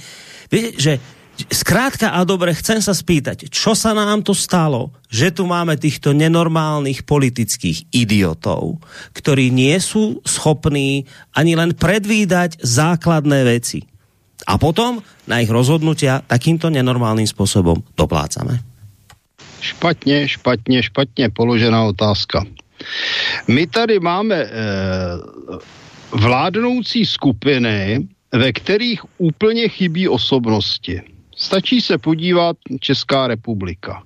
[0.51, 0.93] Viete, že
[1.33, 6.13] Skrátka a dobre, chcem sa spýtať, čo sa nám to stalo, že tu máme týchto
[6.13, 8.77] nenormálnych politických idiotov,
[9.17, 13.81] ktorí nie sú schopní ani len predvídať základné veci.
[14.45, 18.61] A potom na ich rozhodnutia takýmto nenormálnym spôsobom doplácame.
[19.63, 22.45] Špatně, špatně, špatně položená otázka.
[23.47, 24.49] My tady máme e,
[26.11, 31.01] vládnoucí skupiny, ve kterých úplně chybí osobnosti.
[31.43, 34.03] Stačí se podívat Česká republika.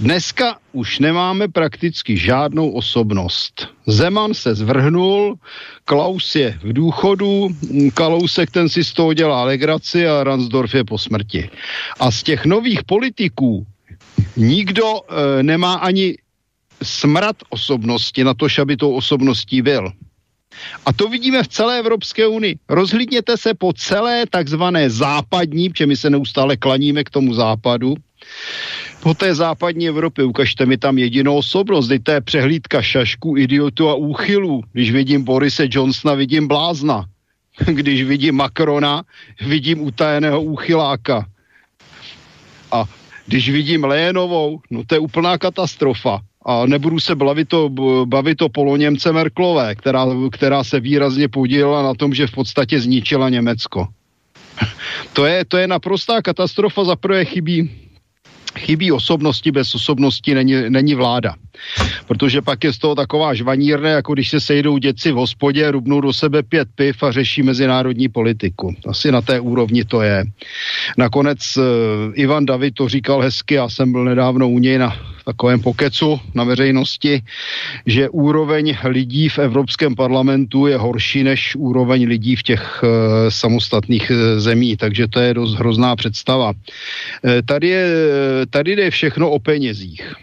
[0.00, 3.68] Dneska už nemáme prakticky žádnou osobnost.
[3.86, 5.36] Zeman se zvrhnul,
[5.84, 7.48] Klaus je v důchodu,
[7.94, 11.50] Kalousek ten si z toho dělá legraci a Ransdorf je po smrti.
[12.00, 13.66] A z těch nových politiků
[14.36, 16.16] nikdo e, nemá ani
[16.82, 19.92] smrad osobnosti na to, aby tou osobností byl.
[20.86, 22.58] A to vidíme v celé Evropské unii.
[22.68, 27.96] Rozhlídněte se po celé takzvané západní, protože my se neustále klaníme k tomu západu,
[29.02, 33.94] po té západní Evropě, ukažte mi tam jedinou osobnost, to je přehlídka šašku, idiotu a
[33.94, 34.62] úchylů.
[34.72, 37.06] Když vidím Borise Johnsona, vidím blázna.
[37.66, 39.02] Když vidím Macrona,
[39.46, 41.26] vidím utajeného úchyláka.
[42.72, 42.84] A
[43.26, 47.70] když vidím Lénovou, no to je úplná katastrofa a nebudu se bavit o,
[48.04, 53.28] bavit o poloněmce Merklové, která, která se výrazně podílela na tom, že v podstatě zničila
[53.28, 53.86] Německo.
[55.12, 57.70] to, je, to je naprostá katastrofa, za prvé chybí
[58.58, 61.34] chybí osobnosti, bez osobnosti není, není vláda.
[62.06, 66.00] Protože pak je z toho taková žvanírne, jako když se sejdou děci v hospodě, rubnou
[66.00, 68.74] do sebe pět piv a řeší mezinárodní politiku.
[68.88, 70.24] Asi na té úrovni to je.
[70.98, 71.64] Nakonec uh,
[72.14, 76.44] Ivan David to říkal hezky, já jsem byl nedávno u něj na takovém pokecu na
[76.44, 77.22] veřejnosti,
[77.86, 82.88] že úroveň lidí v Evropském parlamentu je horší než úroveň lidí v těch uh,
[83.28, 86.50] samostatných uh, zemí, takže to je dost hrozná představa.
[86.50, 87.86] Uh, tady, je,
[88.46, 90.14] tady jde všechno o penězích.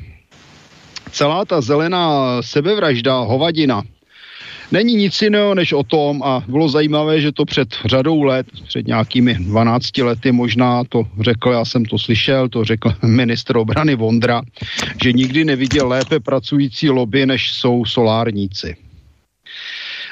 [1.12, 3.84] Celá ta zelená sebevražda, hovadina,
[4.72, 8.88] není nic jiného než o tom a bylo zajímavé, že to před řadou let, před
[8.88, 14.42] nějakými 12 lety možná to řekl, já jsem to slyšel, to řekl ministr obrany Vondra,
[15.04, 18.76] že nikdy neviděl lépe pracující lobby, než jsou solárníci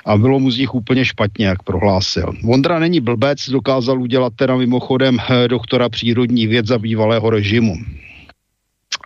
[0.07, 2.33] a bylo mu z nich úplně špatně, jak prohlásil.
[2.43, 7.75] Vondra není blbec, dokázal udělat teda mimochodem eh, doktora přírodní věd za bývalého režimu.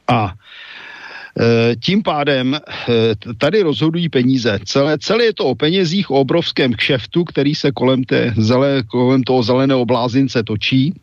[0.08, 0.34] A
[1.40, 2.60] Eh, tím pádem eh,
[3.38, 4.60] tady rozhodují peníze.
[4.66, 8.34] Celé, celé je to o penězích, o obrovském kšeftu, který se kolem, té
[8.88, 10.94] kolem toho zeleného blázince točí.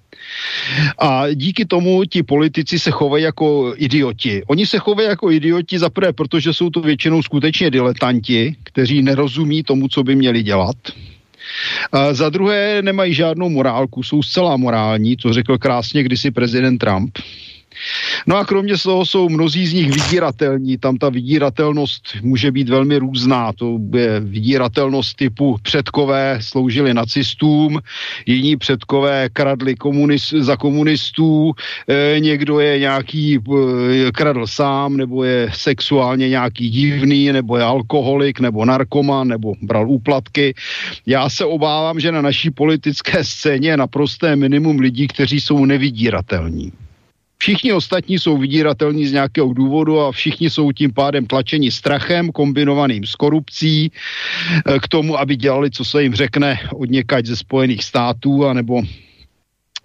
[0.99, 4.43] A díky tomu ti politici se chovají jako idioti.
[4.47, 9.89] Oni se chovají jako idioti zaprvé, protože jsou to většinou skutečně diletanti, kteří nerozumí tomu,
[9.89, 10.77] co by měli dělat.
[11.93, 17.19] A za druhé nemají žádnou morálku, jsou zcela morální, co řekl krásně kdysi prezident Trump.
[18.27, 20.79] No a kromě toho jsou mnozí z nich vydíratelní.
[20.79, 23.53] Tam ta vydíratelnost může být velmi různá.
[23.53, 27.79] To je vydíratelnost typu předkové sloužili nacistům,
[28.27, 31.53] jiní předkové kradli komunist, za komunistů,
[31.89, 38.41] e, někdo je nějaký e, kradl sám, nebo je sexuálně nějaký divný, nebo je alkoholik,
[38.41, 40.55] nebo narkoman, nebo bral úplatky.
[41.07, 46.73] Já se obávám, že na naší politické scéně je naprosté minimum lidí, kteří jsou nevydíratelní.
[47.39, 53.07] Všichni ostatní jsou vydíratelní z nějakého důvodu a všichni jsou tím pádem tlačeni strachem, kombinovaným
[53.07, 53.93] s korupcí,
[54.67, 58.83] eh, k tomu, aby dělali, co se jim řekne od někať ze Spojených států, anebo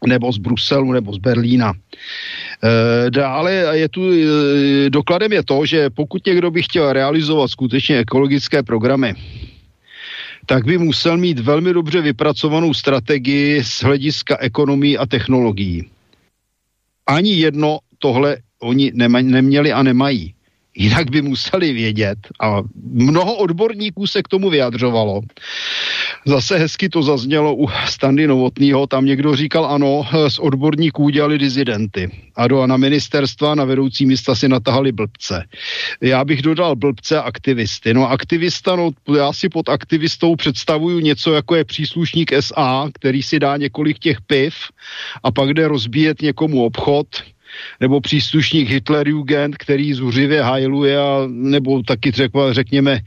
[0.07, 1.73] nebo z Bruselu, nebo z Berlína.
[1.73, 7.97] E, dále je tu, e, dokladem je to, že pokud někdo by chtěl realizovat skutečně
[7.97, 9.15] ekologické programy,
[10.45, 15.87] tak by musel mít velmi dobře vypracovanou strategii z hlediska ekonomii a technologií
[17.05, 20.35] ani jedno tohle oni nema, neměli a nemají.
[20.77, 25.21] Jinak by museli vědět a mnoho odborníků se k tomu vyjadřovalo.
[26.25, 32.11] Zase hezky to zaznělo u Standy Novotného, tam někdo říkal ano, z odborníků udělali dizidenty
[32.35, 35.45] a do na ministerstva na vedoucí místa si natahali blbce.
[36.01, 37.93] Já bych dodal blbce aktivisty.
[37.93, 43.39] No aktivista, no já si pod aktivistou představuju něco jako je příslušník SA, který si
[43.39, 44.53] dá několik těch piv
[45.23, 47.07] a pak jde rozbíjet někomu obchod,
[47.79, 52.99] nebo příslušník Hitlerjugend, který zuřivě hajluje, a, nebo taky třeba, řekněme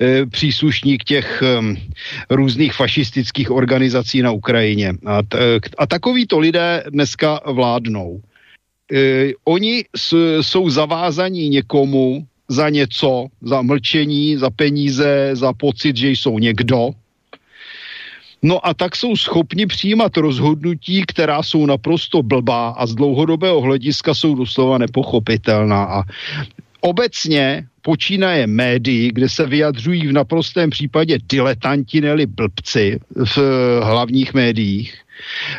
[0.00, 1.76] e, příslušník těch e,
[2.30, 4.92] různých fašistických organizací na Ukrajině.
[5.06, 8.20] A, t, a takovýto lidé dneska vládnou.
[8.92, 16.10] E, oni s, jsou zavázaní někomu za něco, za mlčení, za peníze, za pocit, že
[16.10, 16.90] jsou někdo,
[18.44, 24.14] No a tak jsou schopni přijímat rozhodnutí, která jsou naprosto blbá a z dlouhodobého hlediska
[24.14, 25.84] jsou doslova nepochopitelná.
[25.84, 26.02] A
[26.80, 33.38] obecně počínaje médií, kde se vyjadřují v naprostém případě diletanti, neli blbci v
[33.82, 34.94] hlavních médiích,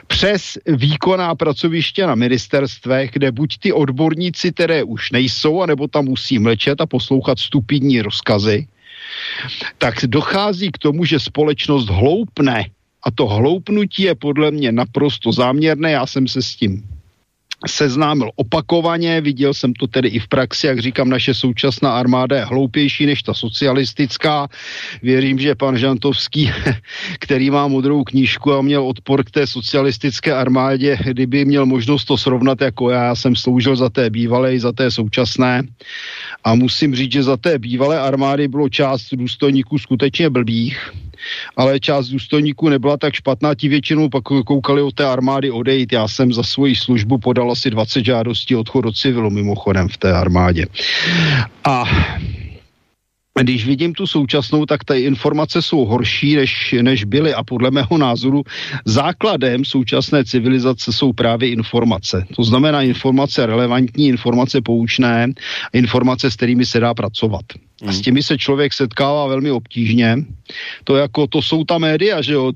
[0.08, 6.40] přes výkonná pracoviště na ministerstvech, kde buď ty odborníci, které už nejsou, anebo tam musí
[6.40, 8.68] mlčet a poslouchat stupidní rozkazy,
[9.78, 12.66] tak dochází k tomu, že společnost hloupne.
[13.04, 16.93] A to hloupnutí je podle mě naprosto záměrné, já jsem se s tím
[17.68, 22.46] seznámil opakovaně, viděl jsem to tedy i v praxi, jak říkám, naše současná armáda je
[22.46, 24.48] hloupější než ta socialistická.
[25.04, 26.52] Věřím, že pan Žantovský,
[27.20, 32.18] který má modrou knížku a měl odpor k té socialistické armádě, kdyby měl možnost to
[32.18, 35.64] srovnat jako já, já jsem sloužil za té bývalé i za té současné
[36.44, 40.92] a musím říct, že za té bývalé armády bylo část důstojníků skutečně blbých,
[41.58, 45.94] ale část důstojníků nebyla tak špatná, ti většinou pak koukali od té armády odejít.
[45.94, 50.14] Já jsem za svoji službu podal asi 20 žádostí odchod do civilu mimochodem v té
[50.14, 50.66] armádě.
[51.64, 51.84] A
[53.42, 57.98] když vidím tu současnou, tak ty informace jsou horší, než, než byly a podle mého
[57.98, 58.44] názoru
[58.86, 62.26] základem současné civilizace jsou právě informace.
[62.36, 65.28] To znamená informace relevantní, informace poučné,
[65.74, 67.46] informace, s kterými se dá pracovat.
[67.88, 70.18] A s těmi se člověk setkává velmi obtížně.
[70.84, 72.52] To jako, to jsou ta média, že jo.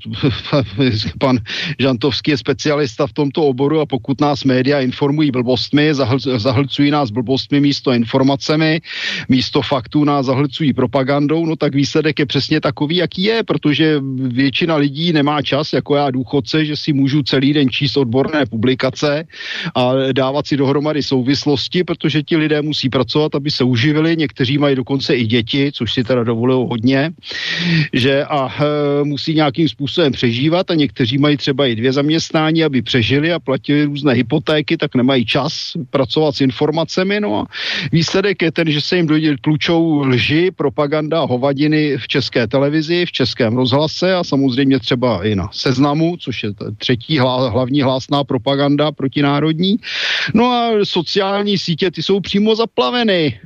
[1.20, 1.40] Pan
[1.80, 7.12] Žantovský je specialista v tomto oboru a pokud nás média informují blbostmi, zahl, zahlcují nás
[7.12, 8.82] blbostmi místo informacemi,
[9.30, 14.76] místo faktů nás zahlcují propagandou, no tak výsledek je přesně takový, jaký je, protože většina
[14.76, 19.28] lidí nemá čas, jako já důchodce, že si můžu celý den číst odborné publikace
[19.76, 24.76] a dávat si dohromady souvislosti, protože ti lidé musí pracovat, aby se uživili, někteří mají
[24.76, 27.12] dokonce i děti, což si teda dovolují hodně,
[27.94, 32.82] že a e, musí nějakým způsobem přežívat a někteří mají třeba i dvě zaměstnání, aby
[32.82, 37.46] přežili a platili různé hypotéky, tak nemají čas pracovat s informacemi, no a
[37.92, 39.08] výsledek je ten, že se jim
[39.42, 45.50] tlučou lži, propaganda, hovadiny v české televizi, v českém rozhlase a samozřejmě třeba i na
[45.52, 49.78] seznamu, což je třetí hla, hlavní hlásná propaganda protinárodní.
[50.34, 53.40] No a sociální sítě, ty jsou přímo zaplaveny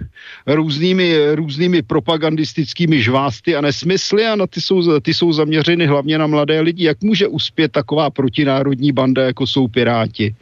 [0.47, 6.27] různými, různými propagandistickými žvásty a nesmysly a na ty jsou, ty jsou zaměřeny hlavně na
[6.27, 6.85] mladé lidi.
[6.85, 10.35] Jak může uspět taková protinárodní banda, jako jsou Piráti?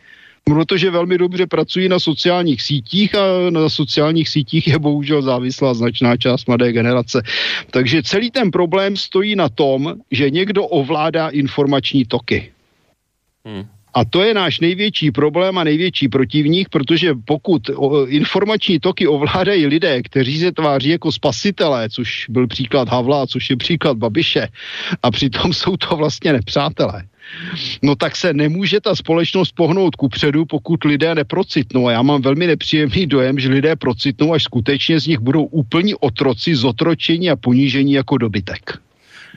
[0.49, 6.17] protože velmi dobře pracují na sociálních sítích a na sociálních sítích je bohužel závislá značná
[6.17, 7.21] část mladé generace.
[7.71, 12.51] Takže celý ten problém stojí na tom, že někdo ovládá informační toky.
[13.45, 13.67] Hmm.
[13.99, 17.61] A to je náš největší problém a největší protivník, protože pokud
[18.07, 23.57] informační toky ovládají lidé, kteří se tváří jako spasitelé, což byl příklad Havla, což je
[23.57, 24.47] příklad Babiše,
[25.03, 27.03] a přitom jsou to vlastně nepřátelé,
[27.81, 31.87] no tak se nemůže ta společnost pohnout kupředu, pokud lidé neprocitnou.
[31.87, 35.95] A já mám velmi nepříjemný dojem, že lidé procitnou, až skutečně z nich budou úplní
[35.95, 38.79] otroci, zotročení a ponížení jako dobytek.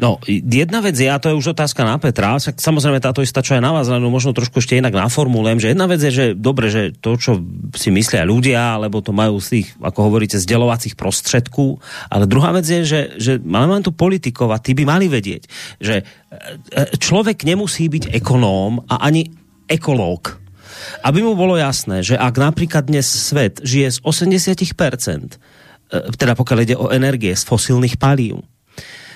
[0.00, 3.44] No, jedna vec je, a to je už otázka na Petra, však samozrejme táto istá,
[3.44, 6.26] čo aj na vás, len možno trošku ešte inak naformulujem, že jedna vec je, že
[6.32, 7.44] dobre, že to, čo
[7.76, 11.66] si myslia ľudia, alebo to majú z tých, ako hovoríte, zdelovacích prostředků,
[12.08, 15.44] ale druhá vec je, že, že máme tu politikov a tí by mali vedieť,
[15.76, 16.04] že e,
[16.72, 19.28] e, človek nemusí byť ekonóm a ani
[19.68, 20.40] ekológ.
[21.04, 26.58] Aby mu bolo jasné, že ak napríklad dnes svet žije z 80%, e, teda pokiaľ
[26.64, 28.40] ide o energie z fosílnych palív,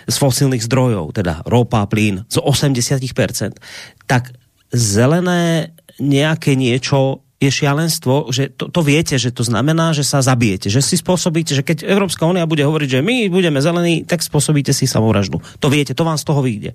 [0.07, 3.59] z fosilných zdrojov, teda ropa, plyn, z 80%,
[4.07, 4.33] tak
[4.71, 10.73] zelené nejaké niečo je šialenstvo, že to, to viete, že to znamená, že sa zabijete,
[10.73, 14.73] že si spôsobíte, že keď Európska únia bude hovoriť, že my budeme zelení, tak spôsobíte
[14.73, 15.45] si samovraždu.
[15.61, 16.73] To viete, to vám z toho vyjde.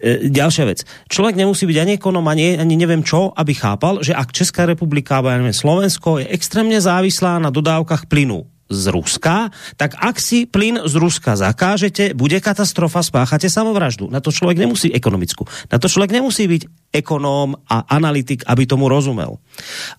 [0.00, 0.88] E, ďalšia vec.
[1.12, 5.20] Človek nemusí byť ani ekonom, ani, ani neviem čo, aby chápal, že ak Česká republika,
[5.20, 10.48] alebo ja neviem, Slovensko je extrémne závislá na dodávkach plynu z Ruska, tak ak si
[10.48, 14.08] plyn z Ruska zakážete, bude katastrofa, spáchate samovraždu.
[14.08, 15.44] Na to člověk nemusí ekonomickú.
[15.68, 16.62] Na to člověk nemusí byť
[16.92, 19.36] ekonóm a analytik, aby tomu rozumel.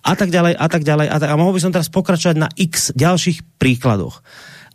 [0.03, 1.07] A tak ďalej, a tak ďalej.
[1.09, 4.25] A, tak, a mohol by som teraz pokračovať na x ďalších príkladoch.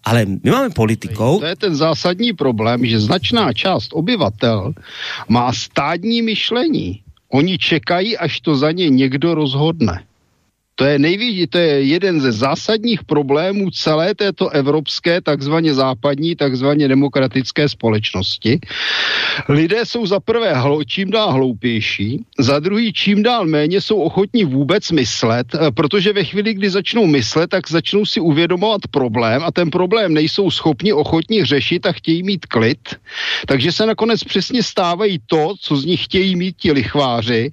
[0.07, 1.43] Ale my máme politikov...
[1.43, 4.73] To je ten zásadní problém, že značná část obyvatel
[5.29, 7.03] má stádní myšlení.
[7.29, 10.08] Oni čekají, až to za ně někdo rozhodne.
[10.79, 16.89] To je nejvíc, to je jeden ze zásadních problémů celé této evropské, takzvaně západní, takzvaně
[16.89, 18.61] demokratické společnosti.
[19.49, 20.55] Lidé jsou za prvé
[20.87, 26.25] čím dál hloupější, za druhý čím dál méně jsou ochotní vůbec myslet, eh, protože ve
[26.25, 31.45] chvíli, kdy začnou myslet, tak začnou si uvědomovat problém a ten problém nejsou schopni ochotní
[31.45, 32.95] řešit a chtějí mít klid.
[33.47, 37.51] Takže se nakonec přesně stávají to, co z nich chtějí mít ti lichváři,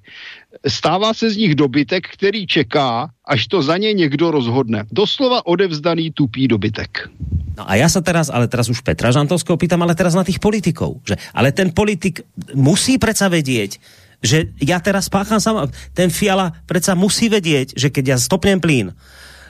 [0.68, 4.84] stává se z nich dobytek, který čeká, až to za ně někdo rozhodne.
[4.92, 7.10] Doslova odevzdaný tupý dobytek.
[7.58, 10.40] No a já se teraz, ale teraz už Petra Žantovského pýtam, ale teraz na těch
[10.40, 11.02] politiků.
[11.08, 12.22] Že, ale ten politik
[12.54, 13.78] musí přece vědět,
[14.24, 18.94] že já teraz spáchám sama, ten Fiala přece musí vědět, že keď já stopnem plyn,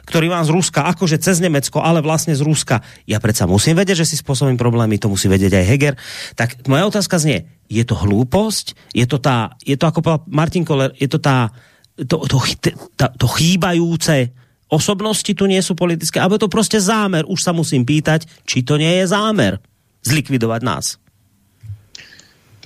[0.05, 2.85] ktorý mám z Ruska, akože cez Nemecko, ale vlastne z Ruska.
[3.09, 5.93] Ja predsa musím vedieť, že si spôsobím problémy, to musí vedieť aj Heger.
[6.37, 8.95] Tak moja otázka znie, je to hlúposť?
[8.95, 11.49] Je to, tá, je to ako povedal Martin Koller, je to tá,
[11.97, 12.37] to, to,
[12.95, 14.31] to, to chýbajúce
[14.69, 17.23] osobnosti tu nie sú politické, alebo to prostě zámer.
[17.27, 19.59] Už sa musím pýtať, či to nie je zámer
[20.05, 20.97] zlikvidovat nás.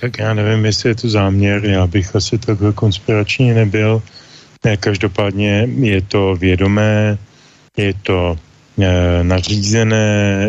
[0.00, 4.02] Tak já nevím, jestli je to záměr, já bych asi takhle konspirační nebyl.
[4.80, 7.18] Každopádně je to vědomé,
[7.80, 8.38] je to
[8.78, 10.46] e, nařízené,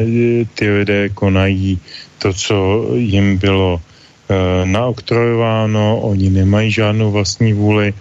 [0.55, 1.79] ty lidé konají
[2.17, 7.93] to, co jim bylo e, naoktrojováno, oni nemají žádnou vlastní vůli,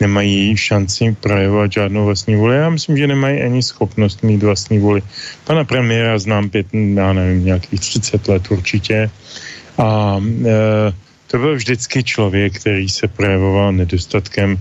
[0.00, 2.56] nemají šanci projevovat žádnou vlastní vůli.
[2.56, 5.02] Já myslím, že nemají ani schopnost mít vlastní vůli.
[5.44, 9.10] Pana premiéra znám pět, já nevím, nějakých 30 let určitě.
[9.78, 10.92] A e,
[11.26, 14.56] to byl vždycky člověk, který se projevoval nedostatkem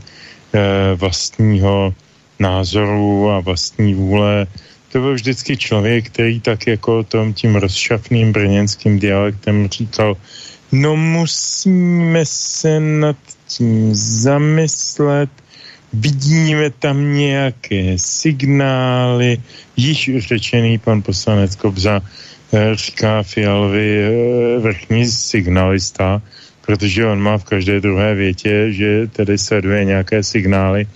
[0.54, 1.94] e, vlastního
[2.40, 4.48] názoru a vlastní vůle.
[4.92, 10.18] To byl vždycky člověk, který tak jako tom tím rozšafným brněnským dialektem říkal,
[10.72, 13.18] no musíme se nad
[13.48, 15.30] tím zamyslet,
[15.94, 19.38] vidíme tam nějaké signály,
[19.78, 26.22] již řečený pan poslanec Kobza eh, říká Fialovi eh, vrchní signalista,
[26.66, 30.88] protože on má v každé druhé větě, že tedy sleduje nějaké signály,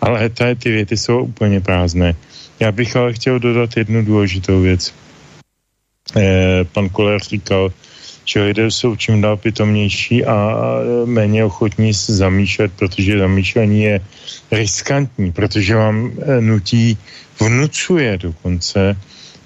[0.00, 2.14] ale tady ty věty jsou úplně prázdné.
[2.60, 4.94] Já bych ale chtěl dodat jednu důležitou věc.
[6.16, 7.72] Eh, pan Koler říkal,
[8.24, 10.36] že lidé jsou čím dál pitomnější a
[11.04, 14.00] méně ochotní se zamýšlet, protože zamýšlení je
[14.52, 16.98] riskantní, protože vám eh, nutí,
[17.40, 18.96] vnucuje dokonce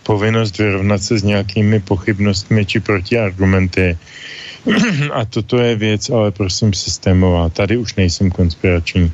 [0.03, 3.99] povinnost vyrovnat se s nějakými pochybnostmi či protiargumenty.
[5.13, 7.49] A toto je věc, ale prosím systémová.
[7.49, 9.13] Tady už nejsem konspirační.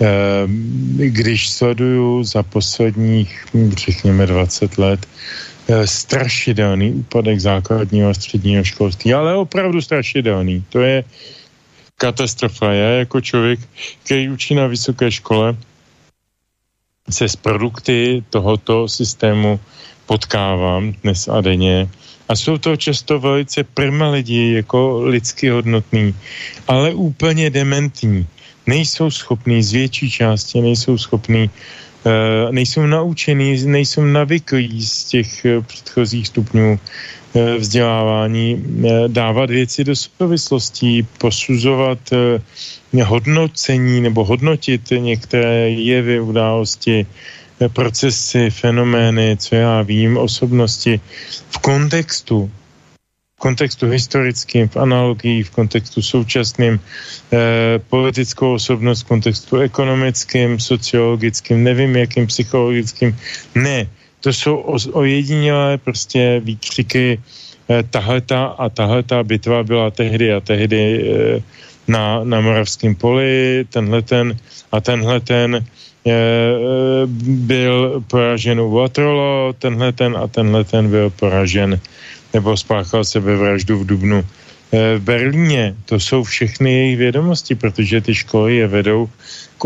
[0.00, 3.46] Ehm, když sleduju za posledních,
[3.76, 5.06] řekněme, 20 let
[5.68, 10.64] eh, strašidelný úpadek základního a středního školství, ale opravdu strašidelný.
[10.68, 11.04] To je
[11.96, 12.72] katastrofa.
[12.72, 13.60] Já jako člověk,
[14.04, 15.56] který učí na vysoké škole,
[17.10, 19.60] se s produkty tohoto systému
[20.06, 21.88] potkávám dnes a denně.
[22.28, 26.14] A jsou to často velice prima lidi, jako lidsky hodnotný,
[26.68, 28.26] ale úplně dementní
[28.66, 31.50] nejsou schopní z větší části, nejsou schopní,
[32.04, 38.64] uh, nejsou naučený, nejsou navyklí z těch uh, předchozích stupňů uh, vzdělávání
[39.08, 41.98] dávat věci do souvislostí, posuzovat
[43.04, 47.06] hodnocení nebo hodnotit některé jevy, události,
[47.72, 51.00] procesy, fenomény, co já vím, osobnosti
[51.50, 52.50] v kontextu
[53.36, 61.60] v kontextu historickým, v analogii, v kontextu současným, eh, politickou osobnost, v kontextu ekonomickým, sociologickým,
[61.60, 63.12] nevím jakým, psychologickým.
[63.54, 63.92] Ne,
[64.24, 64.56] to jsou
[64.92, 71.42] ojedinělé prostě výkřiky eh, tahleta a tahleta bitva byla tehdy a tehdy eh,
[71.88, 74.32] na, na Moravském poli, tenhle ten
[74.72, 81.80] a tenhle ten eh, byl poražen u Waterloo, tenhle ten a tenhle ten byl poražen
[82.36, 84.20] nebo spáchal sebevraždu v Dubnu.
[84.72, 85.78] Eh, v Berlíně.
[85.86, 89.08] To jsou všechny jejich vědomosti, protože ty školy je vedou
[89.58, 89.64] k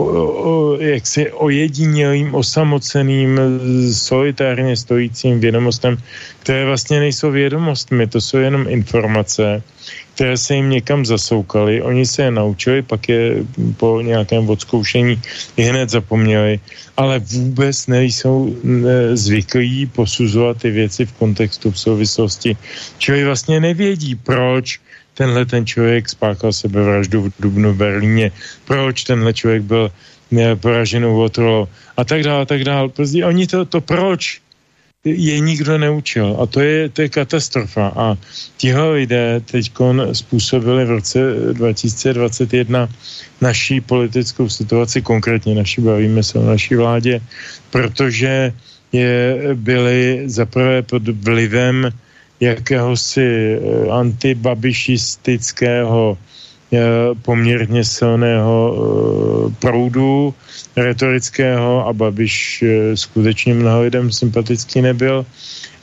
[0.79, 3.41] jaksi ojedinělým, osamoceným,
[3.91, 5.99] solitárně stojícím vědomostem,
[6.45, 9.63] které vlastně nejsou vědomostmi, to jsou jenom informace,
[10.21, 13.41] které se jim někam zasoukaly, oni se je naučili, pak je
[13.81, 15.17] po nějakém odzkoušení
[15.57, 16.61] i hned zapomněli,
[16.97, 18.53] ale vůbec nejsou
[19.17, 22.57] zvyklí posuzovat ty věci v kontextu, v souvislosti.
[22.99, 24.81] Čili vlastně nevědí, proč
[25.17, 28.33] tenhle ten člověk spáchal sebevraždu v Dubnu v Berlíně,
[28.69, 29.89] proč tenhle člověk byl
[30.61, 31.17] poražen u
[31.97, 32.93] a tak dále, a tak dále.
[33.25, 34.41] Oni to, to proč
[35.05, 36.36] je nikdo neučil.
[36.40, 37.93] A to je, to je katastrofa.
[37.97, 38.16] A
[38.56, 39.72] tihle lidé teď
[40.12, 42.89] způsobili v roce 2021
[43.40, 47.20] naší politickou situaci, konkrétně naší, bavíme se o naší vládě,
[47.70, 48.52] protože
[48.93, 51.90] je, byli zaprvé pod vlivem
[52.40, 53.59] jakéhosi eh,
[53.90, 56.18] antibabišistického
[56.72, 58.74] Eh, poměrně silného eh,
[59.59, 60.35] proudu
[60.77, 65.27] retorického a Babiš eh, skutečně mnoho lidem sympatický nebyl,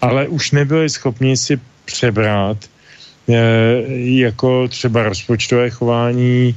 [0.02, 2.58] ale už nebyli schopni si přebrát
[3.90, 6.56] jako třeba rozpočtové chování,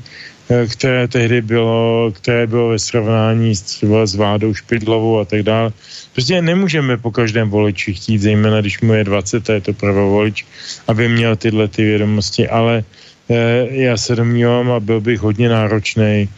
[0.68, 5.72] které tehdy bylo, které bylo ve srovnání s třeba s vládou Špidlovou a tak dále.
[6.12, 10.46] Prostě nemůžeme po každém voliči chtít, zejména když mu je 20 a je to pravovolič,
[10.88, 12.84] aby měl tyhle ty vědomosti, ale
[13.30, 16.28] Eh, já se domnívám a byl bych hodně náročný.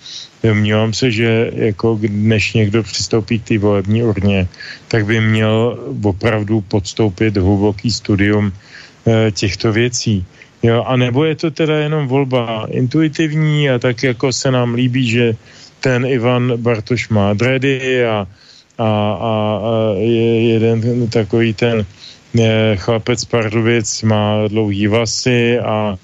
[0.43, 4.49] Domnívám se, že jako než někdo přistoupí k té volební urně,
[4.89, 10.27] tak by měl opravdu podstoupit hluboký studium eh, těchto věcí.
[10.63, 15.11] Jo, a nebo je to teda jenom volba intuitivní a tak jako se nám líbí,
[15.11, 15.37] že
[15.81, 18.27] ten Ivan Bartoš má dredy a,
[18.79, 21.87] a, a, a je jeden takový ten
[22.39, 25.99] eh, chlapec Pardubic má dlouhý vlasy a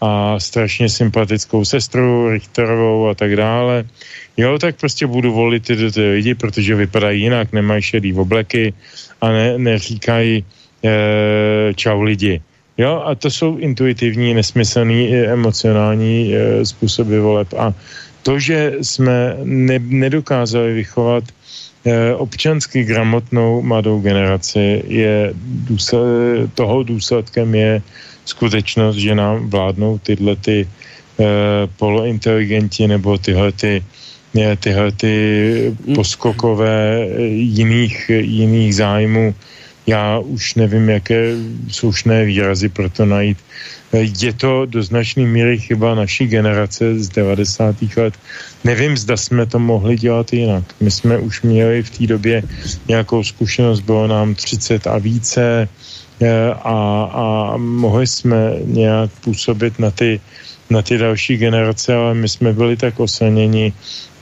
[0.00, 3.84] a strašně sympatickou sestru Richterovou a tak dále.
[4.36, 8.72] Jo, tak prostě budu volit ty, ty lidi, protože vypadají jinak, nemají šedý obleky
[9.20, 10.44] a ne, neříkají
[10.84, 12.40] e, čau lidi.
[12.78, 17.48] Jo, a to jsou intuitivní, nesmyslný, emocionální e, způsoby voleb.
[17.58, 17.74] A
[18.22, 21.24] to, že jsme ne, nedokázali vychovat
[22.16, 25.32] občansky gramotnou mladou generaci, je
[25.68, 27.82] důsled, toho důsledkem je
[28.24, 31.26] skutečnost, že nám vládnou tyhle ty e,
[31.76, 33.84] polointeligenti nebo tyhle ty
[34.60, 39.34] tyhle ty poskokové jiných, jiných zájmů.
[39.90, 41.34] Já už nevím, jaké
[41.68, 43.38] slušné výrazy pro to najít.
[44.22, 47.74] Je to do značné míry chyba naší generace z 90.
[47.96, 48.14] let.
[48.64, 50.62] Nevím, zda jsme to mohli dělat jinak.
[50.80, 52.42] My jsme už měli v té době
[52.88, 55.66] nějakou zkušenost, bylo nám 30 a více
[56.22, 56.76] eh, a,
[57.10, 60.20] a mohli jsme nějak působit na ty,
[60.70, 63.72] na ty další generace, ale my jsme byli tak osaněni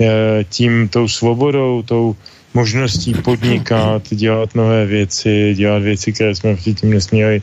[0.01, 2.17] eh, tím, tou svobodou, tou
[2.59, 7.39] možností podnikat, dělat nové věci, dělat věci, které jsme předtím nesměli,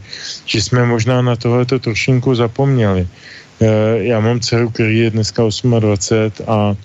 [0.45, 3.07] že jsme možná na tohleto trošinku zapomněli.
[3.07, 3.67] Eh,
[4.11, 6.75] já mám dceru, který je dneska 28 a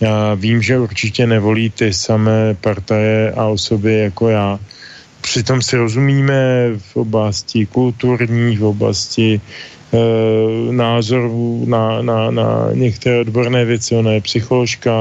[0.00, 4.60] já vím, že určitě nevolí ty samé partaje a osoby jako já.
[5.24, 9.40] Přitom si rozumíme v oblasti kulturní, v oblasti
[10.70, 13.94] názorů na, na, na některé odborné věci.
[13.94, 14.92] Ona je psycholožka,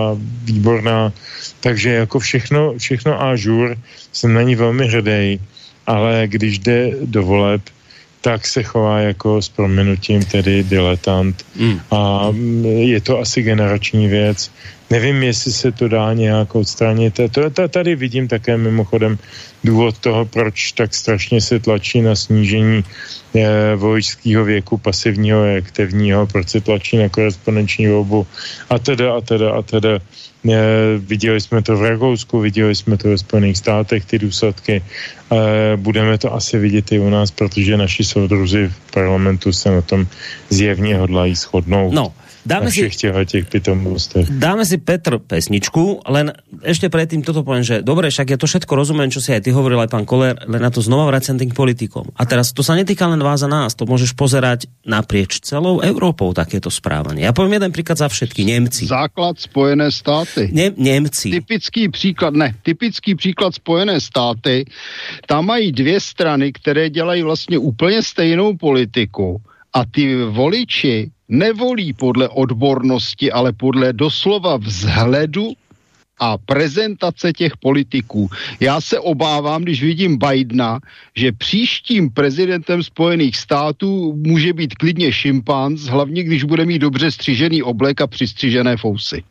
[0.43, 1.13] výborná,
[1.59, 3.77] takže jako všechno, všechno a žur,
[4.11, 5.39] jsem na ní velmi hrdý,
[5.87, 7.61] ale když jde do voleb,
[8.21, 11.45] tak se chová jako s proměnutím tedy diletant.
[11.55, 11.79] Mm.
[11.91, 12.33] A
[12.63, 14.51] je to asi generační věc.
[14.89, 17.19] Nevím, jestli se to dá nějak odstranit.
[17.31, 19.17] To, to, tady vidím také mimochodem
[19.63, 22.83] důvod toho, proč tak strašně se tlačí na snížení
[23.35, 28.27] eh, voličského věku pasivního a aktivního, proč se tlačí na korespondenční volbu
[28.69, 29.99] a teda a teda a teda.
[30.47, 34.79] Eh, viděli jsme to v Rakousku, viděli jsme to ve Spojených státech, ty důsledky.
[34.79, 39.81] Eh, budeme to asi vidět i u nás, protože naši soudruzi v parlamentu se na
[39.81, 40.07] tom
[40.49, 41.93] zjevně hodlají shodnout.
[41.93, 42.13] No,
[42.47, 43.45] Dáme si, těch
[44.31, 46.31] dáme si Petr pesničku, len
[46.63, 49.51] ešte predtým toto poviem, že dobre, však ja to všetko rozumiem, čo si aj ty
[49.51, 52.07] hovoril, aj pán Koller, len na to znova vraciam tým politikom.
[52.15, 56.31] A teraz to sa netýka len vás a nás, to môžeš pozerať naprieč celou Európou
[56.31, 57.27] takéto správanie.
[57.27, 58.87] Ja poviem jeden príklad za všetky, Nemci.
[58.87, 60.47] Základ Spojené státy.
[60.55, 61.35] Ne, Nemci.
[61.35, 64.63] Typický příklad, ne, typický příklad Spojené státy,
[65.27, 69.43] tam mají dvě strany, které dělají vlastně úplně stejnou politiku
[69.77, 75.53] a ty voliči nevolí podle odbornosti, ale podle doslova vzhledu
[76.19, 78.29] a prezentace těch politiků.
[78.59, 80.79] Já se obávám, když vidím Bidena,
[81.15, 87.63] že příštím prezidentem Spojených států může být klidně šimpanz, hlavně když bude mít dobře střižený
[87.63, 89.23] oblek a přistřižené fousy.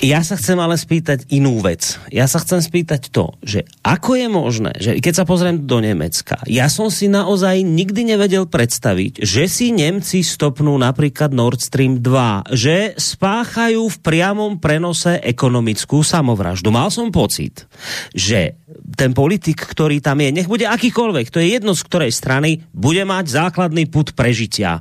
[0.00, 2.00] Ja sa chcem ale spýtať inú vec.
[2.08, 6.40] Ja sa chcem spýtať to, že ako je možné, že keď sa pozriem do Nemecka,
[6.48, 12.48] ja som si naozaj nikdy nevedel predstaviť, že si Nemci stopnú napríklad Nord Stream 2,
[12.48, 16.72] že spáchajú v priamom prenose ekonomickú samovraždu.
[16.72, 17.68] Mal som pocit,
[18.16, 18.56] že
[18.96, 23.04] ten politik, ktorý tam je, nech bude akýkoľvek, to je jedno z ktorej strany, bude
[23.04, 24.80] mať základný put prežitia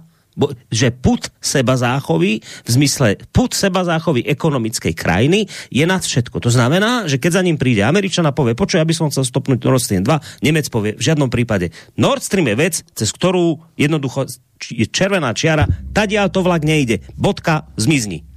[0.72, 6.40] že put seba záchovy, v zmysle put seba záchovy ekonomickej krajiny je nad všetko.
[6.40, 9.60] To znamená, že keď za ním príde Američan a povie, počuj, aby som chcel stopnúť
[9.64, 11.76] Nord Stream 2, Nemec povie v žiadnom prípade.
[12.00, 14.28] Nord Stream je vec, cez ktorú jednoducho
[14.60, 17.04] je červená čiara, tadia to vlak nejde.
[17.16, 18.28] Bodka, zmizni.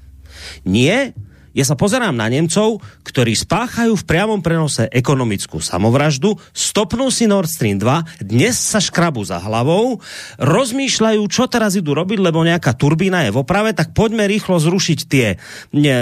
[0.63, 1.15] Nie,
[1.53, 7.49] ja sa pozerám na Nemcov, ktorí spáchajú v priamom prenose ekonomickú samovraždu, stopnú si Nord
[7.49, 10.01] Stream 2, dnes sa škrabu za hlavou,
[10.41, 14.99] rozmýšľajú, čo teraz idú robiť, lebo nejaká turbína je v oprave, tak poďme rýchlo zrušiť
[15.05, 15.37] tie
[15.77, 15.97] ne,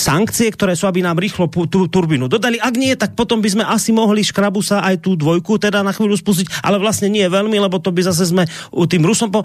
[0.00, 2.56] sankcie, ktoré sú, aby nám rýchlo tú turbínu dodali.
[2.56, 5.92] Ak nie, tak potom by sme asi mohli škrabu sa aj tú dvojku teda na
[5.92, 8.48] chvíľu spustiť, ale vlastne nie veľmi, lebo to by zase sme
[8.88, 9.44] tým Rusom po...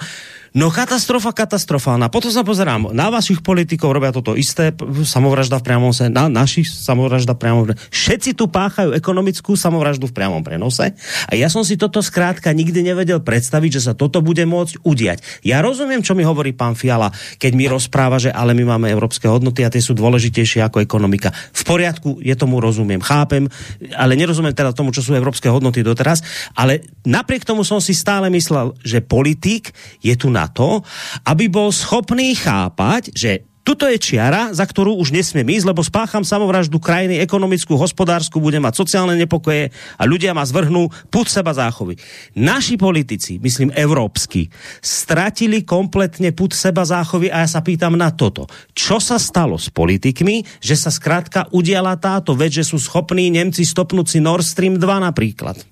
[0.54, 2.14] No katastrofa katastrofálna.
[2.14, 4.70] Potom sa pozerám na vašich politikov, robia toto isté,
[5.02, 7.90] samovražda v priamom se, na našich samovražda v priamom prenose.
[7.90, 10.94] Všetci tu páchajú ekonomickú samovraždu v priamom prenose
[11.26, 15.42] a ja som si toto skrátka nikdy nevedel predstaviť, že sa toto bude môcť udiať.
[15.42, 17.10] Ja rozumiem, čo mi hovorí pán Fiala,
[17.42, 21.34] keď mi rozpráva, že ale my máme európske hodnoty a tie sú dôležitejšie ako ekonomika.
[21.34, 23.50] V poriadku, je tomu rozumiem, chápem,
[23.98, 26.22] ale nerozumiem teda tomu, čo sú európske hodnoty doteraz,
[26.54, 30.84] ale napriek tomu som si stále myslel, že politik je tu na na to,
[31.24, 33.32] aby bol schopný chápať, že
[33.64, 38.60] Tuto je čiara, za ktorú už nesmiem ísť, lebo spácham samovraždu krajiny, ekonomickú, hospodársku, budem
[38.60, 41.96] mať sociálne nepokoje a ľudia ma zvrhnú put seba záchovy.
[42.36, 44.52] Naši politici, myslím európsky,
[44.84, 48.52] stratili kompletne put seba záchovy a ja sa pýtam na toto.
[48.76, 53.64] Čo sa stalo s politikmi, že sa skrátka udiala táto vec, že sú schopní Nemci
[53.64, 55.64] stopnúť si Nord Stream 2 napríklad?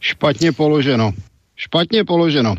[0.00, 1.12] Špatně položeno.
[1.58, 2.54] Špatně položeno.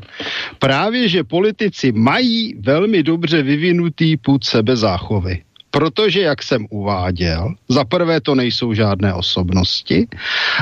[0.60, 5.44] Právě, že politici mají velmi dobře vyvinutý půd sebezáchovy.
[5.72, 10.08] Protože, jak jsem uváděl, za prvé to nejsou žádné osobnosti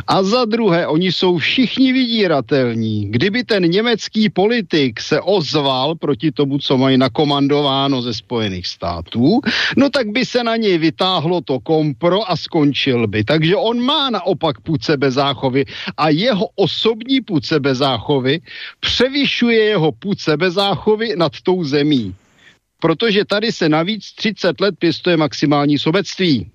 [0.07, 3.11] a za druhé oni jsou všichni vydíratelní.
[3.11, 9.39] Kdyby ten německý politik se ozval proti tomu, co mají nakomandováno ze Spojených států,
[9.77, 13.23] no tak by se na něj vytáhlo to kompro a skončil by.
[13.23, 15.65] Takže on má naopak půd sebezáchovy
[15.97, 18.41] a jeho osobní půd sebezáchovy
[18.79, 22.15] převyšuje jeho půd sebezáchovy nad tou zemí
[22.79, 26.51] protože tady se navíc 30 let pěstuje maximální sobectví.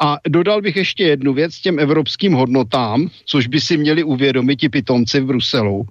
[0.00, 4.68] A dodal bych ještě jednu věc těm evropským hodnotám, což by si měli uvědomit ti
[4.68, 5.86] pitomci v Bruselu,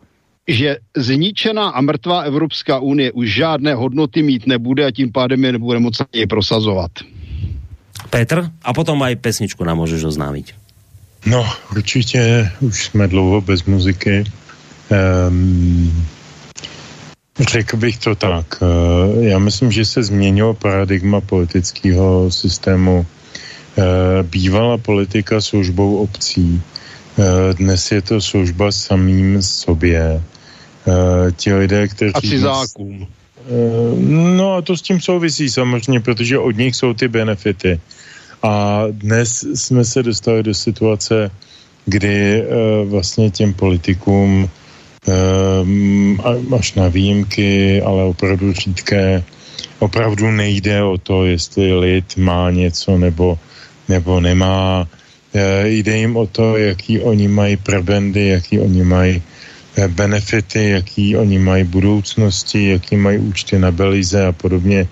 [0.48, 5.52] že zničená a mrtvá Evropská unie už žádné hodnoty mít nebude a tím pádem je
[5.52, 6.92] nebude moc ani prosazovat.
[8.10, 10.56] Petr, a potom aj pesničku nám můžeš oznámit.
[11.26, 14.24] No, určitě už jsme dlouho bez muziky.
[14.90, 16.08] Um,
[17.40, 18.46] Řekl bych to tak.
[18.62, 23.06] Eh, já myslím, že se změnilo paradigma politického systému.
[23.78, 23.84] Eh,
[24.24, 26.62] bývala politika službou obcí.
[27.20, 30.24] Eh, dnes je to služba samým sobě.
[31.38, 32.14] Ti lidé, kteří...
[32.16, 33.08] A cizákům.
[34.02, 37.80] No a to s tím souvisí samozřejmě, protože od nich jsou ty benefity.
[38.42, 41.30] A dnes jsme se dostali do situace,
[41.86, 42.44] kdy
[42.90, 44.50] vlastně těm politikům
[46.56, 49.24] až na výjimky, ale opravdu řídké.
[49.80, 53.40] Opravdu nejde o to, jestli lid má něco nebo,
[53.90, 54.88] nebo nemá.
[55.34, 59.22] E, jde jim o to, jaký oni mají prebendy, jaký oni mají
[59.78, 64.88] e, benefity, jaký oni mají budoucnosti, jaký mají účty na Belize a podobně.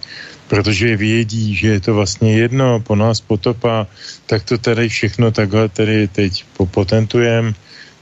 [0.47, 3.87] Protože vědí, že je to vlastně jedno, po nás potopa,
[4.25, 7.53] tak to tady všechno takhle tedy teď popotentujeme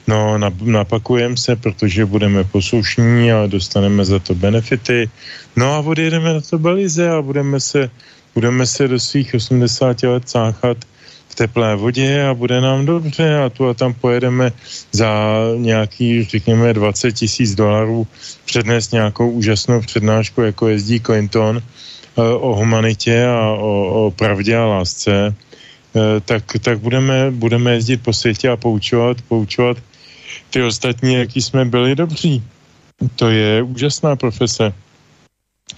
[0.08, 5.10] No, napakujeme se, protože budeme poslušní a dostaneme za to benefity.
[5.56, 7.90] No a odjedeme na to Belize a budeme se,
[8.36, 10.78] budeme se do svých 80 let cáchat
[11.30, 14.52] v teplé vodě a bude nám dobře a tu a tam pojedeme
[14.92, 18.08] za nějaký, řekněme, 20 tisíc dolarů
[18.46, 24.66] přednést nějakou úžasnou přednášku, jako jezdí Clinton eh, o humanitě a o, o pravdě a
[24.66, 25.36] lásce,
[25.96, 29.78] eh, tak, tak budeme, budeme jezdit po světě a poučovat, poučovat
[30.50, 32.44] ty ostatní, jaký jsme byli dobří.
[33.16, 34.74] To je úžasná profese.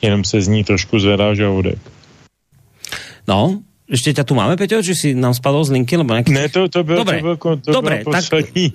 [0.02, 1.80] Jenom se z ní trošku zvedá žaludek.
[3.28, 5.98] No, ještě tě tu máme, Peťo, že si nám spadl z linky?
[5.98, 6.32] Lebo nějaký...
[6.32, 8.24] Ne, to, to bylo, dobre, to bylo, to dobre, bylo tak,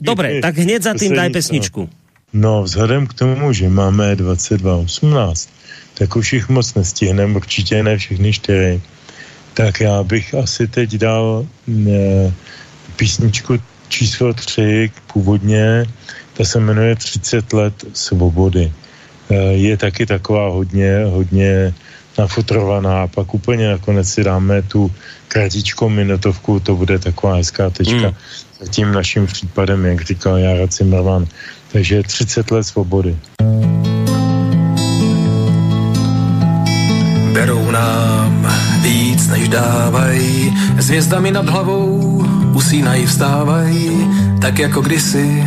[0.00, 1.88] dobre, tak hned za tým daj pesničku.
[2.32, 5.48] No, vzhledem k tomu, že máme 22.18,
[5.94, 8.80] tak už jich moc nestihneme, určitě ne všechny čtyři.
[9.54, 12.32] Tak já bych asi teď dal ne,
[12.96, 13.58] písničku
[13.92, 15.84] číslo 3 původně,
[16.32, 18.72] ta se jmenuje 30 let svobody.
[19.30, 21.74] E, je taky taková hodně, hodně
[22.18, 24.90] nafutrovaná a pak úplně nakonec si dáme tu
[25.28, 28.14] kratičkou minutovku, to bude taková hezká tečka mm.
[28.60, 31.26] za tím naším případem, jak říkal Jara Cimmerman.
[31.72, 33.16] Takže 30 let svobody.
[37.32, 38.52] Berou nám
[38.82, 42.31] víc, než dávají, s hvězdami nad hlavou
[42.62, 43.90] usínají, vstávají,
[44.40, 45.44] tak jako kdysi,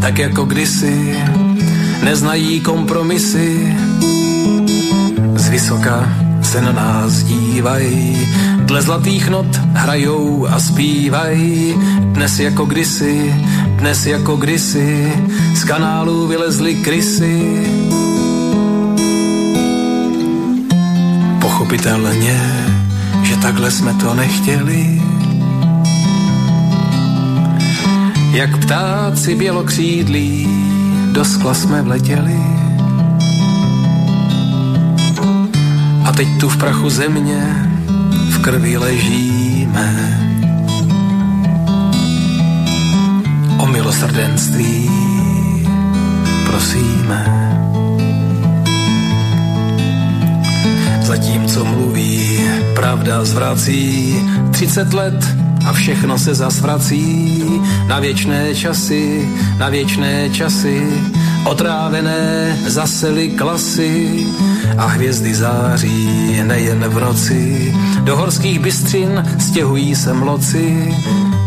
[0.00, 1.16] tak jako kdysi,
[2.02, 3.76] neznají kompromisy,
[5.34, 6.10] z vysoka
[6.42, 8.28] se na nás dívají,
[8.58, 13.34] dle zlatých not hrajou a zpívají, dnes jako kdysi,
[13.78, 15.12] dnes jako kdysi,
[15.54, 17.66] z kanálu vylezly krysy.
[21.40, 22.40] Pochopitelně,
[23.22, 25.02] že takhle jsme to nechtěli,
[28.30, 30.48] Jak ptáci bělokřídlí,
[31.12, 32.40] do skla jsme vletěli.
[36.04, 37.70] A teď tu v prachu země,
[38.30, 40.18] v krvi ležíme.
[43.58, 44.90] O milosrdenství
[46.46, 47.26] prosíme.
[51.02, 52.40] Zatímco mluví,
[52.74, 54.16] pravda zvrací,
[54.50, 55.35] 30 let
[55.66, 57.42] a všechno se zasvrací
[57.86, 59.28] na věčné časy,
[59.58, 60.86] na věčné časy,
[61.44, 64.26] otrávené zasely klasy
[64.78, 67.74] a hvězdy září nejen v noci.
[68.04, 70.94] Do horských bystřin stěhují se mloci,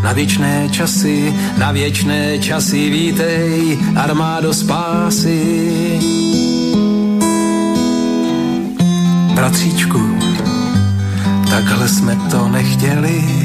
[0.03, 5.99] na věčné časy, na věčné časy vítej, armádo spásy.
[9.33, 10.01] Bratříčku,
[11.49, 13.38] takhle jsme to nechtěli,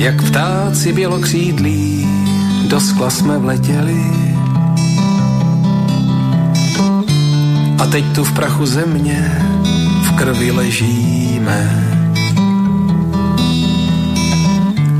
[0.00, 2.08] jak ptáci bělokřídlí,
[2.68, 4.00] do skla jsme vletěli.
[7.78, 9.42] A teď tu v prachu země,
[10.02, 11.60] v krvi ležíme.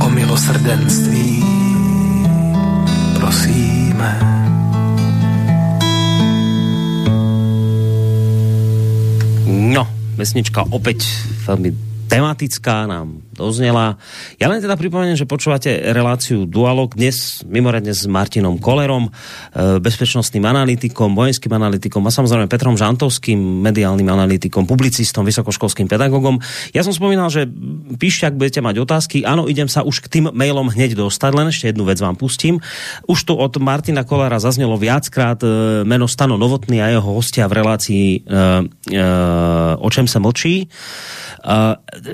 [0.00, 1.44] O milosrdenství
[3.14, 4.20] prosíme.
[9.48, 9.88] No,
[10.20, 11.08] vesnička opäť
[11.48, 11.72] veľmi
[12.10, 13.96] tematická nám doznela.
[14.36, 20.44] Ja len teda pripomeniem, že počúvate reláciu Dualog dnes mimoriadne s Martinom Kolerom, e, bezpečnostným
[20.44, 26.36] analytikom, vojenským analytikom a samozrejme Petrom Žantovským, mediálnym analytikom, publicistom, vysokoškolským pedagogom.
[26.76, 27.48] Ja som spomínal, že
[27.96, 29.24] píšte, ak budete mať otázky.
[29.24, 32.60] Áno, idem sa už k tým mailom hneď dostať, len ešte jednu vec vám pustím.
[33.08, 37.56] Už tu od Martina Kolera zaznelo viackrát e, meno Stano Novotný a jeho hostia v
[37.64, 39.00] relácii e,
[39.80, 40.68] O čem sa mlčí.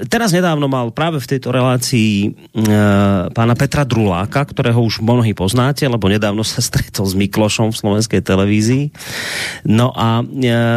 [0.07, 2.13] Teraz nedávno mal práve v tejto relácii
[3.33, 8.21] pána Petra Druláka, ktorého už mnohí poznáte, lebo nedávno sa stretol s Miklošom v slovenskej
[8.21, 8.93] televízii.
[9.65, 10.21] No a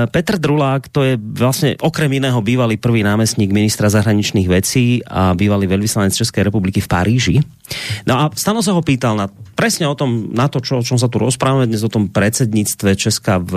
[0.08, 5.68] Petr Drulák to je vlastne okrem iného bývalý prvý námestník ministra zahraničných vecí a bývalý
[5.68, 7.36] veľvyslanec Českej republiky v Paríži.
[8.08, 9.28] No a Stano sa ho pýtal na,
[9.60, 12.96] presne o tom, na to, čo, o čom sa tu rozprávame dnes, o tom predsedníctve
[12.96, 13.54] Česka v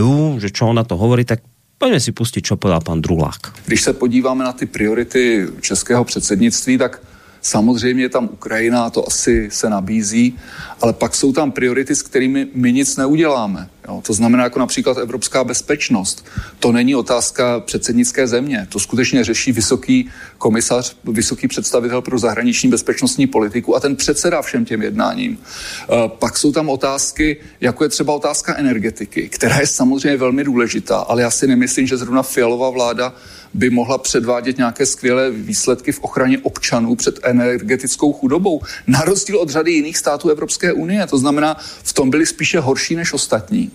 [0.00, 1.44] EÚ, že čo on na to hovorí, tak
[1.78, 3.52] Pojďme si pustit, co povedal pan Drulák.
[3.66, 7.00] Když se podíváme na ty priority českého předsednictví, tak
[7.48, 10.38] Samozřejmě tam Ukrajina, to asi se nabízí,
[10.80, 13.68] ale pak jsou tam priority, s kterými my nic neuděláme.
[13.88, 16.26] Jo, to znamená jako například evropská bezpečnost.
[16.58, 18.66] To není otázka předsednické země.
[18.68, 20.08] To skutečně řeší vysoký
[20.38, 25.38] komisař, vysoký představitel pro zahraniční bezpečnostní politiku a ten předseda všem těm jednáním.
[25.38, 30.98] E, pak jsou tam otázky, jako je třeba otázka energetiky, která je samozřejmě velmi důležitá,
[30.98, 33.14] ale já si nemyslím, že zrovna fialová vláda
[33.54, 38.60] by mohla předvádět nějaké skvělé výsledky v ochraně občanů před energetickou chudobou.
[38.86, 41.06] Na rozdíl od řady jiných států Evropské unie.
[41.06, 43.70] To znamená, v tom byli spíše horší než ostatní.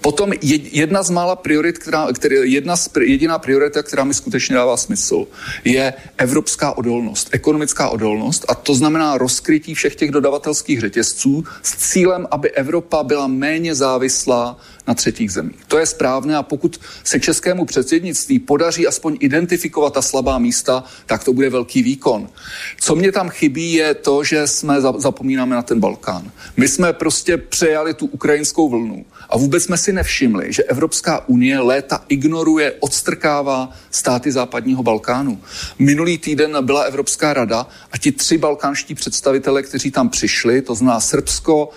[0.00, 0.32] Potom
[0.72, 5.26] jedna z mála priorit, která, která, jedna z, jediná priorita, která mi skutečně dává smysl,
[5.64, 12.26] je evropská odolnost, ekonomická odolnost a to znamená rozkrytí všech těch dodavatelských řetězců s cílem,
[12.30, 15.64] aby Evropa byla méně závislá na třetích zemích.
[15.68, 21.24] To je správné a pokud se českému předsednictví podaří aspoň identifikovat ta slabá místa, tak
[21.24, 22.28] to bude velký výkon.
[22.80, 26.30] Co mě tam chybí, je to, že jsme zapomínáme na ten Balkán.
[26.56, 31.58] My jsme prostě přejali tu ukrajinskou vlnu a vůbec jsme si nevšimli, že Evropská unie
[31.58, 35.40] léta ignoruje, odstrkává státy západního Balkánu.
[35.78, 41.00] Minulý týden byla Evropská rada a ti tři balkánští představitele, kteří tam přišli, to zná
[41.00, 41.68] Srbsko,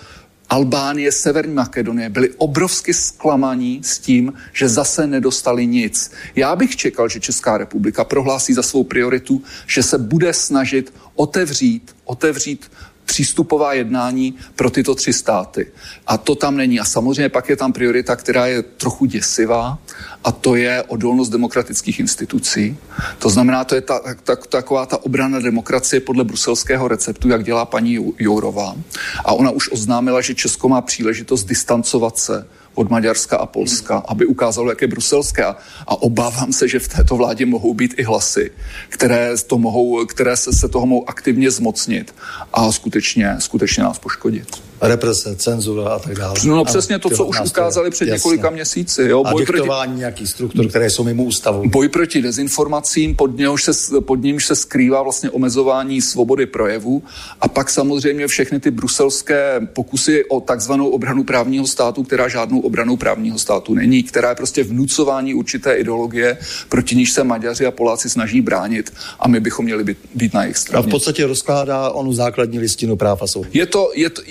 [0.48, 6.12] Albánie, Severní Makedonie byli obrovsky zklamaní s tím, že zase nedostali nic.
[6.36, 11.96] Já bych čekal, že Česká republika prohlásí za svou prioritu, že se bude snažit otevřít,
[12.04, 12.70] otevřít
[13.08, 15.66] přístupová jednání pro tyto tři státy.
[16.06, 16.80] A to tam není.
[16.80, 19.78] A samozřejmě pak je tam priorita, která je trochu děsivá,
[20.24, 22.76] a to je odolnost demokratických institucí.
[23.18, 27.64] To znamená, to je ta, ta, taková ta obrana demokracie podle bruselského receptu, jak dělá
[27.64, 28.76] paní Jourová.
[29.24, 32.46] A ona už oznámila, že Česko má příležitost distancovat se
[32.78, 35.44] od Maďarska a Polska, aby ukázalo, jak je bruselské.
[35.44, 35.56] A,
[35.86, 38.50] a obávám se, že v této vládě mohou být i hlasy,
[38.88, 42.14] které, to mohou, které se, se toho mohou aktivně zmocnit
[42.52, 46.34] a skutečně, skutečně nás poškodit represe, cenzura a tak dále.
[46.44, 48.14] No, no přesně to, co už ukázali před jasně.
[48.14, 49.02] několika měsíci.
[49.02, 49.24] Jo?
[49.24, 49.98] Boj a diktování proti...
[49.98, 51.68] nějakých struktur, které jsou mimo ústavu.
[51.68, 57.02] Boj proti dezinformacím, pod, něhož se, pod nímž se skrývá vlastně omezování svobody projevu
[57.40, 62.96] a pak samozřejmě všechny ty bruselské pokusy o takzvanou obranu právního státu, která žádnou obranou
[62.96, 66.38] právního státu není, která je prostě vnucování určité ideologie,
[66.68, 70.42] proti níž se Maďaři a Poláci snaží bránit a my bychom měli být, být na
[70.42, 70.84] jejich straně.
[70.84, 73.26] A v podstatě rozkládá onu základní listinu práv a.
[73.52, 74.22] Je to, je to,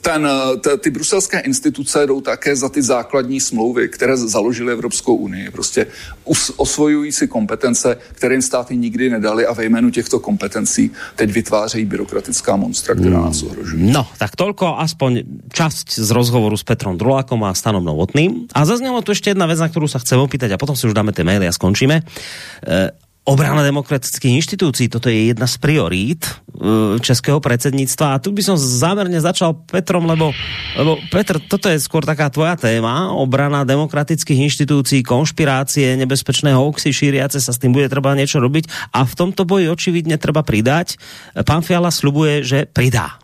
[0.00, 0.28] ten,
[0.60, 5.50] t, ty bruselské instituce jdou také za ty základní smlouvy, které založily Evropskou unii.
[5.50, 5.86] Prostě
[6.24, 11.30] us, osvojují si kompetence, které jim státy nikdy nedali a ve jménu těchto kompetencí teď
[11.30, 13.92] vytvářejí byrokratická monstra, která nás ohrožují.
[13.92, 15.22] No, tak tolko aspoň
[15.52, 18.46] časť z rozhovoru s Petrom Drulákom a Stanom Novotným.
[18.54, 20.94] A zaznělo tu ještě jedna vec, na kterou se chcem opýtať a potom si už
[20.94, 22.00] dáme ty maily a skončíme.
[22.00, 22.90] E,
[23.22, 28.58] obrana demokratických inštitúcií, toto je jedna z priorít uh, českého predsedníctva a tu by som
[28.58, 30.34] zámerne začal Petrom, lebo,
[30.74, 37.38] lebo Petr, toto je skôr taká tvoja téma, obrana demokratických inštitúcií, konšpirácie, nebezpečné hoaxy šíriace
[37.38, 40.98] sa s tým bude treba niečo robiť a v tomto boji očividne treba pridať.
[41.46, 43.22] Pán Fiala slubuje, že pridá.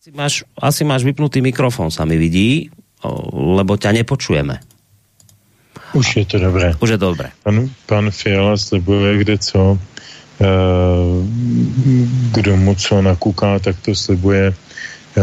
[0.00, 2.72] Asi máš, asi máš vypnutý mikrofon, sa mi vidí,
[3.36, 4.69] lebo ťa nepočujeme.
[5.92, 6.74] Už je to dobré.
[6.80, 7.30] Už je to dobré.
[7.42, 9.78] Pan, pan Fiala slibuje kde co,
[10.40, 10.46] eh,
[12.32, 14.54] kdo mu co nakuká, tak to slibuje.
[14.54, 15.22] Eh,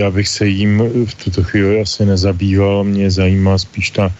[0.00, 4.12] já bych se jím v tuto chvíli asi nezabýval, mě zajímá spíš ta,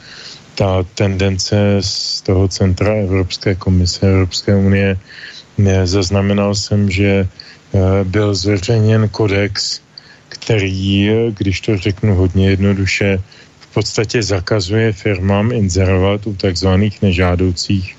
[0.54, 4.96] ta tendence z toho centra Evropské komise Evropské unie,
[5.84, 7.28] zaznamenal jsem, že
[8.04, 9.80] byl zveřejněn kodex,
[10.28, 13.20] který, když to řeknu hodně jednoduše,
[13.70, 17.96] v podstatě zakazuje firmám inzerovat u takzvaných nežádoucích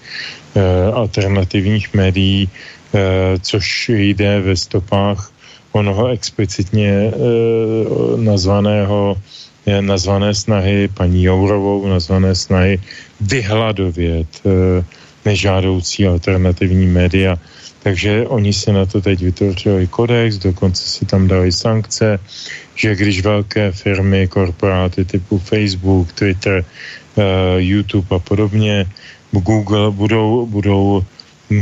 [0.93, 2.49] alternativních médií,
[3.41, 5.31] což jde ve stopách
[5.72, 7.11] onoho explicitně
[8.15, 9.18] nazvaného
[9.81, 12.81] nazvané snahy paní Jourovou, nazvané snahy
[13.22, 14.84] vyhladovět eh,
[15.26, 17.38] nežádoucí alternativní média.
[17.83, 22.19] Takže oni si na to teď vytvořili kodex, dokonce si tam dali sankce,
[22.75, 26.65] že když velké firmy, korporáty typu Facebook, Twitter,
[27.15, 27.23] uh,
[27.57, 28.85] YouTube a podobně,
[29.31, 31.05] Google budou, budou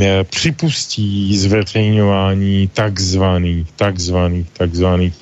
[0.00, 5.14] eh, připustí zveřejňování takzvaných, takzvaných, takzvaných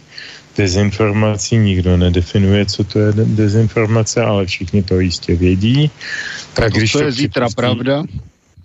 [0.57, 5.91] dezinformací, nikdo nedefinuje, co to je dezinformace, ale všichni to jistě vědí.
[6.55, 8.03] Tak to když to je zítra pravda?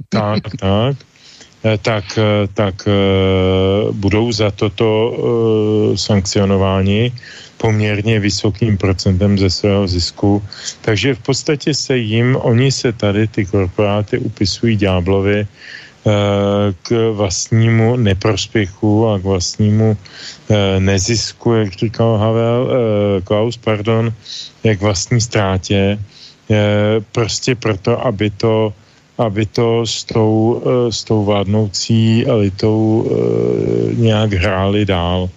[0.09, 0.97] Tak, tak.
[1.63, 2.91] Eh, tak, eh, tak eh,
[3.95, 4.91] budou za toto
[5.95, 7.11] sankcionováni
[7.57, 10.43] poměrně vysokým procentem ze svého zisku.
[10.81, 15.47] Takže v podstatě se jim, oni se tady, ty korporáty, upisují ďáblovi,
[16.83, 19.97] k vlastnímu neprospěchu a k vlastnímu
[20.79, 22.59] nezisku, jak říkal Havel,
[23.23, 24.11] Klaus, pardon,
[24.63, 25.95] jak vlastní ztrátě,
[27.15, 28.75] prostě proto, aby to,
[29.17, 33.09] aby to s tou, s tou vládnoucí elitou
[33.93, 35.29] nějak hráli dál.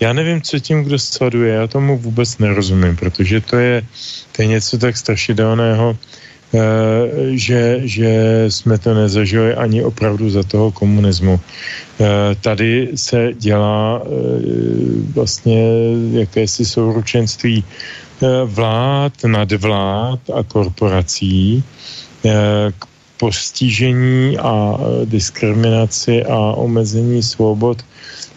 [0.00, 3.82] Já nevím, co tím kdo sleduje, já tomu vůbec nerozumím, protože to je,
[4.32, 5.96] to je něco tak strašidelného,
[6.48, 11.36] Eh, že, že jsme to nezažili ani opravdu za toho komunismu.
[11.36, 12.06] Eh,
[12.40, 14.08] tady se dělá eh,
[15.12, 15.60] vlastně
[16.12, 17.64] jakési souručenství
[18.44, 21.64] vlád, nadvlád a korporací
[22.78, 22.86] k
[23.18, 27.84] postižení a diskriminaci a omezení svobod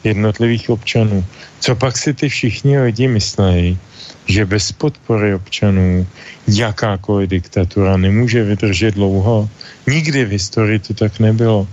[0.03, 1.26] jednotlivých občanů.
[1.60, 3.78] Co pak si ty všichni lidi myslejí,
[4.26, 6.08] že bez podpory občanů
[6.48, 9.49] jakákoliv diktatura nemůže vydržet dlouho.
[9.88, 11.68] Nikdy v historii to tak nebylo.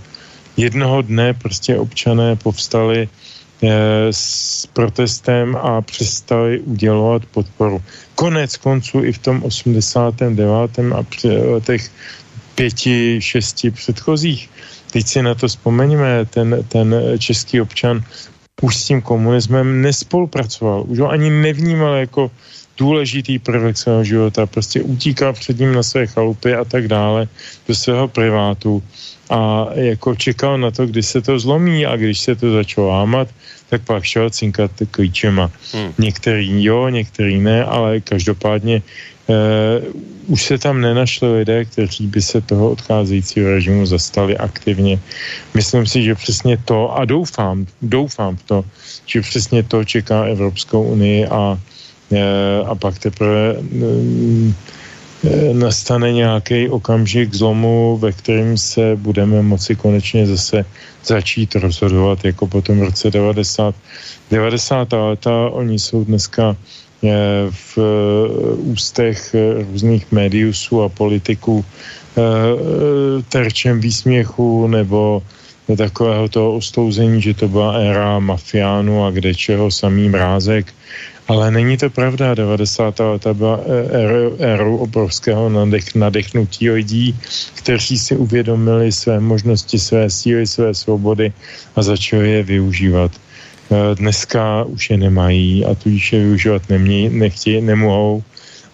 [0.57, 3.67] Jednoho dne prostě občané povstali eh,
[4.11, 7.81] s protestem a přestali udělovat podporu.
[8.15, 10.79] Konec konců i v tom 89.
[10.93, 11.01] a
[11.47, 11.91] letech
[12.59, 14.49] pěti, šesti předchozích.
[14.91, 18.03] Teď si na to vzpomeňme, ten, ten český občan
[18.61, 22.31] už s tím komunismem nespolupracoval, už ho ani nevnímal jako
[22.77, 27.27] důležitý prvek svého života, prostě utíkal před ním na své chalupy a tak dále
[27.67, 28.83] do svého privátu
[29.29, 33.27] a jako čekal na to, kdy se to zlomí a když se to začalo lámat,
[33.69, 35.51] tak pak šel cinkat klíčema.
[35.73, 35.93] Hmm.
[35.97, 38.81] Některý jo, některý ne, ale každopádně
[40.27, 44.99] už se tam nenašli lidé, kteří by se toho odcházejícího režimu zastali aktivně.
[45.53, 48.65] Myslím si, že přesně to, a doufám, doufám v to,
[49.05, 51.59] že přesně to čeká Evropskou unii a,
[52.11, 52.21] e,
[52.65, 53.63] a pak teprve e,
[55.53, 60.65] nastane nějaký okamžik zlomu, ve kterém se budeme moci konečně zase
[61.05, 63.75] začít rozhodovat, jako po tom roce 90.
[64.31, 64.93] 90.
[64.93, 66.55] leta, oni jsou dneska
[67.49, 72.21] v eh, ústech eh, různých médiusů a politiků eh,
[73.29, 75.23] terčem výsměchu nebo
[75.77, 80.73] takového toho ostouzení, že to byla éra mafiánu a kde čeho samý mrázek.
[81.27, 82.33] Ale není to pravda.
[82.33, 82.99] 90.
[82.99, 83.59] leta byla
[84.39, 87.19] érou obrovského nadech, nadechnutí lidí,
[87.53, 91.33] kteří si uvědomili své možnosti, své síly, své svobody
[91.75, 93.11] a začali je využívat.
[93.69, 98.23] Eh, dneska už je nemají a tudíž je využívat nemějí, nechtějí, nemohou,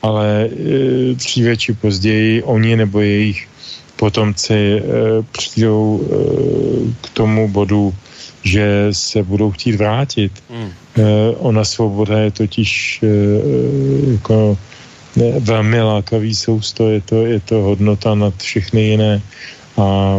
[0.02, 3.48] ale eh, dříve či později oni nebo jejich
[3.96, 4.82] potomci eh,
[5.32, 6.08] přijdou
[7.02, 7.94] k tomu bodu,
[8.44, 10.32] že se budou chtít vrátit.
[10.50, 10.72] Hmm.
[11.38, 13.02] Ona svoboda je totiž
[14.12, 14.58] jako
[15.40, 19.22] velmi lákavý sousto, je to, je to hodnota nad všechny jiné
[19.76, 20.18] a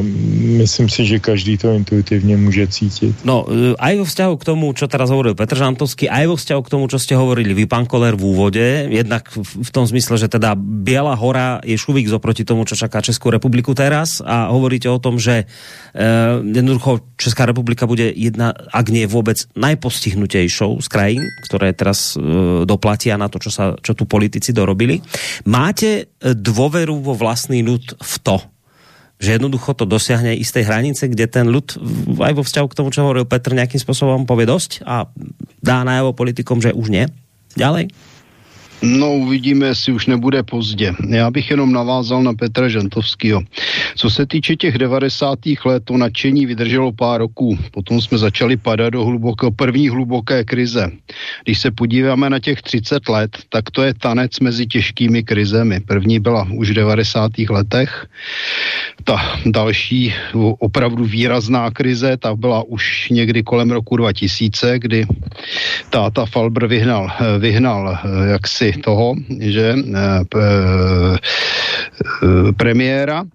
[0.61, 3.16] myslím si, že každý to intuitivně může cítit.
[3.24, 6.61] No, e, aj vo vzťahu k tomu, čo teraz hovoril Petr Žantovský, aj vo vzťahu
[6.61, 10.28] k tomu, čo ste hovorili vy, pán Koller, v úvode, jednak v tom zmysle, že
[10.28, 15.01] teda Biela hora je šuvík zoproti tomu, čo čaká Českou republiku teraz a hovoríte o
[15.01, 15.49] tom, že
[15.97, 16.05] e,
[16.45, 22.20] jednoducho Česká republika bude jedna, ak nie vôbec najpostihnutejšou z krajín, ktoré teraz e,
[22.69, 25.01] doplatia na to, čo, sa, čo tu politici dorobili.
[25.49, 28.37] Máte e, dôveru vo vlastný ľud v to,
[29.17, 31.81] že jednoducho to dosiahne istej hranice, kde ten ľud
[32.21, 35.09] aj vo vzťahu k tomu, čo hovoril Petr, nejakým spôsobom povie dosť a
[35.65, 37.09] dá najavo politikom, že už nie.
[37.57, 37.89] Ďalej?
[38.82, 40.94] No uvidíme, jestli už nebude pozdě.
[41.09, 43.43] Já bych jenom navázal na Petra Žantovského.
[43.97, 45.39] Co se týče těch 90.
[45.65, 47.59] let, to nadšení vydrželo pár roků.
[47.70, 50.90] Potom jsme začali padat do hluboko, první hluboké krize.
[51.44, 55.81] Když se podíváme na těch 30 let, tak to je tanec mezi těžkými krizemi.
[55.81, 57.31] První byla už v 90.
[57.51, 58.07] letech.
[59.05, 60.15] Ta další
[60.59, 65.07] opravdu výrazná krize, ta byla už někdy kolem roku 2000, kdy
[65.90, 67.98] táta Falbr vyhnal, vyhnal
[68.31, 71.19] jaksi si toho, že eh, eh,
[72.57, 73.23] premiéra.
[73.23, 73.29] Eh,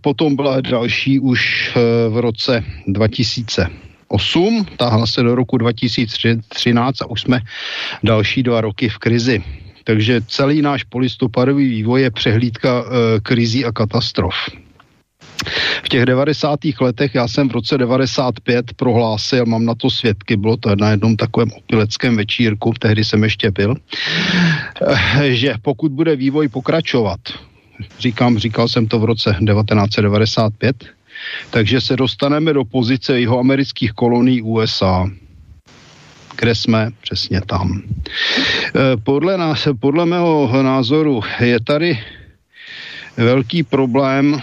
[0.00, 1.72] potom byla další už
[2.08, 3.68] v roce 2000
[4.08, 7.40] 8, táhla se do roku 2013 a už jsme
[8.02, 9.42] další dva roky v krizi.
[9.84, 12.84] Takže celý náš polistopadový vývoj je přehlídka e,
[13.20, 14.34] krizí a katastrof.
[15.84, 16.60] V těch 90.
[16.80, 21.16] letech, já jsem v roce 95 prohlásil, mám na to svědky, bylo to na jednom
[21.16, 23.74] takovém opileckém večírku, tehdy jsem ještě byl,
[24.82, 27.20] eh, že pokud bude vývoj pokračovat,
[27.98, 30.76] říkám, říkal jsem to v roce 1995,
[31.50, 35.06] takže se dostaneme do pozice jeho amerických kolonií USA
[36.36, 37.82] kde jsme přesně tam.
[37.82, 41.98] Eh, podle, nás, podle mého názoru je tady
[43.16, 44.40] velký problém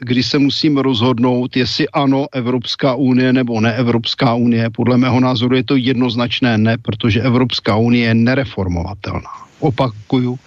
[0.00, 4.70] kdy se musím rozhodnout, jestli ano Evropská unie nebo ne Evropská unie.
[4.70, 9.30] Podle mého názoru je to jednoznačné ne, protože Evropská unie je nereformovatelná.
[9.60, 10.38] Opakuju,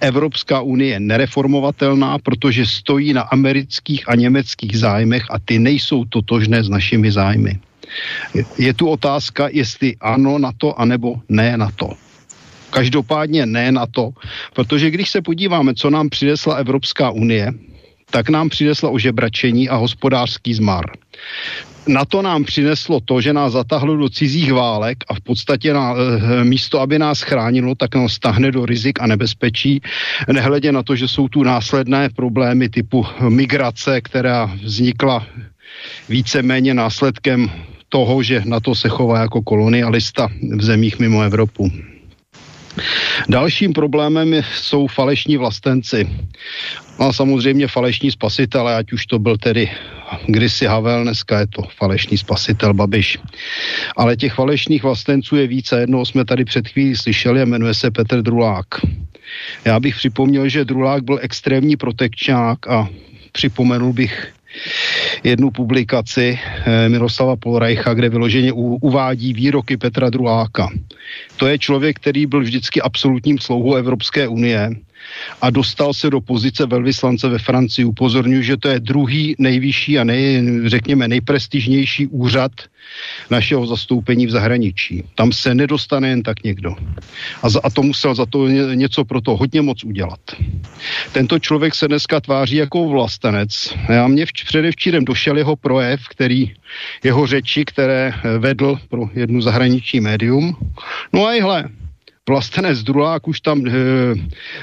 [0.00, 6.64] Evropská unie je nereformovatelná, protože stojí na amerických a německých zájmech a ty nejsou totožné
[6.64, 7.58] s našimi zájmy.
[8.58, 11.92] Je tu otázka, jestli ano na to, anebo ne na to.
[12.70, 14.10] Každopádně ne na to,
[14.52, 17.52] protože když se podíváme, co nám přinesla Evropská unie,
[18.12, 20.84] tak nám přineslo ožebračení a hospodářský zmar.
[21.88, 25.94] Na to nám přineslo to, že nás zatahlo do cizích válek a v podstatě na,
[25.96, 29.80] eh, místo, aby nás chránilo, tak nás stahne do rizik a nebezpečí,
[30.32, 35.26] nehledě na to, že jsou tu následné problémy typu migrace, která vznikla
[36.08, 37.50] víceméně následkem
[37.88, 41.91] toho, že na to se chová jako kolonialista v zemích mimo Evropu.
[43.28, 46.08] Dalším problémem jsou falešní vlastenci.
[46.98, 49.70] A samozřejmě falešní spasitele, ať už to byl tedy
[50.26, 53.18] kdysi Havel, dneska je to falešný spasitel Babiš.
[53.96, 55.80] Ale těch falešných vlastenců je více.
[55.80, 58.66] Jednoho jsme tady před chvílí slyšeli a jmenuje se Petr Drulák.
[59.64, 62.88] Já bych připomněl, že Drulák byl extrémní protekčák a
[63.32, 64.32] připomenul bych
[65.24, 70.68] jednu publikaci eh, Miroslava Polreicha, kde vyloženě uvádí výroky Petra Druláka.
[71.36, 74.70] To je člověk, který byl vždycky absolutním slouhou Evropské unie
[75.40, 77.84] a dostal se do pozice velvyslance ve Francii.
[77.84, 82.52] Upozorňuji, že to je druhý nejvyšší a nej, řekněme nejprestižnější úřad
[83.30, 85.04] našeho zastoupení v zahraničí.
[85.14, 86.76] Tam se nedostane jen tak někdo.
[87.42, 90.20] A, za, a to musel za to něco pro to hodně moc udělat.
[91.12, 93.74] Tento člověk se dneska tváří jako vlastenec.
[93.88, 96.52] Já mě vč, předevčírem došel jeho projev, který,
[97.04, 100.56] jeho řeči, které vedl pro jednu zahraniční médium.
[101.12, 101.68] No a i hle,
[102.28, 103.70] vlastenec Drulák už tam e,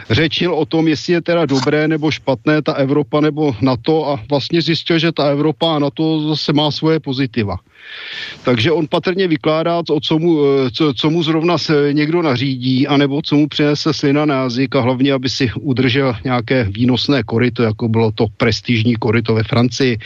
[0.09, 4.61] řečil o tom, jestli je teda dobré nebo špatné ta Evropa nebo NATO a vlastně
[4.61, 7.57] zjistil, že ta Evropa a NATO zase má svoje pozitiva.
[8.43, 12.87] Takže on patrně vykládá, o co mu, eh, co, co mu zrovna se někdo nařídí,
[12.87, 17.63] anebo co mu přinese slina na jazyk a hlavně, aby si udržel nějaké výnosné koryto,
[17.63, 19.97] jako bylo to prestižní koryto ve Francii.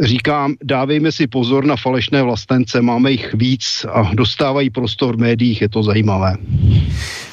[0.00, 5.62] Říkám, dávejme si pozor na falešné vlastence, máme jich víc a dostávají prostor v médiích,
[5.62, 6.36] je to zajímavé.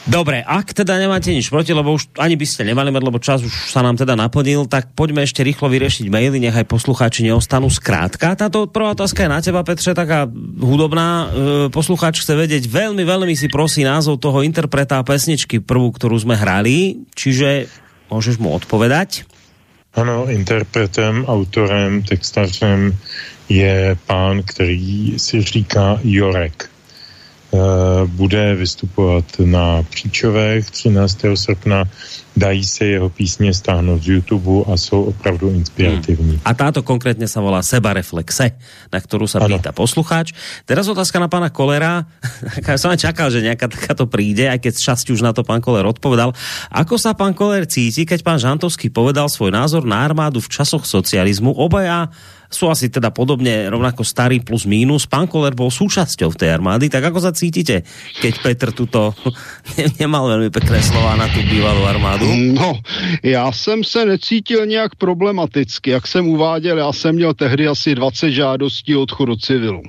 [0.05, 3.41] Dobre, ak teda nemáte nič proti, lebo už ani by ste nemali mať, lebo čas
[3.41, 8.37] už sa nám teda naplnil, tak poďme ešte rýchlo vyriešiť maily, nechaj poslucháči neostanú skrátka.
[8.37, 10.23] Táto prvá otázka je na teba, Petře, taká
[10.63, 11.27] hudobná.
[11.27, 11.27] E,
[11.67, 17.03] poslucháč chce vedieť, veľmi, veľmi si prosí názov toho interpreta pesničky prvú, ktorú sme hrali,
[17.11, 17.67] čiže
[18.07, 19.27] môžeš mu odpovedať?
[19.99, 22.95] Ano, interpretem, autorem, textařem
[23.51, 26.71] je pán, který si říká Jorek.
[27.55, 31.35] Eh, bude vystupovat na Příčovech 13.
[31.35, 31.83] srpna.
[32.35, 36.35] Dají se jeho písně stáhnout z YouTube a jsou opravdu inspirativní.
[36.35, 36.43] Hmm.
[36.45, 38.51] A táto konkrétně se volá Sebareflexe,
[38.93, 40.35] na kterou se pýta poslucháč.
[40.65, 42.05] Teraz otázka na pana Kolera.
[42.67, 45.87] Já jsem čakal, že nějaká takáto príde, aj keď časti už na to pán Koler
[45.87, 46.35] odpovedal.
[46.75, 50.83] Ako sa pán Koler cíti, keď pán Žantovský povedal svoj názor na armádu v časoch
[50.83, 51.55] socializmu?
[51.55, 52.11] Obaja
[52.55, 55.07] sú asi teda podobne rovnako starý plus mínus.
[55.07, 57.83] Pán Koller bol súčasťou tej armády, tak ako sa cítite,
[58.19, 59.15] keď Petr tuto
[59.99, 62.27] nemal veľmi pekné slova na tu bývalou armádu?
[62.35, 62.79] No,
[63.23, 65.89] já jsem se necítil nějak problematicky.
[65.89, 69.81] Jak jsem uváděl, já jsem měl tehdy asi 20 žádostí o odchod do civilu.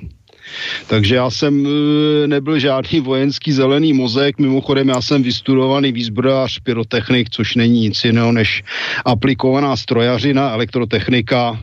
[0.87, 7.29] Takže já jsem e, nebyl žádný vojenský zelený mozek, mimochodem já jsem vystudovaný výzbrojář pyrotechnik,
[7.29, 8.63] což není nic jiného než
[9.05, 11.59] aplikovaná strojařina, elektrotechnika,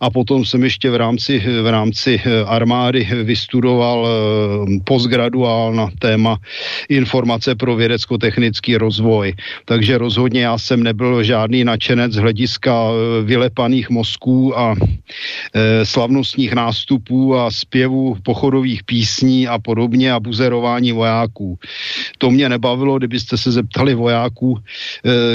[0.00, 6.38] a potom jsem ještě v rámci, v rámci eh, armády vystudoval eh, postgraduál na téma
[6.88, 9.34] informace pro vědecko-technický rozvoj.
[9.64, 14.74] Takže rozhodně já jsem nebyl žádný nadšenec z hlediska eh, vylepaných mozků a
[15.82, 21.58] slavnostních nástupů a zpěvů pochodových písní a podobně a buzerování vojáků.
[22.18, 24.58] To mě nebavilo, kdybyste se zeptali vojáků,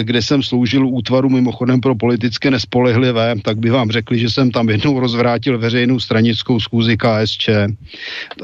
[0.01, 4.69] kde jsem sloužil útvaru mimochodem pro politické nespolehlivé, tak by vám řekli, že jsem tam
[4.69, 7.49] jednou rozvrátil veřejnou stranickou schůzi KSČ.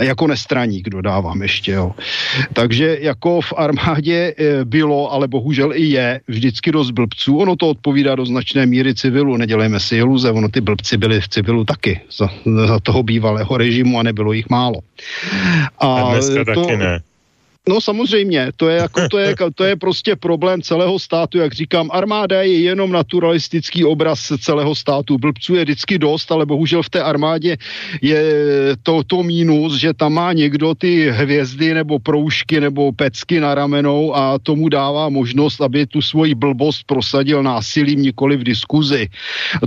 [0.02, 1.92] Jako nestraník dodávám ještě, jo.
[2.54, 7.38] Takže jako v armádě e, bylo, ale bohužel i je, vždycky dost blbců.
[7.38, 11.30] Ono to odpovídá do značné míry civilu, nedělejme si iluze, ono ty blbci byli v
[11.30, 12.30] civilu taky za,
[12.68, 14.80] za toho bývalého režimu a nebylo jich málo.
[15.80, 17.00] A, a dneska to, taky ne.
[17.70, 21.90] No samozřejmě, to je, jako, to, je, to je prostě problém celého státu, jak říkám,
[21.94, 27.04] armáda je jenom naturalistický obraz celého státu, blbců je vždycky dost, ale bohužel v té
[27.04, 27.58] armádě
[28.02, 28.24] je
[28.84, 34.16] to, to mínus, že tam má někdo ty hvězdy nebo proužky nebo pecky na ramenou
[34.16, 39.08] a tomu dává možnost, aby tu svoji blbost prosadil násilím, nikoli v diskuzi.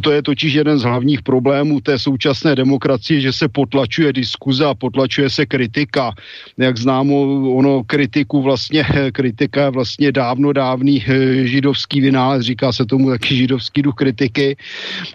[0.03, 4.75] To je totiž jeden z hlavních problémů té současné demokracie, že se potlačuje diskuze a
[4.75, 6.13] potlačuje se kritika.
[6.59, 7.23] Jak známo,
[7.55, 13.83] ono kritiku vlastně, kritika vlastně dávno dávný eh, židovský vynález, říká se tomu taky židovský
[13.83, 14.57] duch kritiky.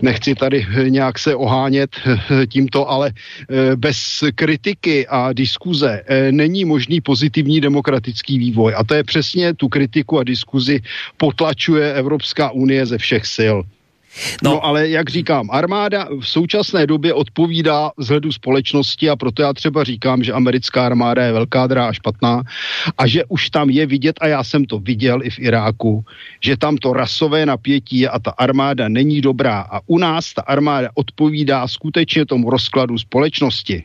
[0.02, 3.12] Nechci tady eh, nějak se ohánět eh, tímto, ale
[3.76, 6.02] bez kritiky a diskuze
[6.32, 8.74] není možný pozitivní demokratický vývoj.
[8.78, 10.82] A to je přesně tu kritiku a diskuzi
[11.18, 13.58] potlačuje Evropská unie ze všech sil.
[14.44, 14.52] No.
[14.52, 19.84] no ale jak říkám, armáda v současné době odpovídá vzhledu společnosti a proto já třeba
[19.84, 22.44] říkám, že americká armáda je velká drá a špatná
[22.98, 26.06] a že už tam je vidět, a já jsem to viděl i v Iráku,
[26.42, 30.42] že tam to rasové napětí je a ta armáda není dobrá a u nás ta
[30.42, 33.84] armáda odpovídá skutečně tomu rozkladu společnosti.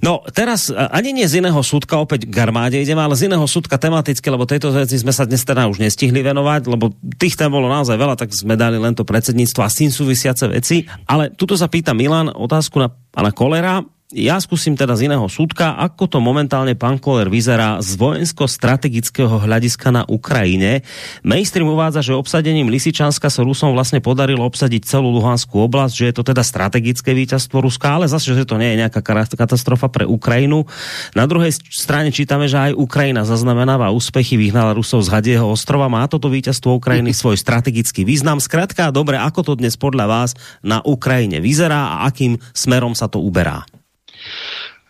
[0.00, 3.76] No teraz ani nie z iného súdka, opäť k armáde ideme, ale z iného súdka
[3.76, 7.66] tematicky, lebo tejto veci sme sa dnes teda už nestihli venovať, lebo tých tam bolo
[7.68, 10.86] naozaj veľa, tak sme dali len to predsedníctvo a s tým súvisiace veci.
[11.04, 13.82] Ale tuto sa pýta Milan otázku na pana Kolera
[14.16, 19.92] ja skúsim teda z iného súdka, ako to momentálne pán Koller vyzerá z vojensko-strategického hľadiska
[19.92, 20.80] na Ukrajine.
[21.20, 26.14] Mainstream uvádza, že obsadením Lisičanska sa Rusom vlastne podarilo obsadiť celú Luhanskú oblasť, že je
[26.16, 30.64] to teda strategické víťazstvo Ruska, ale zase, že to nie je nejaká katastrofa pre Ukrajinu.
[31.12, 35.92] Na druhej strane čítame, že aj Ukrajina zaznamenáva úspechy, vyhnala Rusov z Hadieho ostrova.
[35.92, 38.40] Má toto víťazstvo Ukrajiny svoj strategický význam?
[38.40, 40.30] Skrátka, dobre, ako to dnes podľa vás
[40.64, 43.68] na Ukrajine vyzerá a akým smerom sa to uberá?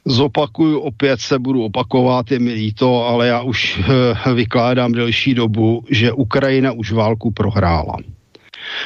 [0.08, 5.84] Zopakuju, opět se budu opakovat, je mi líto, ale já už eh, vykládám delší dobu,
[5.90, 7.96] že Ukrajina už válku prohrála.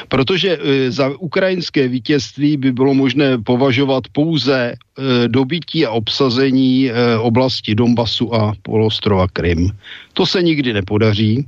[0.07, 7.75] Protože eh, za ukrajinské vítězství by bylo možné považovat pouze eh, dobytí a obsazení oblasti
[7.75, 9.69] Donbasu a polostrova Krym.
[10.13, 11.45] To se nikdy nepodaří.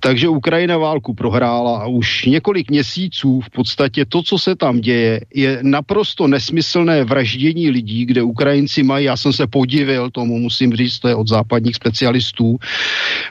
[0.00, 5.20] Takže Ukrajina válku prohrála a už několik měsíců v podstatě to, co se tam děje,
[5.34, 10.98] je naprosto nesmyslné vraždění lidí, kde Ukrajinci mají, já jsem se podivil tomu, musím říct,
[10.98, 12.56] to je od západních specialistů,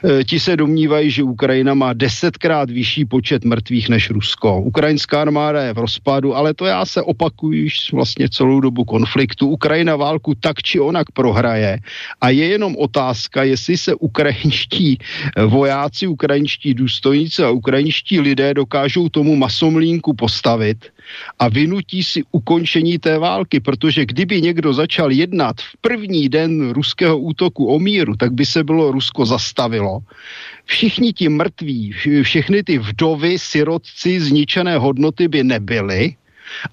[0.04, 4.60] e, ti se domnívají, že Ukrajina má desetkrát vyšší počet mrtvých než Rusko.
[4.60, 9.48] Ukrajinská armáda je v rozpadu, ale to já se opakuju už vlastně celou dobu konfliktu.
[9.48, 11.78] Ukrajina válku tak či onak prohraje
[12.20, 14.98] a je jenom otázka, jestli se ukrajinští
[15.46, 20.92] vojáci ukrajinští důstojníci a ukrajinští lidé dokážou tomu masomlínku postavit
[21.38, 27.18] a vynutí si ukončení té války, protože kdyby někdo začal jednat v první den ruského
[27.18, 30.00] útoku o míru, tak by se bylo Rusko zastavilo.
[30.64, 36.14] Všichni ti mrtví, všechny ty vdovy, sirotci, zničené hodnoty by nebyly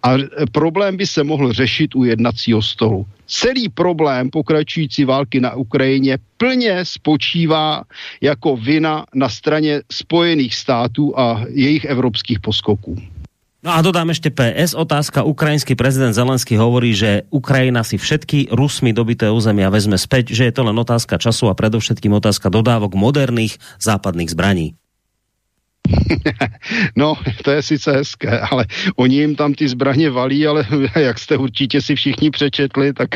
[0.04, 0.16] a
[0.52, 6.86] problém by se mohl řešit u jednacího stolu celý problém pokračující války na Ukrajině plně
[6.86, 7.84] spočívá
[8.22, 12.98] jako vina na straně Spojených států a jejich evropských poskoků.
[13.60, 14.72] No a dodám ešte PS.
[14.72, 15.28] Otázka.
[15.28, 20.54] Ukrajinský prezident Zelenský hovorí, že Ukrajina si všetky Rusmi dobité územia vezme späť, že je
[20.56, 24.80] to len otázka času a predovšetkým otázka dodávok moderných západných zbraní.
[26.96, 31.38] no, to je sice hezké, ale oni jim tam ty zbraně valí, ale jak jste
[31.38, 33.10] určitě si všichni přečetli, tak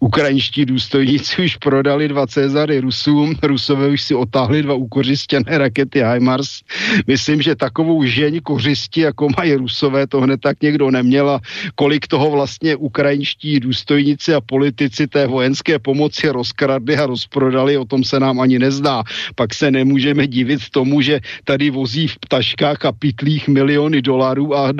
[0.00, 6.60] ukrajinští důstojníci už prodali dva Cezary Rusům, Rusové už si otáhli dva ukořistěné rakety HIMARS.
[7.06, 11.40] Myslím, že takovou žeň kořisti, jako mají Rusové, to hned tak někdo neměl a
[11.74, 18.04] kolik toho vlastně ukrajinští důstojníci a politici té vojenské pomoci rozkradli a rozprodali, o tom
[18.04, 19.02] se nám ani nezdá.
[19.34, 24.72] Pak se nemůžeme divit tomu, že tady vozí v taškách a pitlích miliony dolarů a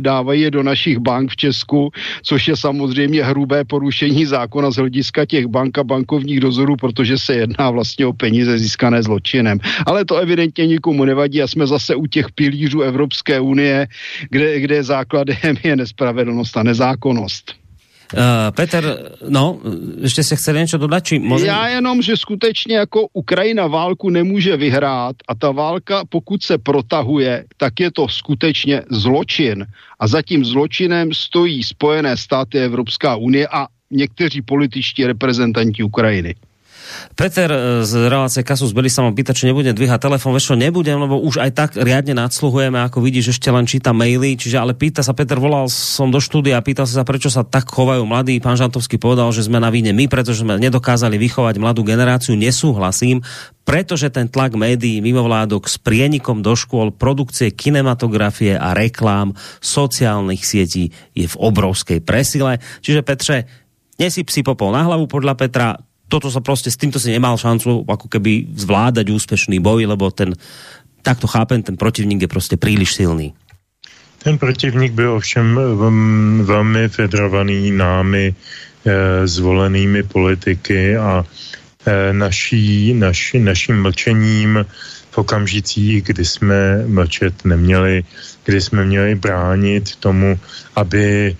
[0.00, 1.90] dávají je do našich bank v Česku,
[2.22, 7.34] což je samozřejmě hrubé porušení zákona z hlediska těch bank a bankovních dozorů, protože se
[7.34, 9.58] jedná vlastně o peníze získané zločinem.
[9.86, 13.86] Ale to evidentně nikomu nevadí a jsme zase u těch pilířů Evropské unie,
[14.30, 17.67] kde, kde základem je nespravedlnost a nezákonnost.
[18.14, 18.20] Uh,
[18.50, 19.60] Peter, no,
[20.00, 21.04] ještě se chce něco dodat?
[21.04, 21.46] Či může...
[21.46, 27.44] Já jenom, že skutečně jako Ukrajina válku nemůže vyhrát a ta válka, pokud se protahuje,
[27.56, 29.66] tak je to skutečně zločin.
[29.98, 36.34] A za tím zločinem stojí Spojené státy Evropská unie a někteří političtí reprezentanti Ukrajiny.
[37.14, 40.98] Peter eh, z relácie Kasus Belli sa ma pýta, či nebudem dvíhať telefon, vieš nebudem,
[40.98, 45.04] lebo už aj tak riadne nadsluhujeme, ako vidíš, ešte len číta maily, čiže ale pýta
[45.04, 48.38] sa, Peter, volal som do štúdia a pýtal sa, prečo sa tak chovajú mladí.
[48.38, 52.38] Pán Žantovský povedal, že sme na víne my, pretože sme nedokázali vychovať mladú generáciu.
[52.38, 53.22] Nesúhlasím,
[53.68, 60.88] pretože ten tlak médií, mimovládok s prienikom do škôl, produkcie kinematografie a reklám sociálnych sietí
[61.12, 62.64] je v obrovskej presile.
[62.80, 63.36] Čiže Petře,
[64.00, 65.76] nesyp si popol na hlavu podľa Petra,
[66.08, 70.32] toto sa prostě s týmto si nemal šancu ako keby zvládať úspešný boj, lebo ten,
[71.02, 73.34] takto chápem, ten protivník je prostě příliš silný.
[74.18, 75.60] Ten protivník byl ovšem
[76.42, 78.34] velmi federovaný námi e,
[79.26, 81.24] zvolenými politiky a
[81.86, 84.66] e, naší, naši, naším mlčením
[85.10, 88.04] v okamžicích, kdy jsme mlčet neměli,
[88.44, 90.38] kdy jsme měli bránit tomu,
[90.76, 91.36] aby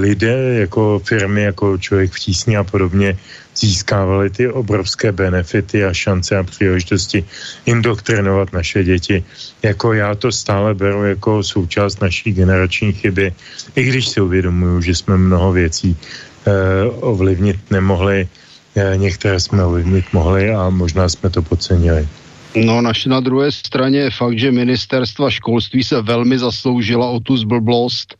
[0.00, 3.16] lidé jako firmy, jako člověk v tísni a podobně
[3.56, 7.24] získávali ty obrovské benefity a šance a příležitosti
[7.66, 9.24] indoktrinovat naše děti.
[9.62, 13.32] Jako já to stále beru jako součást naší generační chyby,
[13.76, 16.52] i když si uvědomuju, že jsme mnoho věcí eh,
[17.00, 18.28] ovlivnit nemohli,
[18.76, 22.08] eh, některé jsme ovlivnit mohli a možná jsme to podcenili.
[22.56, 27.36] No, naš, na druhé straně je fakt, že ministerstva školství se velmi zasloužila o tu
[27.36, 28.16] zblblost.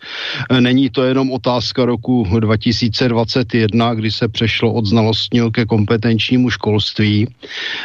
[0.61, 7.27] Není to jenom otázka roku 2021, kdy se přešlo od znalostního ke kompetenčnímu školství,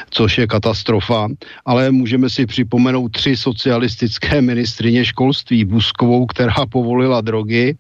[0.10, 1.28] což je katastrofa,
[1.66, 5.66] ale můžeme si připomenout tři socialistické ministrině školství.
[5.66, 7.76] Buskovou, která povolila drogy,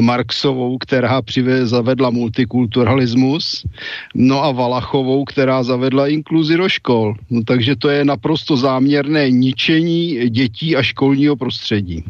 [0.00, 3.66] Marxovou, která přive, zavedla multikulturalismus,
[4.14, 7.14] no a Valachovou, která zavedla inkluzi do škol.
[7.30, 12.04] No, takže to je naprosto záměrné ničení dětí a školního prostředí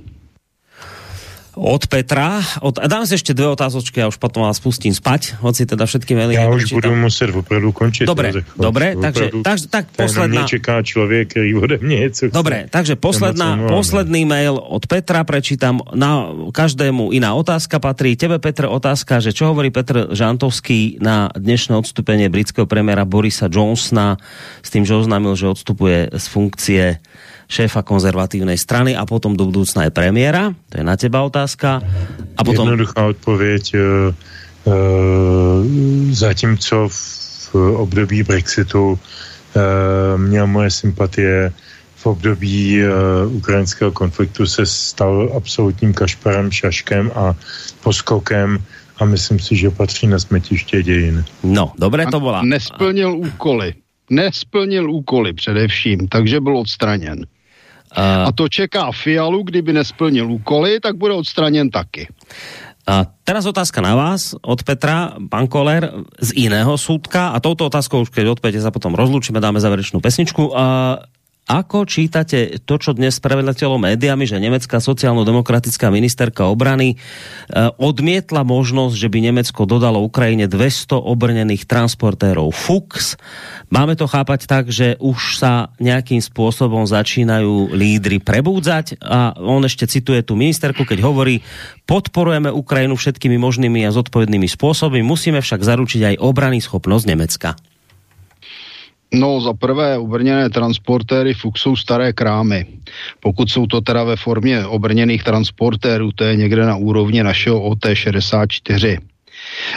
[1.62, 2.42] od Petra.
[2.60, 5.86] Od, a dám si ještě dvě otázočky a už potom vás pustím spať, hoci teda
[5.86, 6.34] všetky maily.
[6.34, 8.06] Já už budu muset opravdu končit.
[8.06, 10.46] Dobre, dobre, takže, takže tak posledná.
[10.46, 15.80] čeká člověk, který ode mě něco Dobre, takže posledná, posledný mail od Petra prečítam.
[15.94, 18.16] Na každému iná otázka patrí.
[18.16, 24.18] Tebe, Petr, otázka, že čo hovorí Petr Žantovský na dnešné odstupenie britského premiéra Borisa Johnsona
[24.62, 26.84] s tým, že oznámil, že odstupuje z funkcie
[27.52, 30.56] šéfa konzervatívnej strany a potom do budoucna je premiéra?
[30.72, 31.84] To je na teba otázka.
[32.32, 32.72] A potom...
[32.72, 33.64] Jednoduchá odpověď.
[33.76, 33.80] Uh,
[34.64, 35.60] uh,
[36.16, 38.98] zatímco v období Brexitu uh,
[40.16, 41.52] měl moje sympatie
[41.96, 42.88] v období uh,
[43.36, 47.36] ukrajinského konfliktu se stal absolutním kašparem, šaškem a
[47.84, 48.58] poskokem
[48.98, 51.24] a myslím si, že patří na smetiště dějin.
[51.44, 52.42] No, dobré to byla.
[52.42, 53.74] Nesplnil úkoly.
[54.10, 57.26] Nesplnil úkoly především, takže byl odstraněn.
[57.92, 62.08] A, a to čeká Fialu, kdyby nesplnil úkoly, tak bude odstraněn taky.
[62.82, 67.30] A teraz otázka na vás od Petra, pán Koller, z iného súdka.
[67.30, 70.50] A touto otázkou, už keď odpäte sa potom rozlúčime, dáme záverečnú pesničku.
[70.50, 70.64] A
[71.42, 76.96] Ako čítate to, čo dnes spravedliteľo médiami, že nemecká sociálno-demokratická ministerka obrany e,
[77.82, 83.18] odmietla možnosť, že by Nemecko dodalo Ukrajine 200 obrnených transportérov Fuchs.
[83.74, 89.90] Máme to chápať tak, že už sa nejakým spôsobom začínajú lídry prebúdzať a on ešte
[89.90, 91.42] cituje tu ministerku, keď hovorí,
[91.90, 97.58] podporujeme Ukrajinu všetkými možnými a zodpovednými spôsobmi, musíme však zaručiť aj obrany schopnosť Nemecka.
[99.14, 102.66] No, za prvé obrněné transportéry FUK jsou staré krámy.
[103.20, 108.98] Pokud jsou to teda ve formě obrněných transportérů, to je někde na úrovni našeho OT-64.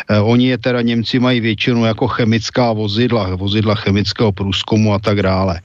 [0.09, 5.21] Eh, oni je teda Němci mají většinou jako chemická vozidla, vozidla chemického průzkumu a tak
[5.21, 5.61] dále.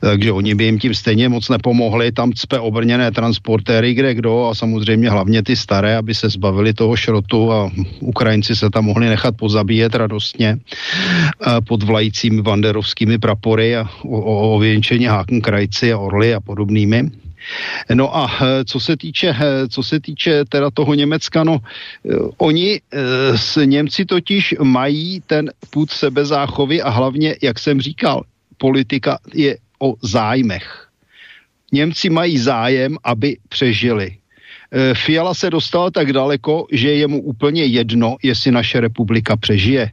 [0.00, 2.12] Takže oni by jim tím stejně moc nepomohli.
[2.12, 6.96] Tam cpe obrněné transportéry, kde kdo a samozřejmě hlavně ty staré, aby se zbavili toho
[6.96, 7.70] šrotu a
[8.00, 14.58] Ukrajinci se tam mohli nechat pozabíjet radostně eh, pod vlajícími banderovskými prapory a o, o
[14.58, 17.27] věnčení Hákenkrajci a Orly a podobnými.
[17.94, 21.58] No a eh, co se týče, eh, co se týče teda toho Německa, no
[22.36, 22.80] oni
[23.36, 28.24] s Němci totiž mají ten půd sebezáchovy a hlavně, jak jsem říkal,
[28.58, 30.88] politika je o zájmech.
[31.72, 34.16] Němci mají zájem, aby přežili.
[34.72, 39.90] Eh, Fiala se dostal tak daleko, že je mu úplně jedno, jestli naše republika přežije.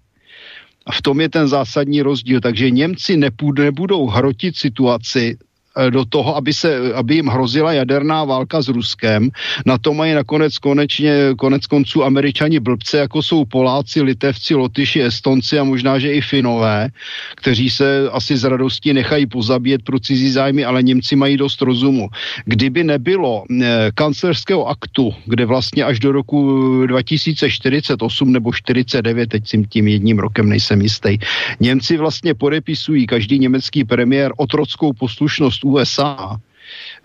[0.85, 2.41] A v tom je ten zásadní rozdíl.
[2.41, 5.54] Takže Němci nebudou hrotit situaci Eh,
[5.89, 9.29] do toho, aby, se, aby jim hrozila jaderná válka s Ruskem.
[9.65, 15.59] Na to mají nakonec konečně, konec konců američani blbce, jako jsou Poláci, Litevci, Lotyši, Estonci
[15.59, 16.89] a možná, že i Finové,
[17.35, 22.09] kteří se asi z radostí nechají pozabíjet pro cizí zájmy, ale Němci mají dost rozumu.
[22.45, 26.39] Kdyby nebylo eh, kancelářského aktu, kde vlastně až do roku
[26.87, 31.17] 2048 nebo 49, teď si tím jedním rokem nejsem jistý,
[31.59, 36.37] Němci vlastně podepisují každý německý premiér otrockou poslušnost USA,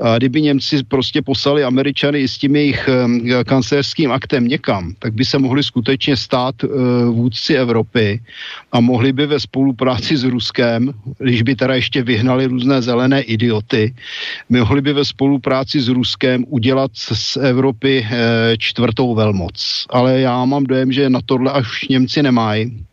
[0.01, 2.89] a kdyby Němci prostě poslali Američany s tím jejich
[3.47, 6.71] kancelářským aktem někam, tak by se mohli skutečně stát uh,
[7.05, 8.21] vůdci Evropy
[8.73, 13.95] a mohli by ve spolupráci s Ruskem, když by teda ještě vyhnali různé zelené idioty,
[14.49, 18.17] mohli by ve spolupráci s Ruskem udělat z Evropy uh,
[18.59, 19.87] čtvrtou velmoc.
[19.91, 22.85] Ale já mám dojem, že na tohle až Němci nemají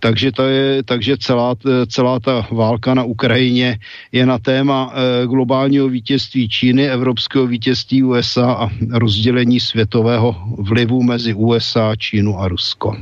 [0.00, 1.54] takže, to je, takže celá,
[1.88, 3.78] celá ta válka na Ukrajině
[4.12, 11.34] je na téma eh, globálního vítězství Číny, evropského vítězství USA a rozdělení světového vlivu mezi
[11.34, 12.96] USA, Čínu a Rusko.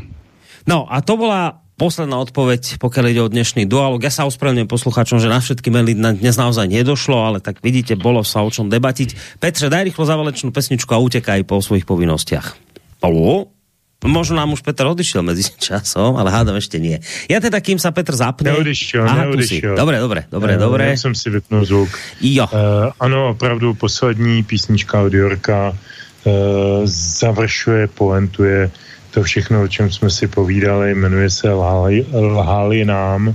[0.67, 3.99] No a to byla posledná odpoveď, pokiaľ ide o dnešný dualog.
[4.07, 7.99] Ja sa ospravedlňujem posluchačom, že na všetky maily na dnes naozaj nedošlo, ale tak vidíte,
[7.99, 9.43] bolo sa o čom debatiť.
[9.43, 12.55] Petre, daj rýchlo závalečnú pesničku a utekaj po svojich povinnostiach.
[13.03, 13.51] Palo?
[14.03, 16.99] Možno nám už Petr odišiel medzi časom, ale hádam ešte nie.
[17.31, 18.51] Ja teda, kým sa Petr zapne...
[18.51, 19.75] Neodišiel, Aha, neodišiel.
[19.79, 20.83] Dobre, dobre, dobre, uh, dobre.
[20.91, 21.91] Já jsem si vypnul zvuk.
[22.21, 22.47] Jo.
[22.53, 26.33] Uh, ano, opravdu poslední písnička od Jorka uh,
[27.21, 28.71] završuje, poentuje
[29.11, 33.35] to všechno, o čem jsme si povídali, jmenuje se Lhali, Lhali nám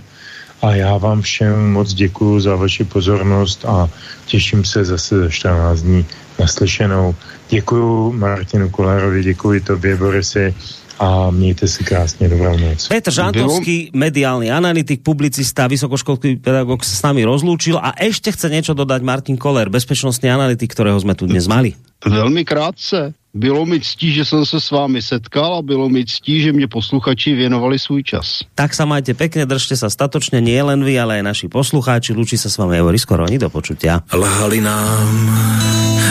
[0.61, 3.89] a já vám všem moc děkuji za vaši pozornost a
[4.25, 6.05] těším se zase za 14 dní
[6.39, 7.15] naslyšenou.
[7.49, 10.55] Děkuji Martinu Kolárovi, děkuji tobě, Borisy,
[10.99, 12.87] a mějte si krásně dobrou noc.
[12.87, 18.73] Petr Žantovský, mediálny analytik, publicista, vysokoškolský pedagog se s nami rozlúčil a ešte chce něco
[18.73, 21.73] dodať Martin Koller, bezpečnostný analytik, kterého jsme tu dnes mali.
[22.05, 23.13] Velmi krátce.
[23.37, 26.67] Bylo mi ctí, že jsem se s vámi setkal a bylo mi ctí, že mě
[26.67, 28.41] posluchači věnovali svůj čas.
[28.57, 32.17] Tak sa majte pekne, držte sa statočne, nie len vy, ale aj naši poslucháči.
[32.17, 34.01] Lučí sa s vami Evory Skoroni, do počutia.
[34.09, 35.13] Lhali nám,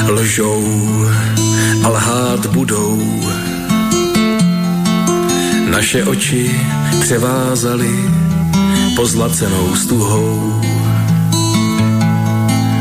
[0.07, 0.62] lžou
[1.82, 2.94] a lhát budou.
[5.66, 6.47] Naše oči
[7.03, 7.94] převázaly
[8.94, 10.62] pozlacenou stuhou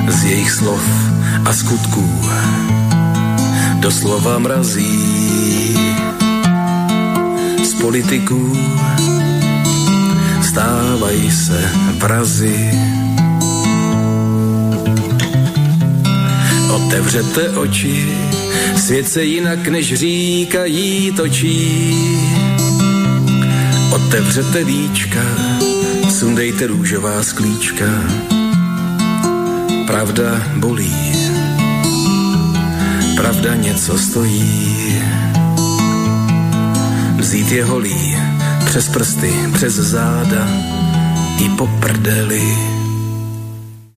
[0.07, 0.85] z jejich slov
[1.45, 2.05] a skutků
[3.85, 5.77] doslova mrazí
[7.63, 8.57] z politiků
[10.41, 12.71] stávají se vrazy.
[16.75, 18.17] Otevřete oči,
[18.77, 21.95] svět se jinak než říkají točí.
[23.95, 25.21] Otevřete víčka,
[26.09, 27.85] sundejte růžová sklíčka.
[29.87, 31.24] Pravda bolí
[33.15, 35.01] pravda něco stojí.
[37.17, 38.17] Vzít je holí
[38.65, 40.47] přes prsty, přes záda
[41.45, 42.57] i po prdeli